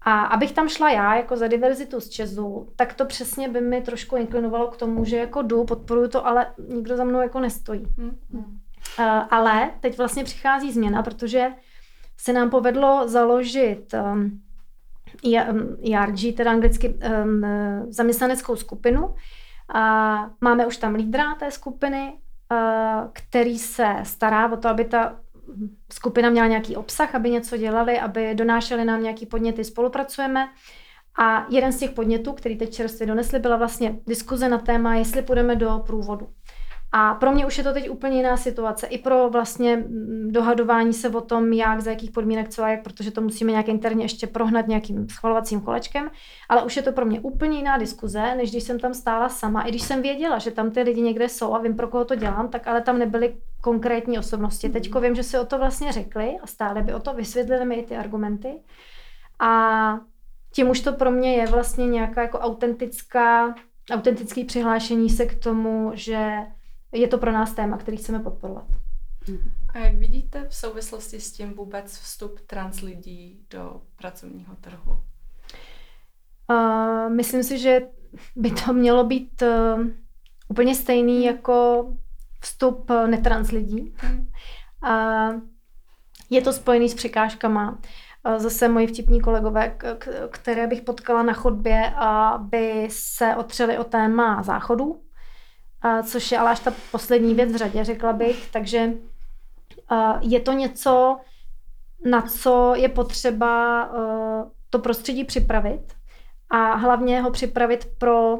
A 0.00 0.20
abych 0.20 0.52
tam 0.52 0.68
šla 0.68 0.90
já 0.90 1.16
jako 1.16 1.36
za 1.36 1.48
diverzitu 1.48 2.00
z 2.00 2.08
Česu, 2.08 2.72
tak 2.76 2.94
to 2.94 3.04
přesně 3.04 3.48
by 3.48 3.60
mi 3.60 3.80
trošku 3.80 4.16
inklinovalo 4.16 4.68
k 4.68 4.76
tomu, 4.76 5.04
že 5.04 5.16
jako 5.16 5.42
jdu, 5.42 5.64
podporuju 5.64 6.08
to, 6.08 6.26
ale 6.26 6.46
nikdo 6.68 6.96
za 6.96 7.04
mnou 7.04 7.20
jako 7.20 7.40
nestojí. 7.40 7.86
Mm-hmm. 7.86 8.58
Uh, 8.98 9.04
ale 9.30 9.70
teď 9.80 9.98
vlastně 9.98 10.24
přichází 10.24 10.72
změna, 10.72 11.02
protože 11.02 11.48
se 12.16 12.32
nám 12.32 12.50
povedlo 12.50 13.08
založit 13.08 13.94
ERG, 15.92 16.36
teda 16.36 16.50
anglicky 16.50 16.88
um, 16.88 17.42
zaměstnaneckou 17.88 18.56
skupinu. 18.56 19.14
A 19.74 20.16
máme 20.40 20.66
už 20.66 20.76
tam 20.76 20.94
lídra 20.94 21.34
té 21.34 21.50
skupiny, 21.50 22.12
uh, 22.52 23.10
který 23.12 23.58
se 23.58 23.94
stará 24.02 24.52
o 24.52 24.56
to, 24.56 24.68
aby 24.68 24.84
ta 24.84 25.20
skupina 25.92 26.30
měla 26.30 26.46
nějaký 26.46 26.76
obsah, 26.76 27.14
aby 27.14 27.30
něco 27.30 27.56
dělali, 27.56 28.00
aby 28.00 28.34
donášeli 28.34 28.84
nám 28.84 29.02
nějaký 29.02 29.26
podněty, 29.26 29.64
spolupracujeme. 29.64 30.48
A 31.18 31.46
jeden 31.50 31.72
z 31.72 31.78
těch 31.78 31.90
podnětů, 31.90 32.32
který 32.32 32.56
teď 32.56 32.74
čerstvě 32.74 33.06
donesli, 33.06 33.38
byla 33.38 33.56
vlastně 33.56 33.98
diskuze 34.06 34.48
na 34.48 34.58
téma, 34.58 34.94
jestli 34.94 35.22
půjdeme 35.22 35.56
do 35.56 35.82
průvodu. 35.86 36.28
A 36.98 37.14
pro 37.14 37.32
mě 37.32 37.46
už 37.46 37.58
je 37.58 37.64
to 37.64 37.72
teď 37.72 37.90
úplně 37.90 38.16
jiná 38.16 38.36
situace. 38.36 38.86
I 38.86 38.98
pro 38.98 39.30
vlastně 39.30 39.84
dohadování 40.28 40.92
se 40.92 41.08
o 41.08 41.20
tom, 41.20 41.52
jak, 41.52 41.80
za 41.80 41.90
jakých 41.90 42.10
podmínek, 42.10 42.48
co 42.48 42.62
a 42.62 42.68
jak, 42.68 42.82
protože 42.82 43.10
to 43.10 43.20
musíme 43.20 43.50
nějak 43.50 43.68
interně 43.68 44.04
ještě 44.04 44.26
prohnat 44.26 44.68
nějakým 44.68 45.08
schvalovacím 45.08 45.60
kolečkem. 45.60 46.10
Ale 46.48 46.62
už 46.62 46.76
je 46.76 46.82
to 46.82 46.92
pro 46.92 47.06
mě 47.06 47.20
úplně 47.20 47.58
jiná 47.58 47.78
diskuze, 47.78 48.34
než 48.34 48.50
když 48.50 48.62
jsem 48.62 48.78
tam 48.78 48.94
stála 48.94 49.28
sama. 49.28 49.62
I 49.62 49.68
když 49.68 49.82
jsem 49.82 50.02
věděla, 50.02 50.38
že 50.38 50.50
tam 50.50 50.70
ty 50.70 50.82
lidi 50.82 51.00
někde 51.00 51.28
jsou 51.28 51.54
a 51.54 51.58
vím, 51.58 51.76
pro 51.76 51.88
koho 51.88 52.04
to 52.04 52.14
dělám, 52.14 52.48
tak 52.48 52.66
ale 52.66 52.80
tam 52.80 52.98
nebyly 52.98 53.36
konkrétní 53.60 54.18
osobnosti. 54.18 54.68
Teďko 54.68 55.00
vím, 55.00 55.14
že 55.14 55.22
si 55.22 55.38
o 55.38 55.46
to 55.46 55.58
vlastně 55.58 55.92
řekli 55.92 56.36
a 56.42 56.46
stále 56.46 56.82
by 56.82 56.94
o 56.94 57.00
to 57.00 57.14
vysvětlili 57.14 57.64
mi 57.64 57.74
i 57.74 57.86
ty 57.86 57.96
argumenty. 57.96 58.60
A 59.38 60.00
tím 60.52 60.70
už 60.70 60.80
to 60.80 60.92
pro 60.92 61.10
mě 61.10 61.36
je 61.36 61.46
vlastně 61.46 61.86
nějaká 61.86 62.22
jako 62.22 62.38
autentická, 62.38 63.54
autentický 63.90 64.44
přihlášení 64.44 65.10
se 65.10 65.26
k 65.26 65.38
tomu, 65.38 65.90
že 65.94 66.36
je 66.92 67.08
to 67.08 67.18
pro 67.18 67.32
nás 67.32 67.52
téma, 67.54 67.76
který 67.76 67.96
chceme 67.96 68.20
podporovat. 68.20 68.66
A 69.68 69.78
jak 69.78 69.94
vidíte 69.94 70.46
v 70.48 70.54
souvislosti 70.54 71.20
s 71.20 71.32
tím 71.32 71.54
vůbec 71.54 71.98
vstup 71.98 72.40
trans 72.40 72.80
lidí 72.80 73.46
do 73.50 73.80
pracovního 73.96 74.56
trhu? 74.56 74.92
Uh, 76.50 77.14
myslím 77.14 77.42
si, 77.42 77.58
že 77.58 77.80
by 78.36 78.50
to 78.50 78.72
mělo 78.72 79.04
být 79.04 79.42
uh, 79.42 79.86
úplně 80.48 80.74
stejný 80.74 81.14
hmm. 81.14 81.36
jako 81.36 81.88
vstup 82.40 82.90
netrans 83.06 83.50
lidí. 83.50 83.94
Hmm. 83.96 84.28
Uh, 84.84 85.40
je 86.30 86.42
to 86.42 86.52
spojený 86.52 86.88
s 86.88 86.94
překážkama. 86.94 87.78
Zase 88.36 88.68
moji 88.68 88.86
vtipní 88.86 89.20
kolegové, 89.20 89.78
které 90.30 90.66
bych 90.66 90.82
potkala 90.82 91.22
na 91.22 91.32
chodbě, 91.32 91.90
aby 91.90 92.88
se 92.90 93.36
otřeli 93.36 93.78
o 93.78 93.84
téma 93.84 94.42
záchodu, 94.42 95.02
což 96.06 96.32
je 96.32 96.38
ale 96.38 96.50
až 96.50 96.60
ta 96.60 96.72
poslední 96.92 97.34
věc 97.34 97.52
v 97.52 97.56
řadě, 97.56 97.84
řekla 97.84 98.12
bych. 98.12 98.48
Takže 98.52 98.92
je 100.20 100.40
to 100.40 100.52
něco, 100.52 101.16
na 102.10 102.22
co 102.22 102.72
je 102.76 102.88
potřeba 102.88 103.88
to 104.70 104.78
prostředí 104.78 105.24
připravit 105.24 105.92
a 106.50 106.74
hlavně 106.74 107.20
ho 107.20 107.30
připravit 107.30 107.88
pro 107.98 108.38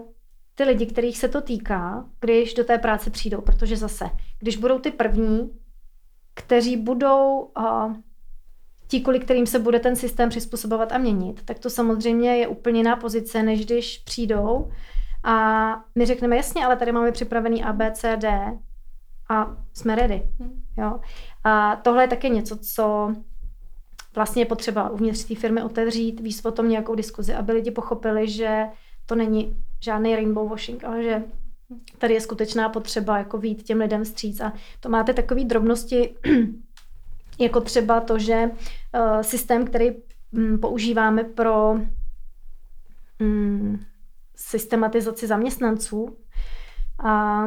ty 0.55 0.65
lidi, 0.65 0.87
kterých 0.87 1.19
se 1.19 1.29
to 1.29 1.41
týká, 1.41 2.05
když 2.21 2.55
do 2.55 2.65
té 2.65 2.79
práce 2.79 3.11
přijdou, 3.11 3.41
protože 3.41 3.77
zase, 3.77 4.11
když 4.39 4.57
budou 4.57 4.79
ty 4.79 4.91
první, 4.91 5.51
kteří 6.35 6.77
budou 6.77 7.51
ti, 8.89 9.01
kvůli 9.01 9.21
kterým 9.21 9.47
se 9.47 9.59
bude 9.59 9.81
ten 9.81 9.97
systém 9.97 10.29
přizpůsobovat 10.29 10.93
a 10.93 10.99
měnit, 10.99 11.43
tak 11.45 11.59
to 11.59 11.71
samozřejmě 11.71 12.37
je 12.37 12.49
úplně 12.49 12.81
jiná 12.81 12.97
pozice, 12.97 13.43
než 13.43 13.65
když 13.65 13.99
přijdou 13.99 14.73
a 15.27 15.85
my 15.95 16.07
řekneme, 16.07 16.37
jasně, 16.37 16.67
ale 16.67 16.77
tady 16.77 16.93
máme 16.93 17.13
připravený 17.13 17.65
A, 17.65 17.73
B, 17.73 17.93
C, 17.93 18.17
D 18.17 18.59
a 19.31 19.57
jsme 19.73 19.95
ready. 19.95 20.23
Hmm. 20.41 20.63
Jo? 20.79 21.01
A 21.45 21.77
tohle 21.77 22.05
je 22.05 22.09
také 22.09 22.29
něco, 22.29 22.57
co 22.57 23.15
vlastně 24.15 24.43
je 24.43 24.47
potřeba 24.47 24.91
uvnitř 24.91 25.25
té 25.25 25.35
firmy 25.35 25.63
otevřít, 25.63 26.21
víc 26.21 26.45
o 26.45 26.53
tom 26.53 26.69
nějakou 26.69 26.95
diskuzi, 26.95 27.35
aby 27.35 27.53
lidi 27.53 27.71
pochopili, 27.71 28.31
že 28.31 28.65
to 29.07 29.15
není 29.15 29.65
žádný 29.85 30.17
rainbow 30.17 30.49
washing, 30.49 30.85
ale 30.85 31.03
že 31.03 31.23
tady 31.99 32.15
je 32.15 32.21
skutečná 32.21 32.69
potřeba 32.69 33.19
jako 33.19 33.39
vít 33.39 33.63
těm 33.63 33.79
lidem 33.79 34.05
vstříc. 34.05 34.41
A 34.41 34.53
to 34.81 34.89
máte 34.89 35.15
takové 35.15 35.45
drobnosti, 35.45 36.17
jako 37.41 37.61
třeba 37.61 38.01
to, 38.01 38.19
že 38.19 38.51
uh, 38.51 39.21
systém, 39.21 39.67
který 39.67 39.91
um, 40.31 40.59
používáme 40.59 41.25
pro 41.25 41.75
um, 43.21 43.81
systematizaci 44.37 45.27
zaměstnanců 45.27 46.17
a 47.05 47.45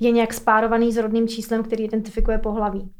je 0.00 0.10
nějak 0.10 0.34
spárovaný 0.34 0.92
s 0.92 0.96
rodným 0.96 1.28
číslem, 1.28 1.62
který 1.62 1.84
identifikuje 1.84 2.38
pohlaví. 2.38 2.92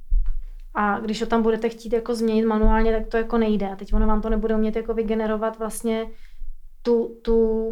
A 0.74 1.00
když 1.00 1.20
ho 1.20 1.26
tam 1.26 1.42
budete 1.42 1.68
chtít 1.68 1.92
jako 1.92 2.14
změnit 2.14 2.44
manuálně, 2.44 2.92
tak 2.92 3.06
to 3.06 3.16
jako 3.16 3.38
nejde. 3.38 3.68
A 3.68 3.76
teď 3.76 3.94
ono 3.94 4.06
vám 4.06 4.20
to 4.20 4.30
nebude 4.30 4.54
umět 4.54 4.76
jako 4.76 4.94
vygenerovat 4.94 5.58
vlastně 5.58 6.06
tu, 6.82 7.16
tu, 7.22 7.68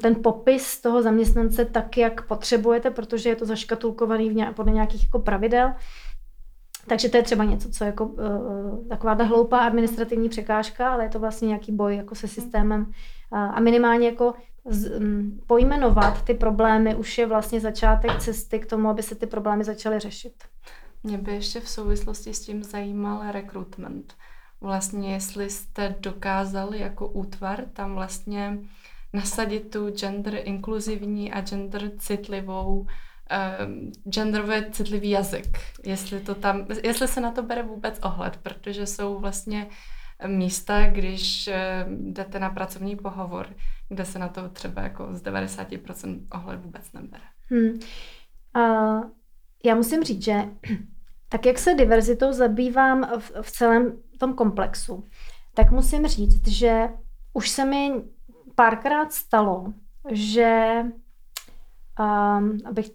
ten 0.00 0.22
popis 0.22 0.80
toho 0.80 1.02
zaměstnance 1.02 1.64
tak, 1.64 1.96
jak 1.96 2.26
potřebujete, 2.26 2.90
protože 2.90 3.28
je 3.28 3.36
to 3.36 3.46
zaškatulkovaný 3.46 4.30
v 4.30 4.34
nějak, 4.34 4.56
podle 4.56 4.72
nějakých 4.72 5.04
jako 5.04 5.18
pravidel. 5.18 5.72
Takže 6.88 7.08
to 7.08 7.16
je 7.16 7.22
třeba 7.22 7.44
něco, 7.44 7.70
co 7.70 7.84
jako 7.84 8.06
uh, 8.06 8.88
taková 8.88 9.14
hloupá 9.14 9.58
administrativní 9.58 10.28
překážka, 10.28 10.92
ale 10.92 11.04
je 11.04 11.08
to 11.08 11.18
vlastně 11.18 11.48
nějaký 11.48 11.72
boj 11.72 11.96
jako 11.96 12.14
se 12.14 12.28
systémem 12.28 12.92
a 13.32 13.60
minimálně 13.60 14.06
jako 14.06 14.34
z, 14.64 14.96
um, 14.96 15.40
pojmenovat 15.46 16.24
ty 16.24 16.34
problémy 16.34 16.94
už 16.94 17.18
je 17.18 17.26
vlastně 17.26 17.60
začátek 17.60 18.18
cesty 18.18 18.58
k 18.58 18.66
tomu, 18.66 18.88
aby 18.88 19.02
se 19.02 19.14
ty 19.14 19.26
problémy 19.26 19.64
začaly 19.64 19.98
řešit. 19.98 20.44
Mě 21.02 21.18
by 21.18 21.32
ještě 21.32 21.60
v 21.60 21.68
souvislosti 21.68 22.34
s 22.34 22.40
tím 22.40 22.62
zajímal 22.62 23.32
rekrutment. 23.32 24.14
Vlastně 24.60 25.12
jestli 25.12 25.50
jste 25.50 25.94
dokázali 26.00 26.80
jako 26.80 27.08
útvar 27.08 27.64
tam 27.72 27.94
vlastně 27.94 28.58
nasadit 29.12 29.70
tu 29.70 29.90
gender 29.90 30.40
inkluzivní 30.44 31.32
a 31.32 31.40
gender 31.40 31.90
citlivou 31.98 32.80
uh, 32.80 32.86
genderově 34.10 34.70
citlivý 34.72 35.10
jazyk, 35.10 35.58
jestli, 35.84 36.20
to 36.20 36.34
tam, 36.34 36.66
jestli 36.84 37.08
se 37.08 37.20
na 37.20 37.30
to 37.30 37.42
bere 37.42 37.62
vůbec 37.62 37.98
ohled, 38.02 38.36
protože 38.36 38.86
jsou 38.86 39.18
vlastně 39.18 39.66
místa, 40.26 40.86
když 40.86 41.48
eh, 41.48 41.86
jdete 41.88 42.38
na 42.38 42.50
pracovní 42.50 42.96
pohovor, 42.96 43.46
kde 43.88 44.04
se 44.04 44.18
na 44.18 44.28
to 44.28 44.48
třeba 44.48 44.82
jako 44.82 45.08
z 45.10 45.22
90% 45.22 46.26
ohled 46.34 46.64
vůbec 46.64 46.92
nebere. 46.92 47.22
Hmm. 47.50 47.78
Uh, 48.56 49.04
já 49.64 49.74
musím 49.74 50.04
říct, 50.04 50.22
že 50.24 50.34
tak 51.28 51.46
jak 51.46 51.58
se 51.58 51.74
diverzitou 51.74 52.32
zabývám 52.32 53.06
v, 53.18 53.32
v 53.42 53.50
celém 53.50 53.98
tom 54.18 54.34
komplexu, 54.34 55.08
tak 55.54 55.70
musím 55.70 56.06
říct, 56.06 56.48
že 56.48 56.88
už 57.32 57.48
se 57.48 57.64
mi 57.64 57.92
párkrát 58.54 59.12
stalo, 59.12 59.72
že 60.10 60.82
um, 61.98 62.58
abych 62.64 62.90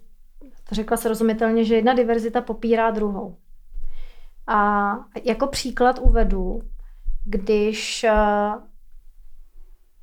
to 0.68 0.74
řekla 0.74 0.96
srozumitelně, 0.96 1.64
že 1.64 1.74
jedna 1.74 1.94
diverzita 1.94 2.40
popírá 2.40 2.90
druhou. 2.90 3.36
A 4.46 4.92
jako 5.24 5.46
příklad 5.46 5.98
uvedu, 5.98 6.62
když 7.28 8.04
eh, 8.04 8.14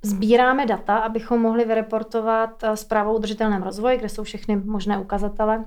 sbíráme 0.04 0.66
data, 0.66 0.98
abychom 0.98 1.42
mohli 1.42 1.66
vyreportovat 1.66 2.64
eh, 2.64 2.78
zprávu 2.78 3.12
o 3.12 3.16
udržitelném 3.16 3.64
rozvoji, 3.64 3.98
kde 3.98 4.10
jsou 4.10 4.24
všechny 4.24 4.56
možné 4.56 4.98
ukazatele, 4.98 5.66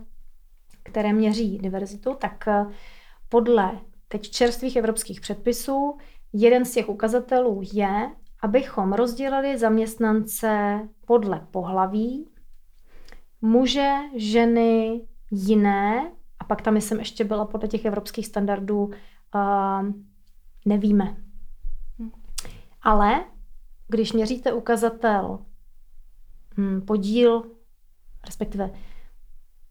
které 0.82 1.12
měří 1.12 1.58
diverzitu, 1.58 2.14
tak 2.14 2.48
eh, 2.48 2.66
podle 3.28 3.78
teď 4.08 4.30
čerstvých 4.30 4.76
evropských 4.76 5.20
předpisů 5.20 5.96
jeden 6.32 6.64
z 6.64 6.72
těch 6.72 6.88
ukazatelů 6.88 7.60
je, 7.72 8.10
abychom 8.42 8.92
rozdělili 8.92 9.58
zaměstnance 9.58 10.80
podle 11.06 11.46
pohlaví, 11.50 12.28
muže, 13.40 13.92
ženy, 14.16 15.00
jiné, 15.30 16.12
a 16.38 16.44
pak 16.44 16.62
tam 16.62 16.76
jsem 16.76 16.98
ještě 16.98 17.24
byla 17.24 17.44
podle 17.46 17.68
těch 17.68 17.84
evropských 17.84 18.26
standardů, 18.26 18.84
uh, 18.84 19.92
nevíme. 20.66 21.27
Ale 22.82 23.24
když 23.88 24.12
měříte 24.12 24.52
ukazatel 24.52 25.38
hm, 26.56 26.80
podíl, 26.80 27.42
respektive 28.26 28.70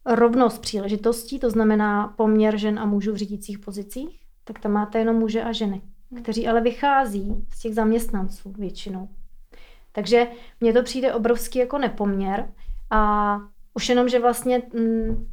rovnost 0.05 0.59
příležitostí, 0.59 1.39
to 1.39 1.49
znamená 1.49 2.07
poměr 2.07 2.57
žen 2.57 2.79
a 2.79 2.85
mužů 2.85 3.13
v 3.13 3.17
řídících 3.17 3.59
pozicích, 3.59 4.19
tak 4.43 4.59
tam 4.59 4.71
máte 4.71 4.99
jenom 4.99 5.15
muže 5.15 5.43
a 5.43 5.51
ženy, 5.51 5.81
kteří 6.21 6.47
ale 6.47 6.61
vychází 6.61 7.45
z 7.53 7.59
těch 7.59 7.75
zaměstnanců 7.75 8.53
většinou. 8.57 9.09
Takže 9.91 10.27
mně 10.61 10.73
to 10.73 10.83
přijde 10.83 11.13
obrovský 11.13 11.59
jako 11.59 11.77
nepoměr 11.77 12.53
a 12.89 13.37
už 13.73 13.89
jenom, 13.89 14.09
že 14.09 14.19
vlastně 14.19 14.61
mm, 14.73 15.27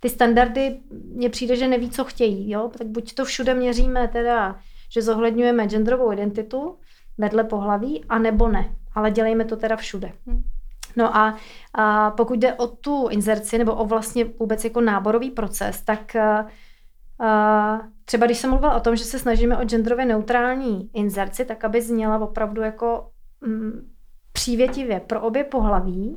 ty 0.00 0.08
standardy, 0.08 0.80
mně 0.90 1.30
přijde, 1.30 1.56
že 1.56 1.68
neví, 1.68 1.90
co 1.90 2.04
chtějí, 2.04 2.50
jo? 2.50 2.70
tak 2.78 2.86
buď 2.86 3.14
to 3.14 3.24
všude 3.24 3.54
měříme 3.54 4.08
teda, 4.08 4.60
že 4.88 5.02
zohledňujeme 5.02 5.66
genderovou 5.66 6.12
identitu 6.12 6.76
vedle 7.18 7.44
pohlaví, 7.44 8.04
anebo 8.08 8.48
ne, 8.48 8.74
ale 8.94 9.10
dělejme 9.10 9.44
to 9.44 9.56
teda 9.56 9.76
všude. 9.76 10.12
Hmm. 10.26 10.42
No 10.96 11.16
a, 11.16 11.36
a 11.74 12.10
pokud 12.10 12.38
jde 12.38 12.54
o 12.54 12.66
tu 12.66 13.08
inzerci 13.08 13.58
nebo 13.58 13.74
o 13.74 13.84
vlastně 13.86 14.24
vůbec 14.24 14.64
jako 14.64 14.80
náborový 14.80 15.30
proces, 15.30 15.82
tak 15.82 16.16
a, 16.16 16.46
a, 17.18 17.80
třeba 18.04 18.26
když 18.26 18.38
jsem 18.38 18.50
mluvila 18.50 18.74
o 18.76 18.80
tom, 18.80 18.96
že 18.96 19.04
se 19.04 19.18
snažíme 19.18 19.58
o 19.58 19.64
genderově 19.64 20.06
neutrální 20.06 20.90
inzerci, 20.94 21.44
tak 21.44 21.64
aby 21.64 21.82
zněla 21.82 22.18
opravdu 22.18 22.62
jako 22.62 23.10
mm, 23.40 23.92
přívětivě 24.32 25.00
pro 25.00 25.20
obě 25.22 25.44
pohlaví, 25.44 26.16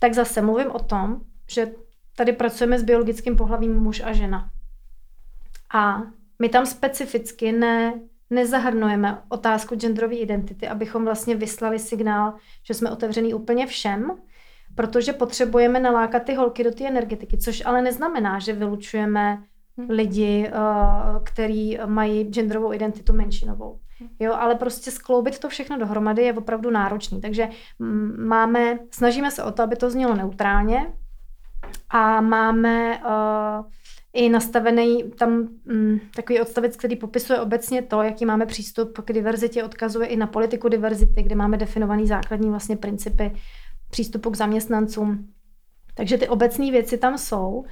tak 0.00 0.14
zase 0.14 0.42
mluvím 0.42 0.70
o 0.70 0.78
tom, 0.78 1.20
že 1.50 1.72
tady 2.16 2.32
pracujeme 2.32 2.78
s 2.78 2.82
biologickým 2.82 3.36
pohlavím 3.36 3.78
muž 3.78 4.02
a 4.04 4.12
žena. 4.12 4.50
A 5.74 6.02
my 6.38 6.48
tam 6.48 6.66
specificky 6.66 7.52
ne, 7.52 8.00
nezahrnujeme 8.30 9.22
otázku 9.28 9.76
genderové 9.76 10.14
identity, 10.14 10.68
abychom 10.68 11.04
vlastně 11.04 11.36
vyslali 11.36 11.78
signál, 11.78 12.34
že 12.62 12.74
jsme 12.74 12.90
otevřený 12.90 13.34
úplně 13.34 13.66
všem, 13.66 14.10
protože 14.74 15.12
potřebujeme 15.12 15.80
nalákat 15.80 16.22
ty 16.22 16.34
holky 16.34 16.64
do 16.64 16.70
té 16.70 16.86
energetiky, 16.88 17.38
což 17.38 17.62
ale 17.66 17.82
neznamená, 17.82 18.38
že 18.38 18.52
vylučujeme 18.52 19.42
lidi, 19.88 20.50
uh, 20.50 21.24
který 21.24 21.78
mají 21.86 22.24
genderovou 22.24 22.72
identitu 22.72 23.12
menšinovou. 23.12 23.80
Jo, 24.20 24.32
ale 24.32 24.54
prostě 24.54 24.90
skloubit 24.90 25.38
to 25.38 25.48
všechno 25.48 25.78
dohromady 25.78 26.22
je 26.22 26.32
opravdu 26.32 26.70
náročný. 26.70 27.20
Takže 27.20 27.48
máme, 28.26 28.78
snažíme 28.90 29.30
se 29.30 29.42
o 29.42 29.52
to, 29.52 29.62
aby 29.62 29.76
to 29.76 29.90
znělo 29.90 30.14
neutrálně 30.14 30.92
a 31.90 32.20
máme 32.20 32.98
uh, 32.98 33.66
i 34.16 34.28
nastavený 34.28 35.10
tam 35.18 35.30
um, 35.30 36.00
takový 36.16 36.40
odstavec, 36.40 36.76
který 36.76 36.96
popisuje 36.96 37.40
obecně 37.40 37.82
to, 37.82 38.02
jaký 38.02 38.26
máme 38.26 38.46
přístup 38.46 38.98
k 39.04 39.12
diverzitě, 39.12 39.64
odkazuje 39.64 40.06
i 40.06 40.16
na 40.16 40.26
politiku 40.26 40.68
diverzity, 40.68 41.22
kde 41.22 41.34
máme 41.34 41.56
definovaný 41.56 42.06
základní 42.06 42.50
vlastně 42.50 42.76
principy 42.76 43.32
přístupu 43.90 44.30
k 44.30 44.36
zaměstnancům. 44.36 45.28
Takže 45.94 46.18
ty 46.18 46.28
obecné 46.28 46.70
věci 46.70 46.98
tam 46.98 47.18
jsou, 47.18 47.50
uh, 47.50 47.64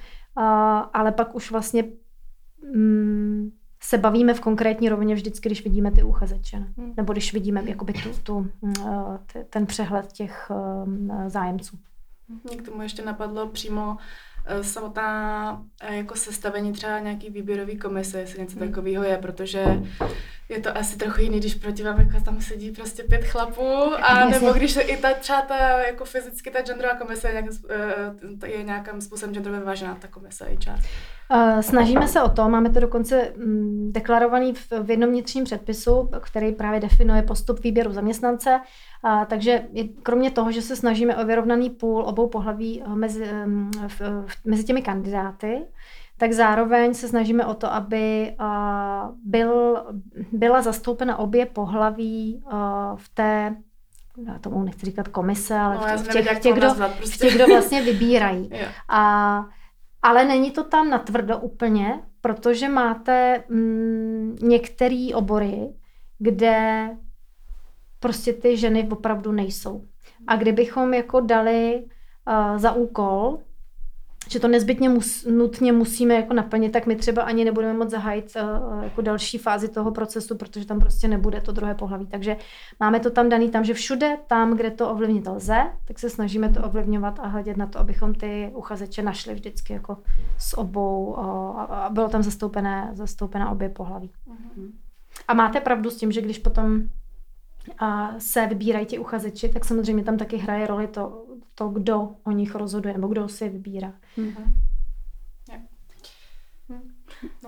ale 0.92 1.12
pak 1.12 1.34
už 1.34 1.50
vlastně 1.50 1.84
um, 2.74 3.52
se 3.82 3.98
bavíme 3.98 4.34
v 4.34 4.40
konkrétní 4.40 4.88
rovině 4.88 5.14
vždycky, 5.14 5.48
když 5.48 5.64
vidíme 5.64 5.90
ty 5.90 6.02
uchazeče. 6.02 6.56
Hmm. 6.56 6.94
Nebo 6.96 7.12
když 7.12 7.32
vidíme 7.32 7.62
jakoby 7.66 7.92
tu, 7.92 8.10
tu, 8.22 8.50
uh, 8.60 9.16
ten 9.50 9.66
přehled 9.66 10.12
těch 10.12 10.50
uh, 10.50 11.28
zájemců. 11.28 11.78
Mě 12.44 12.56
k 12.56 12.62
tomu 12.62 12.82
ještě 12.82 13.04
napadlo 13.04 13.48
přímo 13.48 13.96
eh, 13.98 14.33
samotná 14.62 15.64
jako 15.90 16.16
sestavení 16.16 16.72
třeba 16.72 16.98
nějaký 16.98 17.30
výběrový 17.30 17.78
komise, 17.78 18.20
jestli 18.20 18.40
něco 18.40 18.58
hmm. 18.58 18.68
takového 18.68 19.04
je, 19.04 19.18
protože 19.18 19.64
je 20.48 20.60
to 20.60 20.76
asi 20.76 20.96
trochu 20.96 21.20
jiný, 21.20 21.40
když 21.40 21.54
proti 21.54 21.82
vám 21.82 22.00
jako 22.00 22.24
tam 22.24 22.40
sedí 22.40 22.70
prostě 22.70 23.02
pět 23.02 23.24
chlapů, 23.24 23.94
a 24.02 24.28
nebo 24.28 24.52
když 24.52 24.72
se 24.72 24.82
i 24.82 24.96
ta 24.96 25.14
třeba 25.14 25.42
ta, 25.42 25.82
jako 25.86 26.04
fyzicky 26.04 26.50
ta 26.50 26.62
genderová 26.62 26.94
komise 26.94 27.28
je, 27.28 27.32
nějakým, 27.32 27.52
je 28.46 28.62
nějakým 28.62 29.00
způsobem 29.00 29.34
genderově 29.34 29.60
vyvážená, 29.60 29.94
ta 29.94 30.08
komise 30.08 30.46
i 30.50 30.56
část. 30.56 30.84
Snažíme 31.60 32.08
se 32.08 32.22
o 32.22 32.28
to, 32.28 32.48
máme 32.48 32.70
to 32.70 32.80
dokonce 32.80 33.32
mm, 33.36 33.92
deklarovaný 33.92 34.54
v 34.82 34.90
jednom 34.90 35.10
vnitřním 35.10 35.44
předpisu, 35.44 36.10
který 36.20 36.52
právě 36.52 36.80
definuje 36.80 37.22
postup 37.22 37.60
výběru 37.60 37.92
zaměstnance. 37.92 38.60
Takže 39.26 39.62
kromě 40.02 40.30
toho, 40.30 40.52
že 40.52 40.62
se 40.62 40.76
snažíme 40.76 41.16
o 41.16 41.24
vyrovnaný 41.24 41.70
půl 41.70 42.02
obou 42.02 42.28
pohlaví 42.28 42.82
eh, 42.82 42.88
mezi, 42.88 43.26
mezi 44.44 44.64
těmi 44.64 44.82
kandidáty, 44.82 45.62
tak 46.18 46.32
zároveň 46.32 46.94
se 46.94 47.08
snažíme 47.08 47.46
o 47.46 47.54
to, 47.54 47.72
aby 47.72 48.36
byl, 49.24 49.82
byla 50.32 50.62
zastoupena 50.62 51.16
obě 51.18 51.46
pohlaví 51.46 52.44
v 52.96 53.08
té 53.14 53.56
já 54.26 54.38
tomu 54.38 54.64
nechci 54.64 54.86
říkat 54.86 55.08
komise, 55.08 55.54
ale 55.54 55.74
no, 55.74 55.98
v, 55.98 56.08
těch, 56.08 56.10
v, 56.10 56.12
těch, 56.12 56.36
v, 56.36 56.40
těch, 56.40 56.54
kdo, 56.54 56.68
prostě. 56.74 57.06
v 57.06 57.18
těch, 57.18 57.34
kdo 57.34 57.46
vlastně 57.46 57.82
vybírají. 57.82 58.50
a 58.88 59.46
ale 60.02 60.24
není 60.24 60.50
to 60.50 60.64
tam 60.64 60.90
natvrdo 60.90 61.38
úplně, 61.38 62.00
protože 62.20 62.68
máte 62.68 63.44
mm, 63.48 64.36
některé 64.42 65.08
obory, 65.14 65.74
kde 66.18 66.88
prostě 68.00 68.32
ty 68.32 68.56
ženy 68.56 68.88
opravdu 68.90 69.32
nejsou. 69.32 69.84
A 70.26 70.36
kdybychom 70.36 70.94
jako 70.94 71.20
dali 71.20 71.84
uh, 72.28 72.58
za 72.58 72.72
úkol 72.72 73.38
že 74.28 74.40
to 74.40 74.48
nezbytně 74.48 74.88
mus, 74.88 75.24
nutně 75.24 75.72
musíme 75.72 76.14
jako 76.14 76.34
naplnit, 76.34 76.72
tak 76.72 76.86
my 76.86 76.96
třeba 76.96 77.22
ani 77.22 77.44
nebudeme 77.44 77.74
moct 77.74 77.90
zahájit 77.90 78.36
uh, 78.36 78.84
jako 78.84 79.00
další 79.00 79.38
fázi 79.38 79.68
toho 79.68 79.90
procesu, 79.90 80.36
protože 80.36 80.66
tam 80.66 80.80
prostě 80.80 81.08
nebude 81.08 81.40
to 81.40 81.52
druhé 81.52 81.74
pohlaví. 81.74 82.06
Takže 82.06 82.36
máme 82.80 83.00
to 83.00 83.10
tam 83.10 83.28
daný 83.28 83.50
tam, 83.50 83.64
že 83.64 83.74
všude 83.74 84.16
tam, 84.26 84.56
kde 84.56 84.70
to 84.70 84.90
ovlivnit 84.90 85.26
lze, 85.26 85.58
tak 85.84 85.98
se 85.98 86.10
snažíme 86.10 86.48
to 86.48 86.62
ovlivňovat 86.62 87.18
a 87.22 87.26
hledět 87.26 87.56
na 87.56 87.66
to, 87.66 87.78
abychom 87.78 88.14
ty 88.14 88.50
uchazeče 88.54 89.02
našli 89.02 89.34
vždycky 89.34 89.72
jako 89.72 89.96
s 90.38 90.58
obou 90.58 91.04
uh, 91.04 91.60
a 91.60 91.88
bylo 91.90 92.08
tam 92.08 92.22
zastoupené, 92.22 92.90
zastoupené 92.92 93.46
obě 93.46 93.68
pohlaví. 93.68 94.10
Uh-huh. 94.28 94.70
A 95.28 95.34
máte 95.34 95.60
pravdu 95.60 95.90
s 95.90 95.96
tím, 95.96 96.12
že 96.12 96.20
když 96.20 96.38
potom 96.38 96.82
a 97.78 98.20
se 98.20 98.46
vybírají 98.46 98.86
ti 98.86 98.98
uchazeči, 98.98 99.48
tak 99.48 99.64
samozřejmě 99.64 100.04
tam 100.04 100.18
taky 100.18 100.36
hraje 100.36 100.66
roli 100.66 100.86
to, 100.86 101.26
to 101.54 101.68
kdo 101.68 102.16
o 102.24 102.30
nich 102.30 102.54
rozhoduje, 102.54 102.94
nebo 102.94 103.08
kdo 103.08 103.28
si 103.28 103.44
je 103.44 103.50
vybírá. 103.50 103.92
Mm-hmm. 104.18 104.52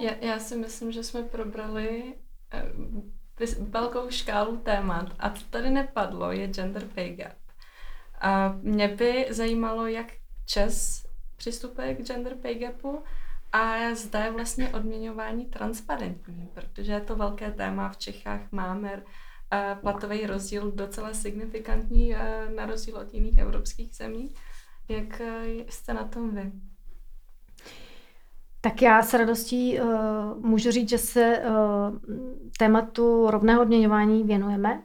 Já, 0.00 0.14
já 0.20 0.38
si 0.38 0.56
myslím, 0.56 0.92
že 0.92 1.02
jsme 1.02 1.22
probrali 1.22 2.14
eh, 2.52 2.64
velkou 3.60 4.10
škálu 4.10 4.56
témat 4.56 5.06
a 5.18 5.30
co 5.30 5.44
tady 5.44 5.70
nepadlo, 5.70 6.32
je 6.32 6.46
gender 6.48 6.84
pay 6.94 7.16
gap. 7.16 7.36
A 8.20 8.58
mě 8.62 8.88
by 8.88 9.26
zajímalo, 9.30 9.86
jak 9.86 10.06
Čes 10.46 11.06
přistupuje 11.36 11.94
k 11.94 12.02
gender 12.02 12.34
pay 12.34 12.54
gapu 12.54 13.02
a 13.52 13.94
zda 13.94 14.24
je 14.24 14.30
vlastně 14.30 14.68
odměňování 14.68 15.44
transparentní, 15.44 16.48
protože 16.54 16.92
je 16.92 17.00
to 17.00 17.16
velké 17.16 17.50
téma 17.50 17.88
v 17.88 17.96
Čechách. 17.96 18.40
Máme 18.52 19.02
platový 19.80 20.26
rozdíl 20.26 20.72
docela 20.72 21.14
signifikantní 21.14 22.14
na 22.57 22.66
rozdíl 22.66 22.97
od 22.97 23.14
jiných 23.14 23.38
evropských 23.38 23.94
zemí. 23.94 24.34
Jak 24.88 25.22
jste 25.68 25.94
na 25.94 26.05
tom 26.05 26.34
vy? 26.34 26.53
Tak 28.66 28.82
já 28.82 29.03
s 29.03 29.14
radostí 29.14 29.80
uh, 29.80 29.88
můžu 30.38 30.70
říct, 30.70 30.88
že 30.88 30.99
se 30.99 31.38
uh, 31.38 31.99
tématu 32.59 33.30
rovného 33.30 33.62
odměňování 33.62 34.24
věnujeme. 34.24 34.82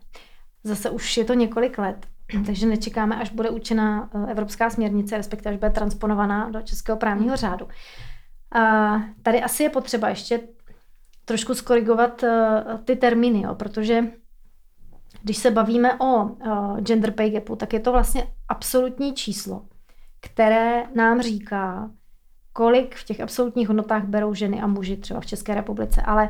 Zase 0.63 0.89
už 0.89 1.17
je 1.17 1.25
to 1.25 1.33
několik 1.33 1.77
let, 1.77 2.07
takže 2.45 2.65
nečekáme, 2.65 3.15
až 3.15 3.31
bude 3.31 3.49
účinná 3.49 4.09
evropská 4.29 4.69
směrnice, 4.69 5.17
respektive 5.17 5.55
až 5.55 5.59
bude 5.59 5.71
transponovaná 5.71 6.49
do 6.49 6.61
českého 6.61 6.97
právního 6.97 7.35
řádu. 7.35 7.65
Uh, 7.65 9.01
tady 9.23 9.41
asi 9.41 9.63
je 9.63 9.69
potřeba 9.69 10.09
ještě 10.09 10.39
trošku 11.25 11.55
skorigovat 11.55 12.23
uh, 12.23 12.29
ty 12.85 12.95
termíny, 12.95 13.41
jo, 13.41 13.55
protože 13.55 14.03
když 15.23 15.37
se 15.37 15.51
bavíme 15.51 15.99
o 15.99 16.23
uh, 16.23 16.79
gender 16.79 17.11
pay 17.11 17.29
gapu, 17.29 17.55
tak 17.55 17.73
je 17.73 17.79
to 17.79 17.91
vlastně 17.91 18.27
absolutní 18.49 19.13
číslo, 19.13 19.65
které 20.19 20.83
nám 20.95 21.21
říká, 21.21 21.91
kolik 22.53 22.95
v 22.95 23.03
těch 23.03 23.21
absolutních 23.21 23.67
hodnotách 23.67 24.03
berou 24.05 24.33
ženy 24.33 24.61
a 24.61 24.67
muži 24.67 24.97
třeba 24.97 25.19
v 25.19 25.25
České 25.25 25.55
republice, 25.55 26.01
ale 26.01 26.29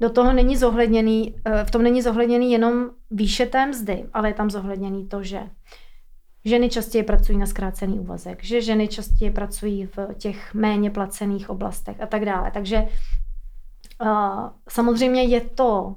do 0.00 0.10
toho 0.10 0.32
není 0.32 0.56
zohledněný, 0.56 1.32
uh, 1.32 1.52
v 1.64 1.70
tom 1.70 1.82
není 1.82 2.02
zohledněný 2.02 2.52
jenom 2.52 2.90
výše 3.10 3.46
té 3.46 3.66
mzdy, 3.66 4.06
ale 4.12 4.28
je 4.28 4.34
tam 4.34 4.50
zohledněný 4.50 5.08
to, 5.08 5.22
že 5.22 5.40
ženy 6.44 6.68
častěji 6.68 7.04
pracují 7.04 7.38
na 7.38 7.46
zkrácený 7.46 8.00
úvazek, 8.00 8.44
že 8.44 8.62
ženy 8.62 8.88
častěji 8.88 9.30
pracují 9.30 9.86
v 9.86 10.14
těch 10.14 10.54
méně 10.54 10.90
placených 10.90 11.50
oblastech 11.50 12.00
a 12.00 12.06
tak 12.06 12.24
dále. 12.24 12.50
Takže 12.50 12.88
uh, 14.02 14.48
samozřejmě 14.68 15.22
je 15.22 15.40
to 15.40 15.96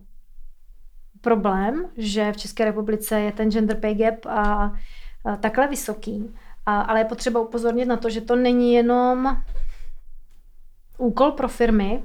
problém, 1.22 1.86
že 1.98 2.32
v 2.32 2.38
České 2.38 2.66
republice 2.66 3.20
je 3.20 3.32
ten 3.32 3.52
gender 3.52 3.78
pay 3.80 3.96
gap 3.96 4.26
a, 4.26 4.74
a 5.26 5.36
takhle 5.40 5.68
vysoký. 5.68 6.36
A, 6.66 6.82
ale 6.82 7.00
je 7.00 7.06
potřeba 7.06 7.40
upozornit 7.40 7.86
na 7.86 7.98
to, 7.98 8.10
že 8.10 8.22
to 8.22 8.36
není 8.36 8.74
jenom 8.74 9.38
úkol 10.98 11.32
pro 11.32 11.48
firmy 11.48 12.04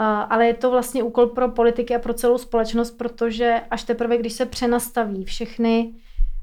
ale 0.00 0.46
je 0.46 0.54
to 0.54 0.70
vlastně 0.70 1.02
úkol 1.02 1.26
pro 1.26 1.48
politiky 1.48 1.96
a 1.96 1.98
pro 1.98 2.14
celou 2.14 2.38
společnost, 2.38 2.90
protože 2.90 3.62
až 3.70 3.84
teprve, 3.84 4.18
když 4.18 4.32
se 4.32 4.46
přenastaví 4.46 5.24
všechny 5.24 5.94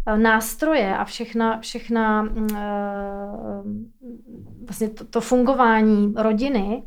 Eh, 0.08 0.18
nástroje 0.18 0.98
a 0.98 1.06
všechna, 1.06 1.60
všechna 1.60 2.22
mm, 2.22 2.48
eh, 2.56 3.64
vlastně 4.66 4.90
to, 4.90 5.06
to 5.06 5.22
fungování 5.22 6.14
rodiny, 6.18 6.84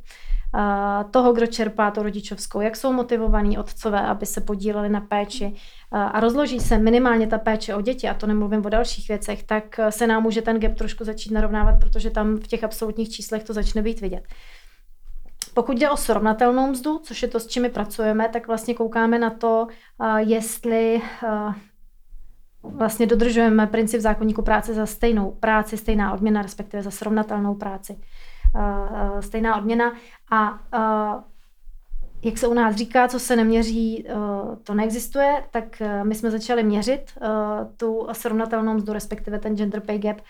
toho, 1.11 1.33
kdo 1.33 1.47
čerpá 1.47 1.91
to 1.91 2.03
rodičovskou, 2.03 2.61
jak 2.61 2.77
jsou 2.77 2.93
motivovaní 2.93 3.59
otcové, 3.59 4.01
aby 4.01 4.27
se 4.27 4.41
podíleli 4.41 4.89
na 4.89 5.01
péči 5.01 5.55
a 5.93 6.21
rozloží 6.21 6.61
se 6.61 6.79
minimálně 6.79 7.27
ta 7.27 7.39
péče 7.39 7.75
o 7.75 7.81
děti, 7.81 8.09
a 8.09 8.15
to 8.15 8.27
nemluvím 8.27 8.67
o 8.67 8.69
dalších 8.69 9.09
věcech, 9.09 9.43
tak 9.43 9.81
se 9.91 10.07
nám 10.07 10.23
může 10.23 10.43
ten 10.43 10.61
gap 10.61 10.75
trošku 10.75 11.05
začít 11.05 11.31
narovnávat, 11.31 11.81
protože 11.81 12.11
tam 12.11 12.37
v 12.37 12.47
těch 12.47 12.65
absolutních 12.65 13.11
číslech 13.11 13.45
to 13.45 13.53
začne 13.53 13.83
být 13.83 14.01
vidět. 14.01 14.25
Pokud 15.55 15.79
jde 15.79 15.91
o 15.91 15.97
srovnatelnou 15.97 16.71
mzdu, 16.71 16.99
což 16.99 17.23
je 17.23 17.29
to, 17.29 17.41
s 17.41 17.47
čím 17.47 17.63
my 17.63 17.69
pracujeme, 17.69 18.29
tak 18.29 18.47
vlastně 18.47 18.75
koukáme 18.75 19.19
na 19.19 19.31
to, 19.31 19.67
jestli 20.19 21.03
vlastně 22.63 23.07
dodržujeme 23.07 23.67
princip 23.67 24.01
zákonníku 24.01 24.43
práce 24.43 24.75
za 24.75 24.87
stejnou 24.87 25.31
práci, 25.31 25.77
stejná 25.77 26.13
odměna, 26.15 26.43
respektive 26.43 26.83
za 26.83 26.91
srovnatelnou 26.91 27.55
práci. 27.55 28.01
Stejná 29.21 29.57
odměna 29.57 29.93
a 30.31 30.59
jak 32.23 32.39
se 32.39 32.49
u 32.49 32.55
nás 32.55 32.77
říká, 32.77 33.09
co 33.09 33.19
se 33.19 33.37
neměří, 33.37 34.07
to 34.63 34.75
neexistuje, 34.75 35.45
tak 35.51 35.83
my 36.03 36.15
jsme 36.15 36.31
začali 36.31 36.63
měřit 36.63 37.19
tu 37.77 38.07
srovnatelnou 38.13 38.75
mzdu, 38.75 38.93
respektive 38.93 39.39
ten 39.39 39.57
gender 39.57 39.81
pay 39.81 39.99
gap. 39.99 40.21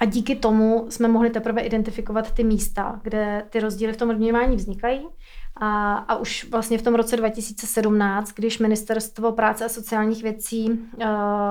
A 0.00 0.04
díky 0.04 0.36
tomu 0.36 0.86
jsme 0.88 1.08
mohli 1.08 1.30
teprve 1.30 1.62
identifikovat 1.62 2.32
ty 2.32 2.44
místa, 2.44 3.00
kde 3.02 3.44
ty 3.50 3.60
rozdíly 3.60 3.92
v 3.92 3.96
tom 3.96 4.10
odměňování 4.10 4.56
vznikají 4.56 5.08
a, 5.56 5.94
a 5.94 6.16
už 6.16 6.50
vlastně 6.50 6.78
v 6.78 6.82
tom 6.82 6.94
roce 6.94 7.16
2017, 7.16 8.32
když 8.32 8.58
Ministerstvo 8.58 9.32
práce 9.32 9.64
a 9.64 9.68
sociálních 9.68 10.22
věcí 10.22 10.70
uh, 10.70 11.06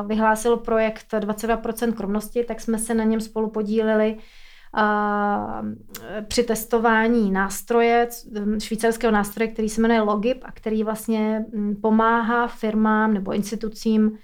vyhlásilo 0.08 0.58
projekt 0.58 1.14
22% 1.14 1.94
kromnosti, 1.94 2.44
tak 2.44 2.62
jsme 2.62 2.78
se 2.78 2.94
na 2.94 3.04
něm 3.04 3.22
spolu 3.22 3.50
podíleli 3.50 4.14
uh, 4.14 4.22
při 6.28 6.44
testování 6.44 7.32
nástroje, 7.32 8.08
švýcarského 8.60 9.12
nástroje, 9.12 9.48
který 9.48 9.70
se 9.70 9.82
jmenuje 9.82 10.02
Logip 10.02 10.42
a 10.44 10.52
který 10.52 10.84
vlastně 10.84 11.46
hm, 11.56 11.76
pomáhá 11.82 12.48
firmám 12.48 13.14
nebo 13.14 13.34
institucím 13.34 14.18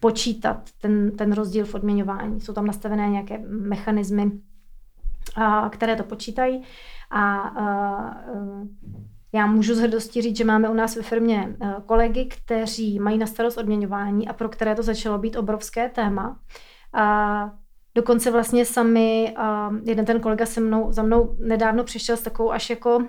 počítat 0.00 0.70
ten, 0.80 1.16
ten 1.16 1.32
rozdíl 1.32 1.64
v 1.64 1.74
odměňování. 1.74 2.40
Jsou 2.40 2.52
tam 2.52 2.66
nastavené 2.66 3.08
nějaké 3.08 3.38
mechanismy, 3.48 4.30
které 5.70 5.96
to 5.96 6.02
počítají. 6.02 6.62
A 7.10 7.50
uh, 8.32 8.68
já 9.34 9.46
můžu 9.46 9.74
z 9.74 9.78
hrdosti 9.78 10.22
říct, 10.22 10.36
že 10.36 10.44
máme 10.44 10.68
u 10.68 10.74
nás 10.74 10.96
ve 10.96 11.02
firmě 11.02 11.56
eh, 11.60 11.74
kolegy, 11.86 12.24
kteří 12.24 12.98
mají 12.98 13.18
na 13.18 13.26
starost 13.26 13.58
odměňování 13.58 14.28
a 14.28 14.32
pro 14.32 14.48
které 14.48 14.74
to 14.74 14.82
začalo 14.82 15.18
být 15.18 15.36
obrovské 15.36 15.88
téma. 15.88 16.38
A 16.92 17.52
dokonce 17.94 18.30
vlastně 18.30 18.64
sami, 18.64 19.34
jeden 19.84 20.04
ten 20.04 20.20
kolega 20.20 20.46
se 20.46 20.60
mnou, 20.60 20.92
za 20.92 21.02
mnou 21.02 21.36
nedávno 21.38 21.84
přišel 21.84 22.16
s 22.16 22.22
takovou 22.22 22.52
až 22.52 22.70
jako, 22.70 23.04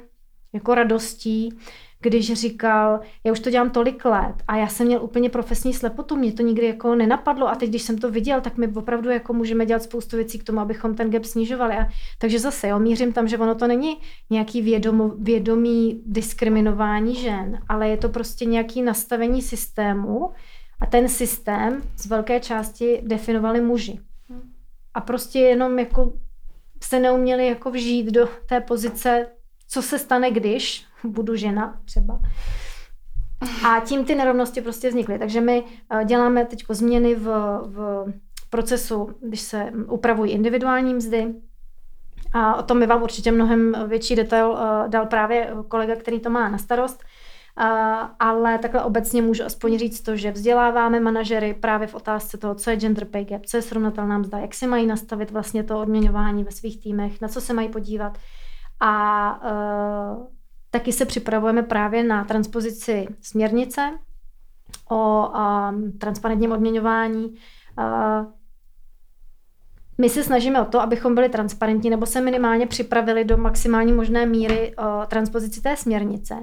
jako 0.53 0.75
radostí, 0.75 1.57
když 2.01 2.33
říkal, 2.33 2.99
já 3.23 3.31
už 3.31 3.39
to 3.39 3.49
dělám 3.49 3.69
tolik 3.69 4.05
let 4.05 4.35
a 4.47 4.57
já 4.57 4.67
jsem 4.67 4.87
měl 4.87 5.03
úplně 5.03 5.29
profesní 5.29 5.73
slepotu, 5.73 6.15
mě 6.15 6.31
to 6.31 6.43
nikdy 6.43 6.67
jako 6.67 6.95
nenapadlo 6.95 7.47
a 7.47 7.55
teď, 7.55 7.69
když 7.69 7.81
jsem 7.81 7.97
to 7.97 8.11
viděl, 8.11 8.41
tak 8.41 8.57
my 8.57 8.67
opravdu 8.67 9.09
jako 9.09 9.33
můžeme 9.33 9.65
dělat 9.65 9.83
spoustu 9.83 10.15
věcí 10.15 10.39
k 10.39 10.43
tomu, 10.43 10.59
abychom 10.59 10.95
ten 10.95 11.11
gap 11.11 11.23
snižovali. 11.23 11.75
A, 11.75 11.87
takže 12.17 12.39
zase, 12.39 12.67
jo, 12.67 12.79
mířím 12.79 13.13
tam, 13.13 13.27
že 13.27 13.37
ono 13.37 13.55
to 13.55 13.67
není 13.67 13.97
nějaký 14.29 14.61
vědomo, 14.61 15.11
vědomý 15.19 16.01
diskriminování 16.05 17.15
žen, 17.15 17.59
ale 17.69 17.89
je 17.89 17.97
to 17.97 18.09
prostě 18.09 18.45
nějaký 18.45 18.81
nastavení 18.81 19.41
systému 19.41 20.31
a 20.81 20.85
ten 20.85 21.09
systém 21.09 21.81
z 21.97 22.05
velké 22.05 22.39
části 22.39 23.01
definovali 23.03 23.61
muži. 23.61 23.99
A 24.95 25.01
prostě 25.01 25.39
jenom 25.39 25.79
jako 25.79 26.13
se 26.83 26.99
neuměli 26.99 27.47
jako 27.47 27.71
vžít 27.71 28.11
do 28.11 28.29
té 28.45 28.61
pozice, 28.61 29.27
co 29.67 29.81
se 29.81 29.99
stane, 29.99 30.31
když 30.31 30.85
budu 31.03 31.35
žena 31.35 31.81
třeba. 31.85 32.19
A 33.67 33.79
tím 33.79 34.05
ty 34.05 34.15
nerovnosti 34.15 34.61
prostě 34.61 34.89
vznikly. 34.89 35.19
Takže 35.19 35.41
my 35.41 35.63
eh, 35.89 36.05
děláme 36.05 36.45
teď 36.45 36.63
změny 36.69 37.15
v, 37.15 37.27
v 37.65 38.13
procesu, 38.49 39.09
když 39.21 39.41
se 39.41 39.71
upravují 39.87 40.31
individuální 40.31 40.93
mzdy. 40.93 41.33
A 42.33 42.55
o 42.55 42.63
tom 42.63 42.79
mi 42.79 42.87
vám 42.87 43.03
určitě 43.03 43.31
mnohem 43.31 43.75
větší 43.87 44.15
detail 44.15 44.57
eh, 44.57 44.89
dal 44.89 45.05
právě 45.05 45.53
kolega, 45.67 45.95
který 45.95 46.19
to 46.19 46.29
má 46.29 46.49
na 46.49 46.57
starost. 46.57 47.03
Ale 48.19 48.57
takhle 48.57 48.83
obecně 48.83 49.21
můžu 49.21 49.43
aspoň 49.43 49.77
říct 49.77 50.01
to, 50.01 50.15
že 50.15 50.31
vzděláváme 50.31 50.99
manažery 50.99 51.53
právě 51.53 51.87
v 51.87 51.95
otázce 51.95 52.37
toho, 52.37 52.55
co 52.55 52.69
je 52.69 52.75
gender 52.75 53.05
pay 53.05 53.25
gap, 53.25 53.45
co 53.45 53.57
je 53.57 53.61
srovnatelná 53.61 54.17
mzda, 54.17 54.37
jak 54.37 54.53
si 54.53 54.67
mají 54.67 54.87
nastavit 54.87 55.31
vlastně 55.31 55.63
to 55.63 55.79
odměňování 55.79 56.43
ve 56.43 56.51
svých 56.51 56.83
týmech, 56.83 57.21
na 57.21 57.27
co 57.27 57.41
se 57.41 57.53
mají 57.53 57.69
podívat. 57.69 58.17
A 58.79 59.41
uh, 60.17 60.35
Taky 60.75 60.93
se 60.93 61.05
připravujeme 61.05 61.63
právě 61.63 62.03
na 62.03 62.23
transpozici 62.23 63.07
směrnice 63.21 63.91
o 64.91 65.29
um, 65.29 65.91
transparentním 65.91 66.51
odměňování. 66.51 67.25
Uh, 67.25 68.25
my 69.97 70.09
se 70.09 70.23
snažíme 70.23 70.61
o 70.61 70.65
to, 70.65 70.81
abychom 70.81 71.15
byli 71.15 71.29
transparentní 71.29 71.89
nebo 71.89 72.05
se 72.05 72.21
minimálně 72.21 72.67
připravili 72.67 73.23
do 73.23 73.37
maximální 73.37 73.93
možné 73.93 74.25
míry 74.25 74.75
uh, 74.77 75.05
transpozici 75.05 75.61
té 75.61 75.77
směrnice. 75.77 76.35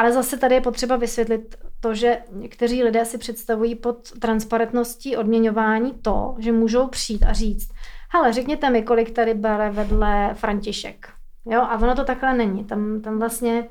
Ale 0.00 0.12
zase 0.12 0.36
tady 0.36 0.54
je 0.54 0.60
potřeba 0.60 0.96
vysvětlit 0.96 1.56
to, 1.80 1.94
že 1.94 2.18
někteří 2.32 2.82
lidé 2.82 3.04
si 3.04 3.18
představují 3.18 3.74
pod 3.74 4.10
transparentností 4.20 5.16
odměňování 5.16 5.92
to, 6.02 6.34
že 6.38 6.52
můžou 6.52 6.88
přijít 6.88 7.22
a 7.22 7.32
říct, 7.32 7.68
hele, 8.12 8.32
řekněte 8.32 8.70
mi, 8.70 8.82
kolik 8.82 9.10
tady 9.10 9.34
bere 9.34 9.70
vedle 9.70 10.34
František. 10.34 11.08
Jo, 11.46 11.60
a 11.60 11.78
ono 11.78 11.94
to 11.94 12.04
takhle 12.04 12.34
není. 12.34 12.64
Tam, 12.64 13.00
tam 13.00 13.18
vlastně 13.18 13.68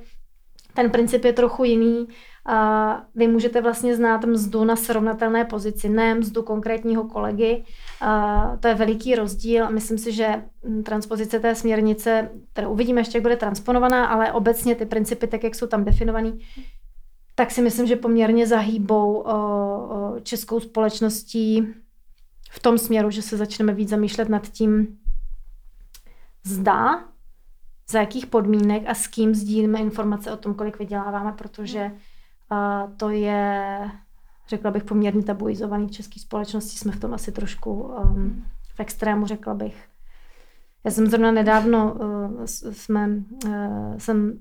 ten 0.74 0.90
princip 0.90 1.26
je 1.26 1.34
trochu 1.34 1.64
jiný. 1.64 2.08
A 2.46 3.02
vy 3.16 3.28
můžete 3.28 3.62
vlastně 3.62 3.96
znát 3.96 4.26
mzdu 4.26 4.64
na 4.64 4.76
srovnatelné 4.76 5.46
pozici, 5.46 5.90
ne 5.90 6.16
mzdu 6.16 6.44
konkrétního 6.44 7.04
kolegy. 7.04 7.64
To 8.60 8.68
je 8.68 8.76
veliký 8.76 9.16
rozdíl 9.16 9.72
myslím 9.72 9.98
si, 9.98 10.12
že 10.12 10.44
transpozice 10.86 11.40
té 11.40 11.56
směrnice, 11.56 12.30
kterou 12.54 12.72
uvidíme 12.72 13.02
ještě, 13.02 13.18
jak 13.18 13.24
bude 13.24 13.36
transponovaná, 13.36 14.06
ale 14.06 14.32
obecně 14.32 14.76
ty 14.76 14.86
principy, 14.86 15.28
tak 15.28 15.44
jak 15.44 15.56
jsou 15.56 15.68
tam 15.68 15.84
definovaný, 15.84 16.40
tak 17.36 17.52
si 17.52 17.62
myslím, 17.62 17.88
že 17.88 17.96
poměrně 17.96 18.48
zahýbou 18.48 19.26
českou 20.24 20.60
společností 20.60 21.68
v 22.52 22.60
tom 22.60 22.78
směru, 22.78 23.10
že 23.10 23.22
se 23.22 23.38
začneme 23.38 23.74
víc 23.74 23.90
zamýšlet 23.90 24.30
nad 24.30 24.48
tím, 24.48 24.98
zda 26.44 27.04
za 27.90 28.00
jakých 28.00 28.26
podmínek 28.26 28.84
a 28.88 28.94
s 28.94 29.08
kým 29.08 29.36
sdílíme 29.36 29.80
informace 29.80 30.32
o 30.32 30.38
tom, 30.38 30.54
kolik 30.54 30.80
vyděláváme, 30.80 31.32
protože 31.32 31.92
to 32.98 33.10
je, 33.10 33.92
řekla 34.50 34.72
bych, 34.72 34.84
poměrně 34.84 35.24
tabuizovaný 35.24 35.88
v 35.88 35.92
české 35.92 36.20
společnosti. 36.20 36.78
Jsme 36.78 36.92
v 36.92 37.00
tom 37.00 37.14
asi 37.14 37.32
trošku 37.32 37.74
um, 37.74 38.46
v 38.76 38.80
extrému, 38.80 39.26
řekla 39.26 39.54
bych. 39.54 39.88
Já 40.84 40.92
jsem 40.92 41.08
zrovna 41.08 41.32
nedávno 41.32 41.94
uh, 41.94 42.44
jsme, 42.46 43.10
uh, 43.46 43.98
jsem 43.98 44.40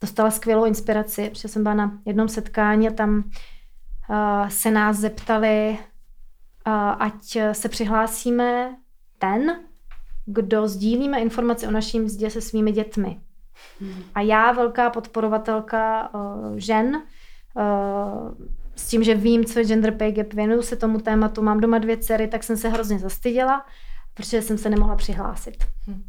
dostala 0.00 0.30
skvělou 0.30 0.64
inspiraci, 0.64 1.30
protože 1.30 1.48
jsem 1.48 1.62
byla 1.62 1.74
na 1.74 1.98
jednom 2.04 2.28
setkání 2.28 2.88
a 2.88 2.92
tam 2.92 3.16
uh, 3.16 4.48
se 4.48 4.70
nás 4.70 4.96
zeptali, 4.96 5.78
uh, 6.66 6.72
ať 6.98 7.38
se 7.52 7.68
přihlásíme 7.68 8.76
ten, 9.18 9.60
kdo 10.26 10.68
sdílíme 10.68 11.20
informace 11.20 11.68
o 11.68 11.70
naší 11.70 12.00
mzdě 12.00 12.30
se 12.30 12.40
svými 12.40 12.72
dětmi. 12.72 13.20
Hmm. 13.80 14.02
A 14.14 14.20
já, 14.20 14.52
velká 14.52 14.90
podporovatelka 14.90 16.14
uh, 16.14 16.56
žen, 16.56 17.02
uh, 17.54 18.46
s 18.76 18.88
tím, 18.88 19.04
že 19.04 19.14
vím, 19.14 19.44
co 19.44 19.58
je 19.58 19.64
gender 19.64 19.92
pay 19.92 20.12
gap, 20.12 20.32
věnuju 20.32 20.62
se 20.62 20.76
tomu 20.76 21.00
tématu, 21.00 21.42
mám 21.42 21.60
doma 21.60 21.78
dvě 21.78 21.96
dcery, 21.96 22.28
tak 22.28 22.42
jsem 22.42 22.56
se 22.56 22.68
hrozně 22.68 22.98
zastyděla, 22.98 23.64
protože 24.14 24.42
jsem 24.42 24.58
se 24.58 24.70
nemohla 24.70 24.96
přihlásit. 24.96 25.56
Hmm. 25.86 26.02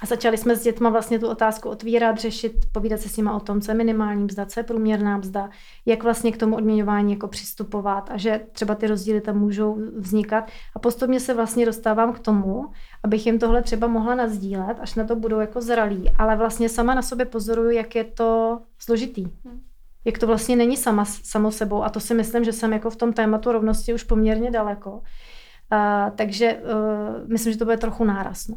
A 0.00 0.06
začali 0.06 0.36
jsme 0.36 0.56
s 0.56 0.62
dětma 0.62 0.90
vlastně 0.90 1.18
tu 1.18 1.28
otázku 1.28 1.68
otvírat, 1.68 2.18
řešit, 2.18 2.52
povídat 2.72 3.00
se 3.00 3.08
s 3.08 3.16
nimi 3.16 3.30
o 3.30 3.40
tom, 3.40 3.60
co 3.60 3.70
je 3.70 3.74
minimální 3.74 4.24
mzda, 4.24 4.46
co 4.46 4.60
je 4.60 4.64
průměrná 4.64 5.16
mzda, 5.16 5.50
jak 5.86 6.02
vlastně 6.02 6.32
k 6.32 6.36
tomu 6.36 6.56
odměňování 6.56 7.12
jako 7.12 7.28
přistupovat 7.28 8.10
a 8.10 8.16
že 8.16 8.40
třeba 8.52 8.74
ty 8.74 8.86
rozdíly 8.86 9.20
tam 9.20 9.38
můžou 9.38 9.78
vznikat. 9.96 10.50
A 10.76 10.78
postupně 10.78 11.20
se 11.20 11.34
vlastně 11.34 11.66
dostávám 11.66 12.12
k 12.12 12.18
tomu, 12.18 12.66
abych 13.02 13.26
jim 13.26 13.38
tohle 13.38 13.62
třeba 13.62 13.86
mohla 13.86 14.14
nazdílet, 14.14 14.76
až 14.80 14.94
na 14.94 15.04
to 15.04 15.16
budou 15.16 15.40
jako 15.40 15.60
zralí. 15.60 16.10
Ale 16.18 16.36
vlastně 16.36 16.68
sama 16.68 16.94
na 16.94 17.02
sobě 17.02 17.26
pozoruju, 17.26 17.70
jak 17.70 17.94
je 17.94 18.04
to 18.04 18.60
složitý. 18.78 19.24
Hmm. 19.44 19.60
Jak 20.04 20.18
to 20.18 20.26
vlastně 20.26 20.56
není 20.56 20.76
sama, 20.76 21.04
samo 21.04 21.52
sebou. 21.52 21.82
A 21.82 21.88
to 21.88 22.00
si 22.00 22.14
myslím, 22.14 22.44
že 22.44 22.52
jsem 22.52 22.72
jako 22.72 22.90
v 22.90 22.96
tom 22.96 23.12
tématu 23.12 23.52
rovnosti 23.52 23.94
už 23.94 24.02
poměrně 24.02 24.50
daleko. 24.50 24.90
Uh, 24.92 26.16
takže 26.16 26.54
uh, 26.54 27.28
myslím, 27.28 27.52
že 27.52 27.58
to 27.58 27.64
bude 27.64 27.76
trochu 27.76 28.04
náraz. 28.04 28.48
No. 28.48 28.56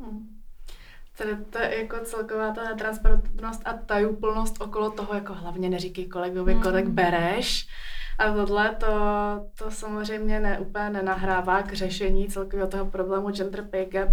Hmm. 0.00 0.38
Tedy 1.18 1.36
to 1.50 1.58
je 1.58 1.78
jako 1.78 1.96
celková 2.04 2.52
ta 2.52 2.74
transparentnost 2.74 3.62
a 3.64 3.72
tajuplnost 3.72 4.62
okolo 4.62 4.90
toho, 4.90 5.14
jako 5.14 5.34
hlavně 5.34 5.70
neříkej 5.70 6.06
kolegovi, 6.06 6.54
mm. 6.54 6.62
kolik 6.62 6.86
bereš. 6.86 7.68
A 8.18 8.32
tohle 8.32 8.74
to, 8.74 8.86
to 9.58 9.70
samozřejmě 9.70 10.40
ne, 10.40 10.58
úplně 10.58 10.90
nenahrává 10.90 11.62
k 11.62 11.72
řešení 11.72 12.28
celkového 12.28 12.68
toho 12.68 12.86
problému 12.86 13.30
gender 13.30 13.68
pay 13.70 13.86
gap. 13.86 14.08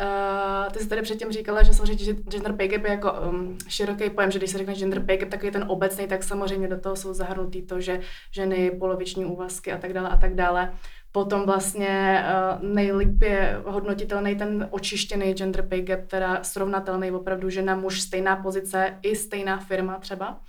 Uh, 0.00 0.72
ty 0.72 0.78
jsi 0.78 0.88
tady 0.88 1.02
předtím 1.02 1.32
říkala, 1.32 1.62
že 1.62 1.74
samozřejmě 1.74 2.14
gender 2.14 2.52
pay 2.52 2.68
gap 2.68 2.84
je 2.84 2.90
jako 2.90 3.12
um, 3.12 3.58
široký 3.68 4.10
pojem, 4.10 4.30
že 4.30 4.38
když 4.38 4.50
se 4.50 4.58
řekne 4.58 4.74
gender 4.74 5.00
pay 5.06 5.16
gap, 5.16 5.28
takový 5.28 5.52
ten 5.52 5.64
obecný, 5.68 6.06
tak 6.06 6.22
samozřejmě 6.22 6.68
do 6.68 6.80
toho 6.80 6.96
jsou 6.96 7.14
zahrnutý 7.14 7.62
to, 7.62 7.80
že 7.80 8.00
ženy, 8.30 8.70
poloviční 8.70 9.24
úvazky 9.24 9.72
a 9.72 9.78
tak 9.78 9.92
dále 9.92 10.08
a 10.08 10.16
tak 10.16 10.34
dále. 10.34 10.72
Potom 11.12 11.46
vlastně 11.46 12.24
uh, 12.24 12.68
nejlíp 12.68 13.22
je 13.22 13.60
hodnotitelný 13.64 14.36
ten 14.36 14.68
očištěný 14.70 15.32
gender 15.34 15.68
pay 15.68 15.82
gap, 15.82 16.00
teda 16.06 16.38
srovnatelný 16.42 17.10
opravdu 17.10 17.50
žena, 17.50 17.74
muž, 17.76 18.00
stejná 18.00 18.36
pozice 18.36 18.98
i 19.02 19.16
stejná 19.16 19.58
firma 19.58 19.98
třeba, 19.98 20.40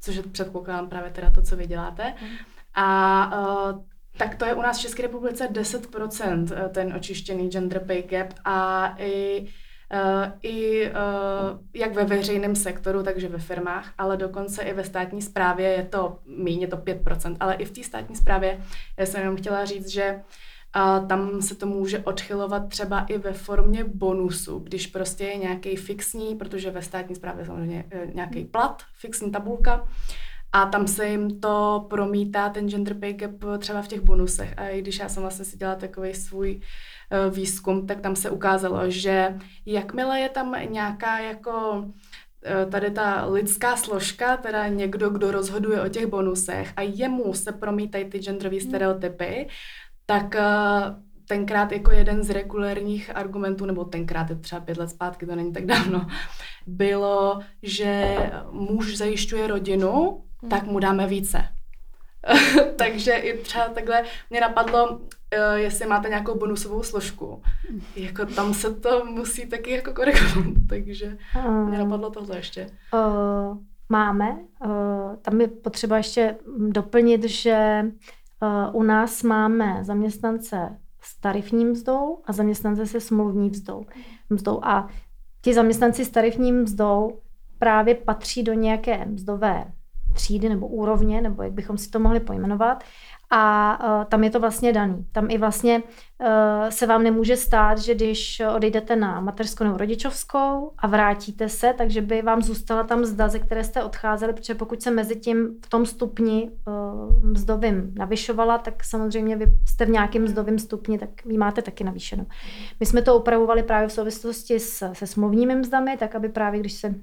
což 0.00 0.16
je 0.16 0.22
předpokládám 0.22 0.88
právě 0.88 1.10
teda 1.10 1.30
to, 1.30 1.42
co 1.42 1.56
vy 1.56 1.66
děláte. 1.66 2.14
Mm. 2.22 2.28
A 2.74 3.70
uh, 3.72 3.82
tak 4.18 4.34
to 4.34 4.44
je 4.44 4.54
u 4.54 4.62
nás 4.62 4.78
v 4.78 4.80
České 4.80 5.02
republice 5.02 5.48
10% 5.52 6.46
eh, 6.56 6.68
ten 6.68 6.94
očištěný 6.96 7.48
gender 7.48 7.84
pay 7.86 8.02
gap 8.02 8.32
a 8.44 8.88
i, 8.98 9.46
uh, 9.92 10.32
i 10.42 10.86
uh, 10.86 10.94
jak 11.74 11.94
ve 11.94 12.04
veřejném 12.04 12.56
sektoru, 12.56 13.02
takže 13.02 13.28
ve 13.28 13.38
firmách, 13.38 13.92
ale 13.98 14.16
dokonce 14.16 14.62
i 14.62 14.74
ve 14.74 14.84
státní 14.84 15.22
správě 15.22 15.68
je 15.68 15.82
to 15.84 16.18
méně 16.26 16.66
to 16.66 16.76
5%, 16.76 17.36
ale 17.40 17.54
i 17.54 17.64
v 17.64 17.70
té 17.70 17.82
státní 17.82 18.16
správě 18.16 18.60
já 18.98 19.06
jsem 19.06 19.20
jenom 19.20 19.36
chtěla 19.36 19.64
říct, 19.64 19.88
že 19.88 20.20
a 20.72 21.00
tam 21.00 21.42
se 21.42 21.54
to 21.54 21.66
může 21.66 21.98
odchylovat 21.98 22.68
třeba 22.68 23.00
i 23.00 23.18
ve 23.18 23.32
formě 23.32 23.84
bonusu, 23.84 24.58
když 24.58 24.86
prostě 24.86 25.24
je 25.24 25.36
nějaký 25.36 25.76
fixní, 25.76 26.34
protože 26.34 26.70
ve 26.70 26.82
státní 26.82 27.14
správě 27.14 27.44
samozřejmě 27.46 27.84
nějaký 28.14 28.44
plat, 28.44 28.82
fixní 28.92 29.30
tabulka, 29.30 29.88
a 30.52 30.66
tam 30.66 30.86
se 30.86 31.08
jim 31.08 31.40
to 31.40 31.86
promítá, 31.90 32.48
ten 32.48 32.68
gender 32.68 32.94
pay 32.94 33.12
gap 33.12 33.32
třeba 33.58 33.82
v 33.82 33.88
těch 33.88 34.00
bonusech. 34.00 34.54
A 34.56 34.68
i 34.68 34.82
když 34.82 34.98
já 34.98 35.08
jsem 35.08 35.22
vlastně 35.22 35.44
si 35.44 35.56
dělala 35.56 35.78
takový 35.78 36.14
svůj 36.14 36.60
uh, 36.60 37.34
výzkum, 37.34 37.86
tak 37.86 38.00
tam 38.00 38.16
se 38.16 38.30
ukázalo, 38.30 38.90
že 38.90 39.38
jakmile 39.66 40.20
je 40.20 40.28
tam 40.28 40.56
nějaká 40.70 41.18
jako 41.18 41.84
eh, 42.44 42.66
tady 42.66 42.90
ta 42.90 43.24
lidská 43.24 43.76
složka, 43.76 44.36
teda 44.36 44.68
někdo, 44.68 45.10
kdo 45.10 45.30
rozhoduje 45.30 45.82
o 45.82 45.88
těch 45.88 46.06
bonusech 46.06 46.72
a 46.76 46.82
jemu 46.82 47.34
se 47.34 47.52
promítají 47.52 48.04
ty 48.04 48.18
genderové 48.18 48.56
hmm. 48.56 48.68
stereotypy, 48.68 49.48
tak 50.06 50.34
uh, 50.34 51.08
tenkrát 51.28 51.72
jako 51.72 51.90
jeden 51.90 52.22
z 52.22 52.30
regulérních 52.30 53.16
argumentů, 53.16 53.66
nebo 53.66 53.84
tenkrát 53.84 54.30
je 54.30 54.36
třeba 54.36 54.60
pět 54.60 54.78
let 54.78 54.90
zpátky, 54.90 55.26
to 55.26 55.36
není 55.36 55.52
tak 55.52 55.66
dávno, 55.66 56.06
bylo, 56.66 57.40
že 57.62 58.16
muž 58.50 58.96
zajišťuje 58.96 59.46
rodinu 59.46 60.24
Hmm. 60.40 60.50
tak 60.50 60.66
mu 60.66 60.78
dáme 60.78 61.06
více. 61.06 61.44
Takže 62.76 63.12
i 63.12 63.38
třeba 63.38 63.68
takhle 63.68 64.02
mě 64.30 64.40
napadlo, 64.40 64.90
uh, 64.90 65.00
jestli 65.54 65.86
máte 65.86 66.08
nějakou 66.08 66.38
bonusovou 66.38 66.82
složku. 66.82 67.42
Hmm. 67.68 67.82
Jako 67.96 68.26
tam 68.26 68.54
se 68.54 68.74
to 68.74 69.04
musí 69.04 69.46
taky 69.46 69.70
jako 69.70 69.92
korekovat, 69.92 70.44
takže 70.68 71.18
mě 71.68 71.78
napadlo 71.78 72.10
tohle 72.10 72.36
ještě. 72.36 72.66
Uh, 72.94 73.58
máme. 73.88 74.38
Uh, 74.64 75.16
tam 75.22 75.40
je 75.40 75.48
potřeba 75.48 75.96
ještě 75.96 76.36
doplnit, 76.68 77.24
že 77.24 77.84
uh, 78.42 78.80
u 78.80 78.82
nás 78.82 79.22
máme 79.22 79.78
zaměstnance 79.84 80.78
s 81.00 81.20
tarifní 81.20 81.64
mzdou 81.64 82.22
a 82.24 82.32
zaměstnance 82.32 82.86
se 82.86 83.00
smluvní 83.00 83.50
mzdou. 83.50 83.86
mzdou. 84.30 84.64
A 84.64 84.88
ti 85.42 85.54
zaměstnanci 85.54 86.04
s 86.04 86.10
tarifní 86.10 86.52
mzdou 86.52 87.20
právě 87.58 87.94
patří 87.94 88.42
do 88.42 88.52
nějaké 88.52 89.04
mzdové 89.04 89.72
třídy 90.18 90.48
nebo 90.48 90.66
úrovně, 90.66 91.20
nebo 91.20 91.42
jak 91.42 91.52
bychom 91.52 91.78
si 91.78 91.90
to 91.90 91.98
mohli 91.98 92.20
pojmenovat. 92.20 92.84
A 93.30 93.78
uh, 93.80 94.04
tam 94.04 94.24
je 94.24 94.30
to 94.30 94.40
vlastně 94.40 94.72
daný. 94.72 95.06
Tam 95.12 95.30
i 95.30 95.38
vlastně 95.38 95.82
uh, 95.82 96.68
se 96.68 96.86
vám 96.86 97.02
nemůže 97.02 97.36
stát, 97.36 97.78
že 97.78 97.94
když 97.94 98.42
odejdete 98.56 98.96
na 98.96 99.20
mateřskou 99.20 99.64
nebo 99.64 99.76
rodičovskou 99.76 100.72
a 100.78 100.86
vrátíte 100.86 101.48
se, 101.48 101.74
takže 101.78 102.00
by 102.00 102.22
vám 102.22 102.42
zůstala 102.42 102.82
tam 102.82 103.00
mzda, 103.00 103.28
ze 103.28 103.38
které 103.38 103.64
jste 103.64 103.84
odcházeli, 103.84 104.32
protože 104.32 104.54
pokud 104.54 104.82
se 104.82 104.90
mezi 104.90 105.16
tím 105.16 105.48
v 105.64 105.68
tom 105.68 105.86
stupni 105.86 106.50
uh, 106.50 107.30
mzdovým 107.30 107.94
navyšovala, 107.98 108.58
tak 108.58 108.84
samozřejmě 108.84 109.36
vy 109.36 109.46
jste 109.68 109.86
v 109.86 109.90
nějakém 109.90 110.22
mzdovém 110.24 110.58
stupni, 110.58 110.98
tak 110.98 111.10
vy 111.24 111.38
máte 111.38 111.62
taky 111.62 111.84
navýšenou. 111.84 112.26
My 112.80 112.86
jsme 112.86 113.02
to 113.02 113.18
upravovali 113.18 113.62
právě 113.62 113.88
v 113.88 113.92
souvislosti 113.92 114.60
s, 114.60 114.92
se 114.92 115.06
smluvními 115.06 115.54
mzdami, 115.54 115.96
tak 115.96 116.14
aby 116.14 116.28
právě 116.28 116.60
když 116.60 116.72
se 116.72 116.94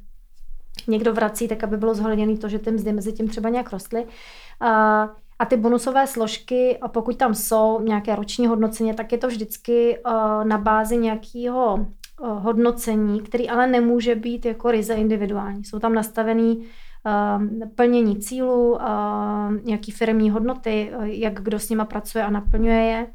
někdo 0.88 1.14
vrací, 1.14 1.48
tak 1.48 1.64
aby 1.64 1.78
bylo 1.78 1.94
zohledněné 1.94 2.38
to, 2.38 2.50
že 2.50 2.60
ty 2.60 2.72
mzdy 2.72 2.94
mezi 2.94 3.14
tím 3.14 3.28
třeba 3.28 3.50
nějak 3.50 3.72
rostly. 3.72 4.06
A, 4.60 5.10
a 5.40 5.46
ty 5.46 5.58
bonusové 5.58 6.08
složky, 6.08 6.78
a 6.78 6.88
pokud 6.88 7.18
tam 7.18 7.34
jsou 7.34 7.82
nějaké 7.82 8.16
roční 8.16 8.48
hodnocení, 8.48 8.94
tak 8.94 9.12
je 9.12 9.18
to 9.18 9.28
vždycky 9.28 9.98
na 10.44 10.58
bázi 10.58 10.98
nějakého 10.98 11.88
hodnocení, 12.22 13.22
který 13.22 13.50
ale 13.50 13.68
nemůže 13.68 14.16
být 14.16 14.46
jako 14.46 14.72
ryze 14.72 14.94
individuální. 14.94 15.66
Jsou 15.66 15.80
tam 15.80 15.94
nastavený 15.94 16.66
plnění 17.76 18.20
cílů, 18.20 18.80
nějaký 19.64 19.92
firmní 19.92 20.30
hodnoty, 20.30 20.92
jak 21.02 21.42
kdo 21.42 21.60
s 21.60 21.70
nima 21.70 21.86
pracuje 21.86 22.24
a 22.24 22.30
naplňuje 22.30 22.82
je. 22.84 23.08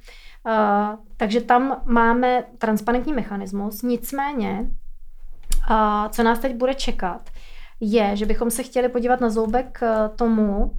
Takže 1.16 1.40
tam 1.40 1.76
máme 1.84 2.44
transparentní 2.58 3.12
mechanismus, 3.12 3.82
nicméně, 3.82 4.70
co 6.10 6.22
nás 6.22 6.38
teď 6.38 6.56
bude 6.56 6.74
čekat, 6.74 7.30
je, 7.80 8.16
že 8.16 8.26
bychom 8.26 8.50
se 8.50 8.62
chtěli 8.62 8.88
podívat 8.88 9.20
na 9.20 9.30
zoubek 9.30 9.78
eh, 9.82 10.10
tomu, 10.16 10.72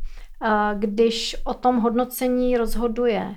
eh, 0.44 0.76
když 0.80 1.36
o 1.44 1.54
tom 1.54 1.78
hodnocení 1.78 2.58
rozhoduje 2.58 3.36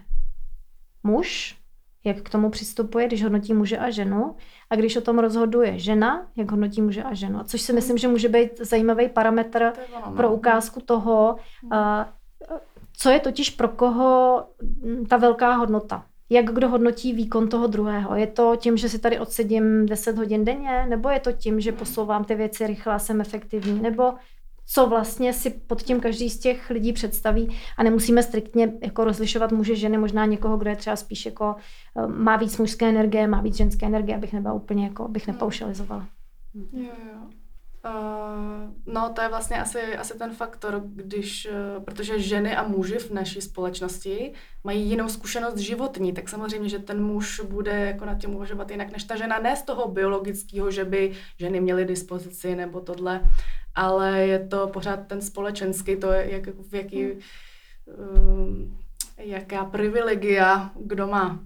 muž, 1.03 1.59
jak 2.05 2.23
k 2.23 2.29
tomu 2.29 2.51
přistupuje, 2.51 3.07
když 3.07 3.23
hodnotí 3.23 3.55
muže 3.55 3.79
a 3.79 3.91
ženu, 3.91 4.37
a 4.71 4.77
když 4.77 4.97
o 4.97 5.01
tom 5.01 5.19
rozhoduje 5.19 5.79
žena, 5.79 6.27
jak 6.37 6.51
hodnotí 6.51 6.83
muže 6.83 7.03
a 7.03 7.15
ženu. 7.15 7.41
Což 7.45 7.61
si 7.61 7.73
myslím, 7.73 7.99
že 7.99 8.09
může 8.09 8.29
být 8.29 8.59
zajímavý 8.59 9.09
parametr 9.09 9.73
pro 10.17 10.29
no. 10.29 10.35
ukázku 10.35 10.81
toho, 10.81 11.37
eh, 11.73 12.05
co 12.97 13.11
je 13.11 13.21
totiž 13.21 13.51
pro 13.51 13.69
koho 13.69 14.45
hm, 14.63 15.07
ta 15.07 15.17
velká 15.17 15.55
hodnota 15.55 16.07
jak 16.31 16.51
kdo 16.51 16.69
hodnotí 16.69 17.13
výkon 17.13 17.49
toho 17.49 17.67
druhého. 17.67 18.17
Je 18.17 18.27
to 18.27 18.57
tím, 18.57 18.77
že 18.77 18.89
si 18.89 18.99
tady 18.99 19.19
odsedím 19.19 19.87
10 19.87 20.19
hodin 20.19 20.45
denně, 20.45 20.87
nebo 20.89 21.09
je 21.09 21.21
to 21.21 21.33
tím, 21.33 21.61
že 21.61 21.73
posouvám 21.73 22.25
ty 22.25 22.35
věci 22.35 22.67
rychle 22.67 22.95
a 22.95 22.99
jsem 22.99 23.21
efektivní, 23.21 23.83
nebo 23.83 24.15
co 24.67 24.87
vlastně 24.87 25.33
si 25.33 25.51
pod 25.51 25.83
tím 25.83 26.01
každý 26.01 26.31
z 26.31 26.39
těch 26.39 26.71
lidí 26.71 26.93
představí 26.93 27.57
a 27.79 27.83
nemusíme 27.83 28.23
striktně 28.23 28.73
jako 28.83 29.05
rozlišovat 29.05 29.53
muže, 29.53 29.77
ženy, 29.77 29.99
možná 29.99 30.27
někoho, 30.27 30.57
kdo 30.57 30.71
je 30.71 30.77
třeba 30.77 30.97
spíš 30.97 31.27
jako 31.27 31.57
eh, 31.99 32.07
má 32.07 32.37
víc 32.37 32.59
mužské 32.59 32.89
energie, 32.89 33.27
má 33.27 33.41
víc 33.41 33.57
ženské 33.57 33.87
energie, 33.87 34.17
abych 34.17 34.33
nebyla 34.33 34.55
úplně 34.55 34.85
jako, 34.85 35.09
bych 35.09 35.27
nepaušalizovala. 35.27 36.09
Jo, 36.55 36.93
jo. 37.13 37.44
Uh, 37.85 38.71
no, 38.87 39.13
to 39.15 39.21
je 39.21 39.29
vlastně 39.29 39.61
asi, 39.61 39.97
asi 39.97 40.19
ten 40.19 40.31
faktor, 40.35 40.83
když, 40.87 41.49
uh, 41.51 41.85
protože 41.85 42.21
ženy 42.21 42.57
a 42.57 42.69
muži 42.69 42.99
v 42.99 43.11
naší 43.11 43.41
společnosti 43.41 44.33
mají 44.65 44.89
jinou 44.89 45.09
zkušenost 45.09 45.57
životní, 45.57 46.13
tak 46.13 46.29
samozřejmě, 46.29 46.69
že 46.69 46.79
ten 46.79 47.03
muž 47.03 47.41
bude 47.41 47.73
jako 47.73 48.05
nad 48.05 48.15
tím 48.15 48.35
uvažovat 48.35 48.71
jinak 48.71 48.93
než 48.93 49.05
ta 49.05 49.17
žena, 49.17 49.39
ne 49.39 49.57
z 49.57 49.63
toho 49.63 49.89
biologického, 49.89 50.71
že 50.71 50.85
by 50.85 51.13
ženy 51.39 51.61
měly 51.61 51.85
dispozici 51.85 52.55
nebo 52.57 52.81
tohle, 52.81 53.21
ale 53.75 54.21
je 54.21 54.49
to 54.49 54.69
pořád 54.69 55.07
ten 55.07 55.23
společenský, 55.23 55.97
to 55.97 56.13
je 56.13 56.33
jak, 56.33 56.49
v 56.71 56.75
jaký, 56.75 57.07
uh, 57.07 57.19
jaká 59.19 59.65
privilegia 59.65 60.71
kdo 60.81 61.07
má. 61.07 61.41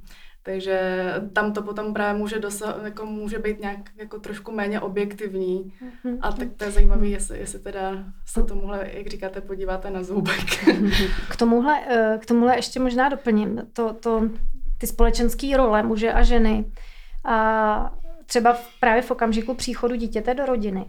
Takže 0.49 1.15
tam 1.33 1.53
to 1.53 1.63
potom 1.63 1.95
právě 1.95 2.19
může, 2.19 2.39
dosa- 2.39 2.85
jako 2.85 3.07
může 3.07 3.39
být 3.39 3.61
nějak 3.61 3.79
jako 3.97 4.19
trošku 4.21 4.53
méně 4.53 4.81
objektivní. 4.81 5.73
Mm-hmm. 6.05 6.19
A 6.21 6.33
tak 6.33 6.49
to 6.57 6.65
je 6.65 6.71
zajímavé, 6.71 7.07
jestli, 7.07 7.39
jestli 7.39 7.59
teda 7.59 8.05
se 8.27 8.43
tomuhle, 8.43 8.91
jak 8.93 9.07
říkáte, 9.07 9.41
podíváte 9.41 9.91
na 9.91 10.03
zoubek. 10.03 10.41
K 11.31 11.37
tomuhle, 11.37 11.81
eh, 11.89 12.19
k 12.23 12.27
tomuhle 12.27 12.57
ještě 12.57 12.81
možná 12.81 13.09
doplním. 13.09 13.63
To, 13.73 13.93
to, 13.93 14.31
ty 14.79 14.87
společenské 14.87 15.57
role 15.57 15.83
muže 15.83 16.13
a 16.13 16.23
ženy. 16.23 16.65
A 17.25 17.95
třeba 18.27 18.53
v, 18.53 18.81
právě 18.81 19.03
v 19.03 19.11
okamžiku 19.11 19.55
příchodu 19.55 19.95
dítěte 19.95 20.35
do 20.35 20.47
rodiny 20.47 20.87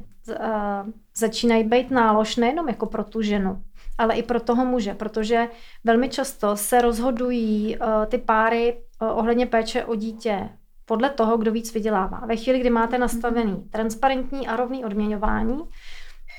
začínají 1.15 1.63
být 1.63 1.91
nálož 1.91 2.35
nejenom 2.35 2.67
jako 2.67 2.85
pro 2.85 3.03
tu 3.03 3.21
ženu, 3.21 3.63
ale 3.97 4.15
i 4.15 4.23
pro 4.23 4.39
toho 4.39 4.65
muže, 4.65 4.93
protože 4.93 5.47
velmi 5.83 6.09
často 6.09 6.57
se 6.57 6.81
rozhodují 6.81 7.77
uh, 7.77 8.05
ty 8.05 8.17
páry 8.17 8.77
ohledně 8.99 9.45
péče 9.45 9.85
o 9.85 9.95
dítě 9.95 10.49
podle 10.85 11.09
toho, 11.09 11.37
kdo 11.37 11.51
víc 11.51 11.73
vydělává. 11.73 12.21
Ve 12.25 12.35
chvíli, 12.35 12.59
kdy 12.59 12.69
máte 12.69 12.97
nastavený 12.97 13.63
transparentní 13.71 14.47
a 14.47 14.55
rovný 14.55 14.85
odměňování, 14.85 15.59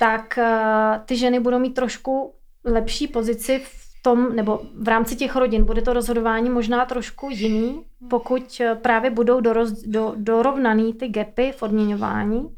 tak 0.00 0.38
uh, 0.38 1.04
ty 1.04 1.16
ženy 1.16 1.40
budou 1.40 1.58
mít 1.58 1.74
trošku 1.74 2.34
lepší 2.64 3.08
pozici 3.08 3.58
v 3.58 4.02
tom, 4.02 4.36
nebo 4.36 4.60
v 4.74 4.88
rámci 4.88 5.16
těch 5.16 5.36
rodin 5.36 5.64
bude 5.64 5.82
to 5.82 5.92
rozhodování 5.92 6.50
možná 6.50 6.84
trošku 6.84 7.30
jiný, 7.30 7.84
pokud 8.10 8.60
eh, 8.60 8.74
právě 8.74 9.10
budou 9.10 9.40
doroz, 9.40 9.72
do, 9.72 10.12
dorovnaný 10.16 10.94
ty 10.94 11.08
gapy 11.08 11.52
v 11.52 11.62
odměňování. 11.62 12.56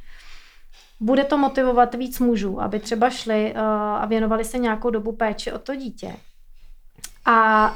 Bude 1.00 1.24
to 1.24 1.38
motivovat 1.38 1.94
víc 1.94 2.18
mužů, 2.18 2.60
aby 2.60 2.78
třeba 2.78 3.10
šli 3.10 3.52
uh, 3.54 3.60
a 3.72 4.06
věnovali 4.06 4.44
se 4.44 4.58
nějakou 4.58 4.90
dobu 4.90 5.12
péči 5.12 5.52
o 5.52 5.58
to 5.58 5.74
dítě. 5.74 6.16
A 7.24 7.74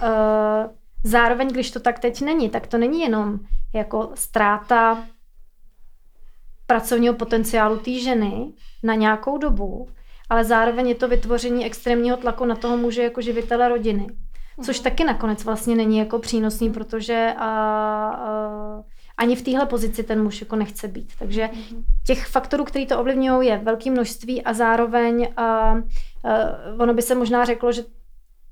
zároveň, 1.07 1.49
když 1.49 1.71
to 1.71 1.81
tak 1.81 1.99
teď 1.99 2.23
není, 2.23 2.51
tak 2.51 2.67
to 2.67 2.79
není 2.79 3.01
jenom 3.01 3.39
jako 3.75 4.11
ztráta 4.15 5.05
pracovního 6.67 7.15
potenciálu 7.15 7.77
té 7.77 7.93
ženy 7.93 8.53
na 8.83 8.95
nějakou 8.95 9.39
dobu, 9.39 9.89
ale 10.31 10.45
zároveň 10.45 10.89
je 10.89 10.95
to 10.95 11.09
vytvoření 11.09 11.67
extrémního 11.67 12.17
tlaku 12.17 12.45
na 12.45 12.55
toho 12.55 12.77
muže 12.77 13.03
jako 13.03 13.21
živitele 13.21 13.69
rodiny. 13.69 14.07
Což 14.65 14.79
mhm. 14.79 14.85
taky 14.85 15.05
nakonec 15.05 15.45
vlastně 15.45 15.77
není 15.77 15.99
jako 15.99 16.19
přínosný, 16.19 16.73
protože 16.73 17.35
a, 17.37 17.47
a, 17.47 18.83
ani 19.17 19.37
v 19.37 19.43
téhle 19.43 19.67
pozici 19.67 20.03
ten 20.03 20.23
muž 20.23 20.41
jako 20.41 20.57
nechce 20.57 20.89
být. 20.89 21.13
Takže 21.19 21.51
mhm. 21.53 21.85
těch 22.07 22.27
faktorů, 22.27 22.65
který 22.65 22.87
to 22.87 23.01
ovlivňují, 23.01 23.49
je 23.49 23.59
velké 23.59 23.91
množství 23.91 24.43
a 24.43 24.53
zároveň 24.53 25.29
a, 25.37 25.43
a, 25.43 25.77
ono 26.79 26.95
by 26.95 27.03
se 27.03 27.15
možná 27.15 27.45
řeklo, 27.45 27.73
že 27.73 27.83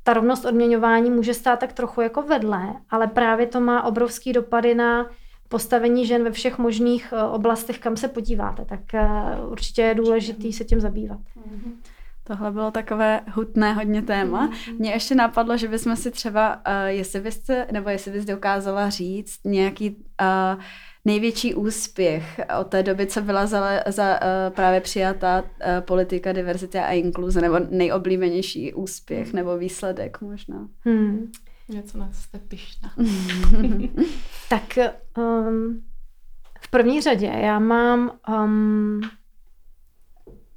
ta 0.05 0.13
rovnost 0.13 0.45
odměňování 0.45 1.11
může 1.11 1.35
stát 1.35 1.59
tak 1.59 1.73
trochu 1.73 2.01
jako 2.01 2.23
vedle, 2.23 2.75
ale 2.91 3.07
právě 3.07 3.47
to 3.47 3.61
má 3.61 3.83
obrovský 3.83 4.33
dopady 4.33 4.75
na 4.75 5.11
postavení 5.49 6.07
žen 6.07 6.25
ve 6.25 6.31
všech 6.31 6.59
možných 6.59 7.13
eh, 7.13 7.23
oblastech, 7.23 7.79
kam 7.79 7.97
se 7.97 8.09
podíváte, 8.09 8.65
tak 8.65 8.95
eh, 8.95 9.09
určitě 9.49 9.83
je 9.83 9.95
důležitý 9.95 10.53
se 10.53 10.65
tím 10.65 10.81
zabývat. 10.81 11.21
Tohle 12.27 12.53
bylo 12.53 12.71
takové 12.71 13.21
hutné 13.33 13.73
hodně 13.73 14.03
téma. 14.03 14.51
Mně 14.79 14.91
ještě 14.91 15.15
napadlo, 15.15 15.57
že 15.57 15.69
bychom 15.69 15.97
si 15.97 16.11
třeba, 16.11 16.57
uh, 16.57 16.63
jestli 16.87 17.21
byste, 17.21 17.67
nebo 17.73 17.89
jestli 17.89 18.13
bys 18.13 18.25
dokázala 18.25 18.91
říct 18.91 19.41
nějaký 19.45 19.91
uh, 19.91 20.63
největší 21.05 21.55
úspěch 21.55 22.41
od 22.61 22.67
té 22.67 22.83
doby, 22.83 23.07
co 23.07 23.23
byla 23.23 23.47
za, 23.47 23.63
za 23.87 24.13
uh, 24.13 24.55
právě 24.55 24.81
přijatá 24.81 25.43
uh, 25.43 25.49
politika 25.81 26.33
diverzity 26.33 26.79
a 26.79 26.93
inkluze, 26.93 27.41
nebo 27.41 27.59
nejoblíbenější 27.71 28.75
úspěch 28.75 29.33
nebo 29.33 29.59
výsledek 29.59 30.21
možná. 30.21 30.69
Hmm. 30.81 31.33
Něco 31.69 31.99
na 31.99 32.13
jste 32.13 32.39
pišná. 32.39 32.95
tak 34.49 34.79
um, 35.19 35.83
v 36.61 36.69
první 36.71 37.01
řadě 37.01 37.27
já 37.27 37.59
mám 37.59 38.19
um, 38.29 39.01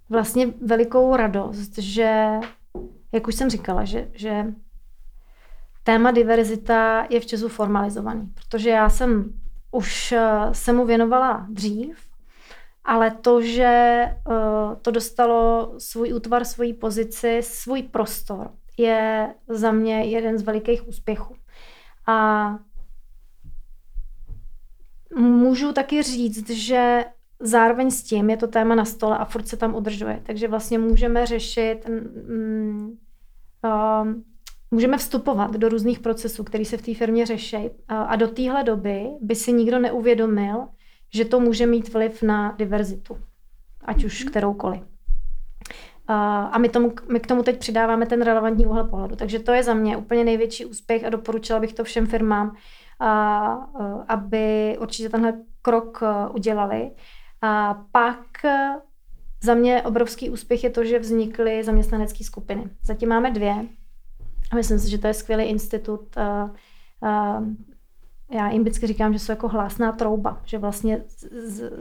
vlastně 0.10 0.54
velikou 0.62 1.16
radost, 1.16 1.78
že, 1.78 2.26
jak 3.12 3.28
už 3.28 3.36
jsem 3.36 3.50
říkala, 3.50 3.86
že, 3.86 4.08
že 4.14 4.46
téma 5.84 6.12
diverzita 6.12 7.08
je 7.10 7.20
v 7.20 7.26
Česu 7.26 7.50
formalizovaný, 7.50 8.32
protože 8.36 8.70
já 8.70 8.90
jsem 8.90 9.34
už 9.72 10.14
uh, 10.18 10.52
se 10.52 10.74
mu 10.74 10.86
věnovala 10.86 11.48
dřív, 11.50 11.98
ale 12.84 13.12
to, 13.12 13.42
že 13.42 14.04
uh, 14.28 14.76
to 14.82 14.92
dostalo 14.92 15.74
svůj 15.78 16.14
útvar, 16.14 16.46
svoji 16.46 16.74
pozici, 16.74 17.40
svůj 17.44 17.84
prostor, 17.84 18.52
je 18.78 19.34
za 19.48 19.72
mě 19.72 20.04
jeden 20.04 20.38
z 20.38 20.42
velikých 20.42 20.88
úspěchů. 20.88 21.36
A 22.08 22.50
můžu 25.16 25.74
taky 25.74 26.04
říct, 26.04 26.50
že 26.50 27.06
zároveň 27.40 27.92
s 27.92 28.04
tím 28.04 28.30
je 28.30 28.38
to 28.38 28.48
téma 28.48 28.76
na 28.76 28.86
stole 28.86 29.18
a 29.18 29.26
furt 29.26 29.48
se 29.48 29.58
tam 29.58 29.76
udržuje. 29.76 30.22
Takže 30.26 30.48
vlastně 30.48 30.80
můžeme 30.80 31.26
řešit, 31.26 31.88
mm, 31.88 32.98
uh, 33.64 34.08
můžeme 34.72 34.98
vstupovat 34.98 35.56
do 35.56 35.70
různých 35.70 36.00
procesů, 36.00 36.44
které 36.44 36.66
se 36.66 36.78
v 36.78 36.82
té 36.82 36.94
firmě 36.94 37.26
řeší. 37.26 37.70
A 37.88 38.16
do 38.16 38.28
téhle 38.28 38.64
doby 38.64 39.08
by 39.22 39.36
si 39.36 39.54
nikdo 39.54 39.80
neuvědomil, 39.80 40.68
že 41.14 41.26
to 41.26 41.40
může 41.40 41.66
mít 41.66 41.94
vliv 41.94 42.24
na 42.24 42.52
diverzitu, 42.58 43.18
ať 43.86 44.04
už 44.04 44.24
mhm. 44.24 44.30
kteroukoliv. 44.32 44.82
A 46.08 46.58
my, 46.58 46.70
tomu, 46.70 46.94
my 47.12 47.20
k 47.20 47.28
tomu 47.28 47.44
teď 47.44 47.60
přidáváme 47.60 48.06
ten 48.06 48.22
relevantní 48.22 48.66
úhel 48.66 48.88
pohledu. 48.88 49.16
Takže 49.16 49.40
to 49.40 49.52
je 49.52 49.64
za 49.64 49.74
mě 49.74 49.98
úplně 49.98 50.24
největší 50.24 50.66
úspěch 50.66 51.04
a 51.04 51.10
doporučila 51.10 51.60
bych 51.60 51.74
to 51.74 51.84
všem 51.84 52.08
firmám, 52.08 52.56
aby 54.08 54.78
určitě 54.80 55.10
tenhle 55.10 55.34
krok 55.62 56.04
udělali. 56.34 56.92
A 57.42 57.82
pak 57.92 58.26
za 59.44 59.54
mě 59.54 59.82
obrovský 59.82 60.30
úspěch 60.30 60.64
je 60.64 60.70
to, 60.70 60.84
že 60.84 61.00
vznikly 61.00 61.64
zaměstnanecké 61.64 62.24
skupiny. 62.24 62.64
Zatím 62.84 63.10
máme 63.10 63.32
dvě. 63.32 63.56
A 64.52 64.56
myslím 64.56 64.80
si, 64.80 64.90
že 64.90 64.98
to 64.98 65.08
je 65.08 65.14
skvělý 65.14 65.44
institut. 65.44 66.16
Já 68.32 68.50
jim 68.50 68.62
vždycky 68.62 68.88
říkám, 68.88 69.14
že 69.14 69.20
jsou 69.20 69.32
jako 69.32 69.48
hlásná 69.48 69.92
trouba, 69.92 70.42
že 70.46 70.58
vlastně 70.58 71.04
z, 71.08 71.72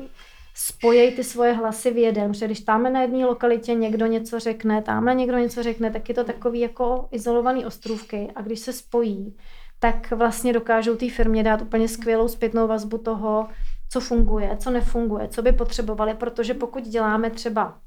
spojí 0.55 1.17
ty 1.17 1.25
svoje 1.25 1.53
hlasy 1.53 1.91
v 1.91 1.97
jeden, 1.97 2.33
protože 2.33 2.47
když 2.47 2.61
tam 2.61 2.93
na 2.93 3.03
jedné 3.03 3.27
lokalitě 3.27 3.75
někdo 3.75 4.07
něco 4.07 4.39
řekne, 4.39 4.83
tamhle 4.83 5.14
někdo 5.14 5.39
něco 5.39 5.62
řekne, 5.62 5.91
tak 5.91 6.09
je 6.09 6.14
to 6.14 6.25
takový 6.25 6.61
jako 6.61 7.09
izolovaný 7.11 7.67
ostrůvky 7.67 8.29
a 8.35 8.43
když 8.43 8.61
se 8.61 8.73
spojí, 8.73 9.37
tak 9.79 10.11
vlastně 10.11 10.53
dokážou 10.53 10.97
té 10.97 11.11
firmě 11.11 11.43
dát 11.43 11.62
úplně 11.62 11.89
skvělou 11.89 12.29
zpětnou 12.29 12.67
vazbu 12.67 12.99
toho, 12.99 13.49
co 13.91 14.01
funguje, 14.01 14.57
co 14.57 14.71
nefunguje, 14.71 15.29
co 15.29 15.43
by 15.43 15.53
potřebovali, 15.53 16.14
protože 16.14 16.55
pokud 16.55 16.85
děláme 16.85 17.31
třeba, 17.31 17.79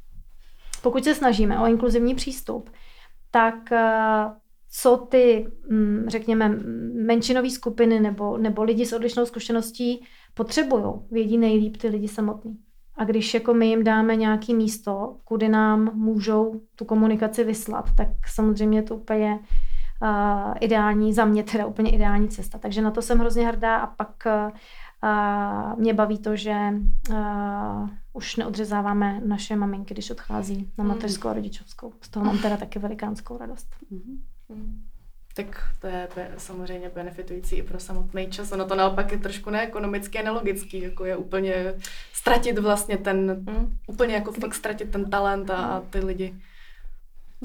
pokud 0.81 1.03
se 1.03 1.15
snažíme 1.15 1.59
o 1.59 1.67
inkluzivní 1.67 2.15
přístup, 2.15 2.69
tak 3.31 3.71
eh, 3.71 4.25
co 4.71 4.97
ty, 4.97 5.47
mm, 5.69 6.03
řekněme, 6.07 6.49
menšinové 7.05 7.49
skupiny 7.49 7.99
nebo, 7.99 8.37
nebo 8.37 8.63
lidi 8.63 8.85
s 8.85 8.93
odlišnou 8.93 9.25
zkušeností 9.25 10.03
potřebují, 10.33 10.83
vědí 11.11 11.37
nejlíp 11.37 11.77
ty 11.77 11.87
lidi 11.87 12.07
samotní. 12.07 12.57
A 12.95 13.03
když 13.03 13.33
jako 13.33 13.53
my 13.53 13.67
jim 13.67 13.83
dáme 13.83 14.15
nějaký 14.15 14.53
místo, 14.53 15.17
kudy 15.23 15.49
nám 15.49 15.91
můžou 15.93 16.61
tu 16.75 16.85
komunikaci 16.85 17.43
vyslat, 17.43 17.85
tak 17.97 18.07
samozřejmě 18.33 18.83
to 18.83 18.95
úplně 18.95 19.39
uh, 20.01 20.53
ideální, 20.59 21.13
za 21.13 21.25
mě 21.25 21.43
teda 21.43 21.65
úplně 21.65 21.91
ideální 21.91 22.29
cesta. 22.29 22.57
Takže 22.57 22.81
na 22.81 22.91
to 22.91 23.01
jsem 23.01 23.19
hrozně 23.19 23.47
hrdá 23.47 23.77
a 23.77 23.87
pak 23.87 24.23
uh, 24.25 25.79
mě 25.79 25.93
baví 25.93 26.19
to, 26.19 26.35
že 26.35 26.55
uh, 27.09 27.89
už 28.13 28.35
neodřezáváme 28.35 29.21
naše 29.25 29.55
maminky, 29.55 29.93
když 29.93 30.11
odchází 30.11 30.71
na 30.77 30.83
mateřskou 30.83 31.27
a 31.27 31.33
rodičovskou. 31.33 31.93
Z 32.01 32.09
toho 32.09 32.25
mám 32.25 32.37
teda 32.37 32.57
taky 32.57 32.79
velikánskou 32.79 33.37
radost. 33.37 33.67
Mm-hmm 33.91 34.19
tak 35.33 35.75
to 35.79 35.87
je 35.87 36.09
samozřejmě 36.37 36.89
benefitující 36.89 37.55
i 37.55 37.63
pro 37.63 37.79
samotný 37.79 38.31
čas. 38.31 38.51
Ono 38.51 38.65
to 38.65 38.75
naopak 38.75 39.11
je 39.11 39.17
trošku 39.17 39.49
neekonomicky 39.49 40.19
a 40.19 40.23
nelogický, 40.23 40.81
jako 40.81 41.05
je 41.05 41.17
úplně 41.17 41.73
ztratit 42.13 42.59
vlastně 42.59 42.97
ten, 42.97 43.43
mm. 43.49 43.77
úplně 43.87 44.13
jako 44.13 44.31
fakt 44.31 44.55
ztratit 44.55 44.91
ten 44.91 45.09
talent 45.09 45.49
a, 45.49 45.55
a 45.55 45.81
ty 45.81 45.99
lidi. 45.99 46.35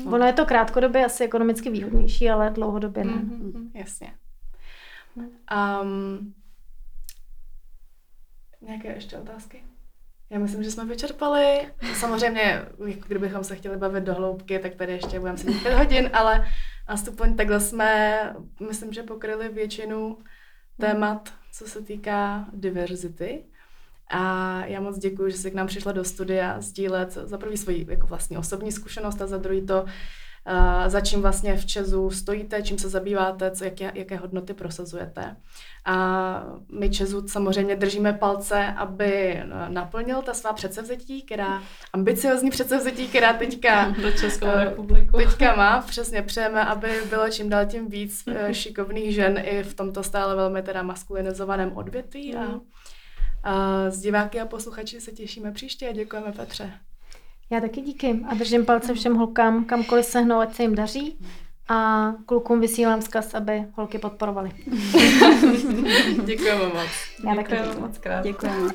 No. 0.05 0.13
Ono 0.13 0.27
je 0.27 0.33
to 0.33 0.47
krátkodobě 0.47 1.05
asi 1.05 1.25
ekonomicky 1.25 1.71
výhodnější, 1.71 2.31
ale 2.31 2.51
dlouhodobě 2.51 3.05
ne. 3.05 3.13
Mm-hmm, 3.13 3.71
jasně. 3.75 4.15
Um, 5.17 6.35
nějaké 8.61 8.95
ještě 8.95 9.17
otázky? 9.17 9.65
Já 10.35 10.41
myslím, 10.41 10.63
že 10.63 10.71
jsme 10.71 10.85
vyčerpali. 10.85 11.69
Samozřejmě, 11.95 12.63
jako 12.87 13.09
kdybychom 13.09 13.45
se 13.45 13.57
chtěli 13.57 13.77
bavit 13.77 14.05
do 14.05 14.15
hloubky, 14.15 14.59
tak 14.59 14.75
tady 14.75 14.93
ještě 14.93 15.21
budeme 15.21 15.39
sedět 15.39 15.63
pět 15.63 15.75
hodin, 15.75 16.11
ale 16.13 16.49
aspoň 16.87 17.37
takhle 17.37 17.61
jsme, 17.61 18.19
myslím, 18.69 18.93
že 18.93 19.03
pokryli 19.03 19.49
většinu 19.49 20.19
témat, 20.81 21.33
co 21.53 21.65
se 21.65 21.83
týká 21.83 22.47
diverzity. 22.53 23.45
A 24.09 24.61
já 24.65 24.81
moc 24.81 24.99
děkuji, 24.99 25.31
že 25.31 25.37
jsi 25.37 25.51
k 25.51 25.55
nám 25.55 25.67
přišla 25.67 25.93
do 25.93 26.05
studia 26.05 26.61
sdílet 26.61 27.13
za 27.13 27.39
první 27.39 27.57
svoji 27.57 27.87
jako 27.91 28.07
vlastní 28.07 28.39
osobní 28.39 28.73
zkušenost 28.73 29.23
a 29.23 29.27
za 29.27 29.39
druhý 29.39 29.67
to, 29.67 29.85
za 30.87 31.01
čím 31.01 31.23
vlastně 31.23 31.57
v 31.57 31.67
Česu 31.67 32.11
stojíte, 32.11 32.63
čím 32.63 32.79
se 32.79 32.89
zabýváte, 32.89 33.51
co, 33.51 33.65
jaké, 33.65 33.93
jaké 33.95 34.17
hodnoty 34.17 34.55
prosazujete. 34.55 35.37
A 35.85 36.45
my 36.73 36.91
Česu 36.91 37.29
samozřejmě 37.29 37.77
držíme 37.77 38.13
palce, 38.13 38.67
aby 38.67 39.43
naplnil 39.69 40.23
ta 40.23 40.35
svá 40.35 40.53
předsevzetí, 40.53 41.23
která, 41.23 41.63
ambiciozní 41.93 42.51
předsevzetí, 42.51 43.09
která 43.09 43.33
teďka, 43.33 43.91
do 44.03 44.11
Českou 44.11 44.47
uh, 44.47 44.61
republiku. 44.61 45.17
teďka 45.17 45.57
má. 45.57 45.81
Přesně 45.81 46.23
přejeme, 46.23 46.65
aby 46.65 46.89
bylo 47.11 47.31
čím 47.31 47.51
dál 47.51 47.67
tím 47.67 47.89
víc 47.89 48.25
šikovných 48.53 49.15
žen 49.15 49.39
i 49.45 49.63
v 49.63 49.75
tomto 49.75 50.03
stále 50.03 50.37
velmi 50.37 50.63
teda 50.63 50.83
maskulinizovaném 50.83 51.77
odvětví. 51.77 52.37
A, 52.37 52.61
a 53.43 53.91
z 53.91 54.01
diváky 54.01 54.41
a 54.41 54.47
posluchači 54.47 55.01
se 55.01 55.13
těšíme 55.13 55.53
příště 55.53 55.89
a 55.89 55.93
děkujeme 55.93 56.33
Petře. 56.33 56.73
Já 57.55 57.61
taky 57.61 57.81
díky 57.81 58.21
a 58.29 58.35
držím 58.35 58.67
palce 58.67 58.95
všem 58.95 59.15
holkám, 59.15 59.65
kamkoliv 59.65 60.07
se 60.07 60.21
hnou, 60.21 60.39
ať 60.39 60.55
se 60.55 60.63
jim 60.63 60.75
daří 60.75 61.19
a 61.69 62.13
klukům 62.27 62.61
vysílám 62.61 63.03
zkaz, 63.03 63.35
aby 63.35 63.65
holky 63.75 63.99
podporovali. 63.99 64.51
Děkujeme 66.25 66.65
moc. 66.65 66.89
Já 67.25 67.35
taky 67.35 67.57
děkuji 67.57 67.81
moc 67.81 67.99
krát. 67.99 68.25
Děkujeme. 68.25 68.69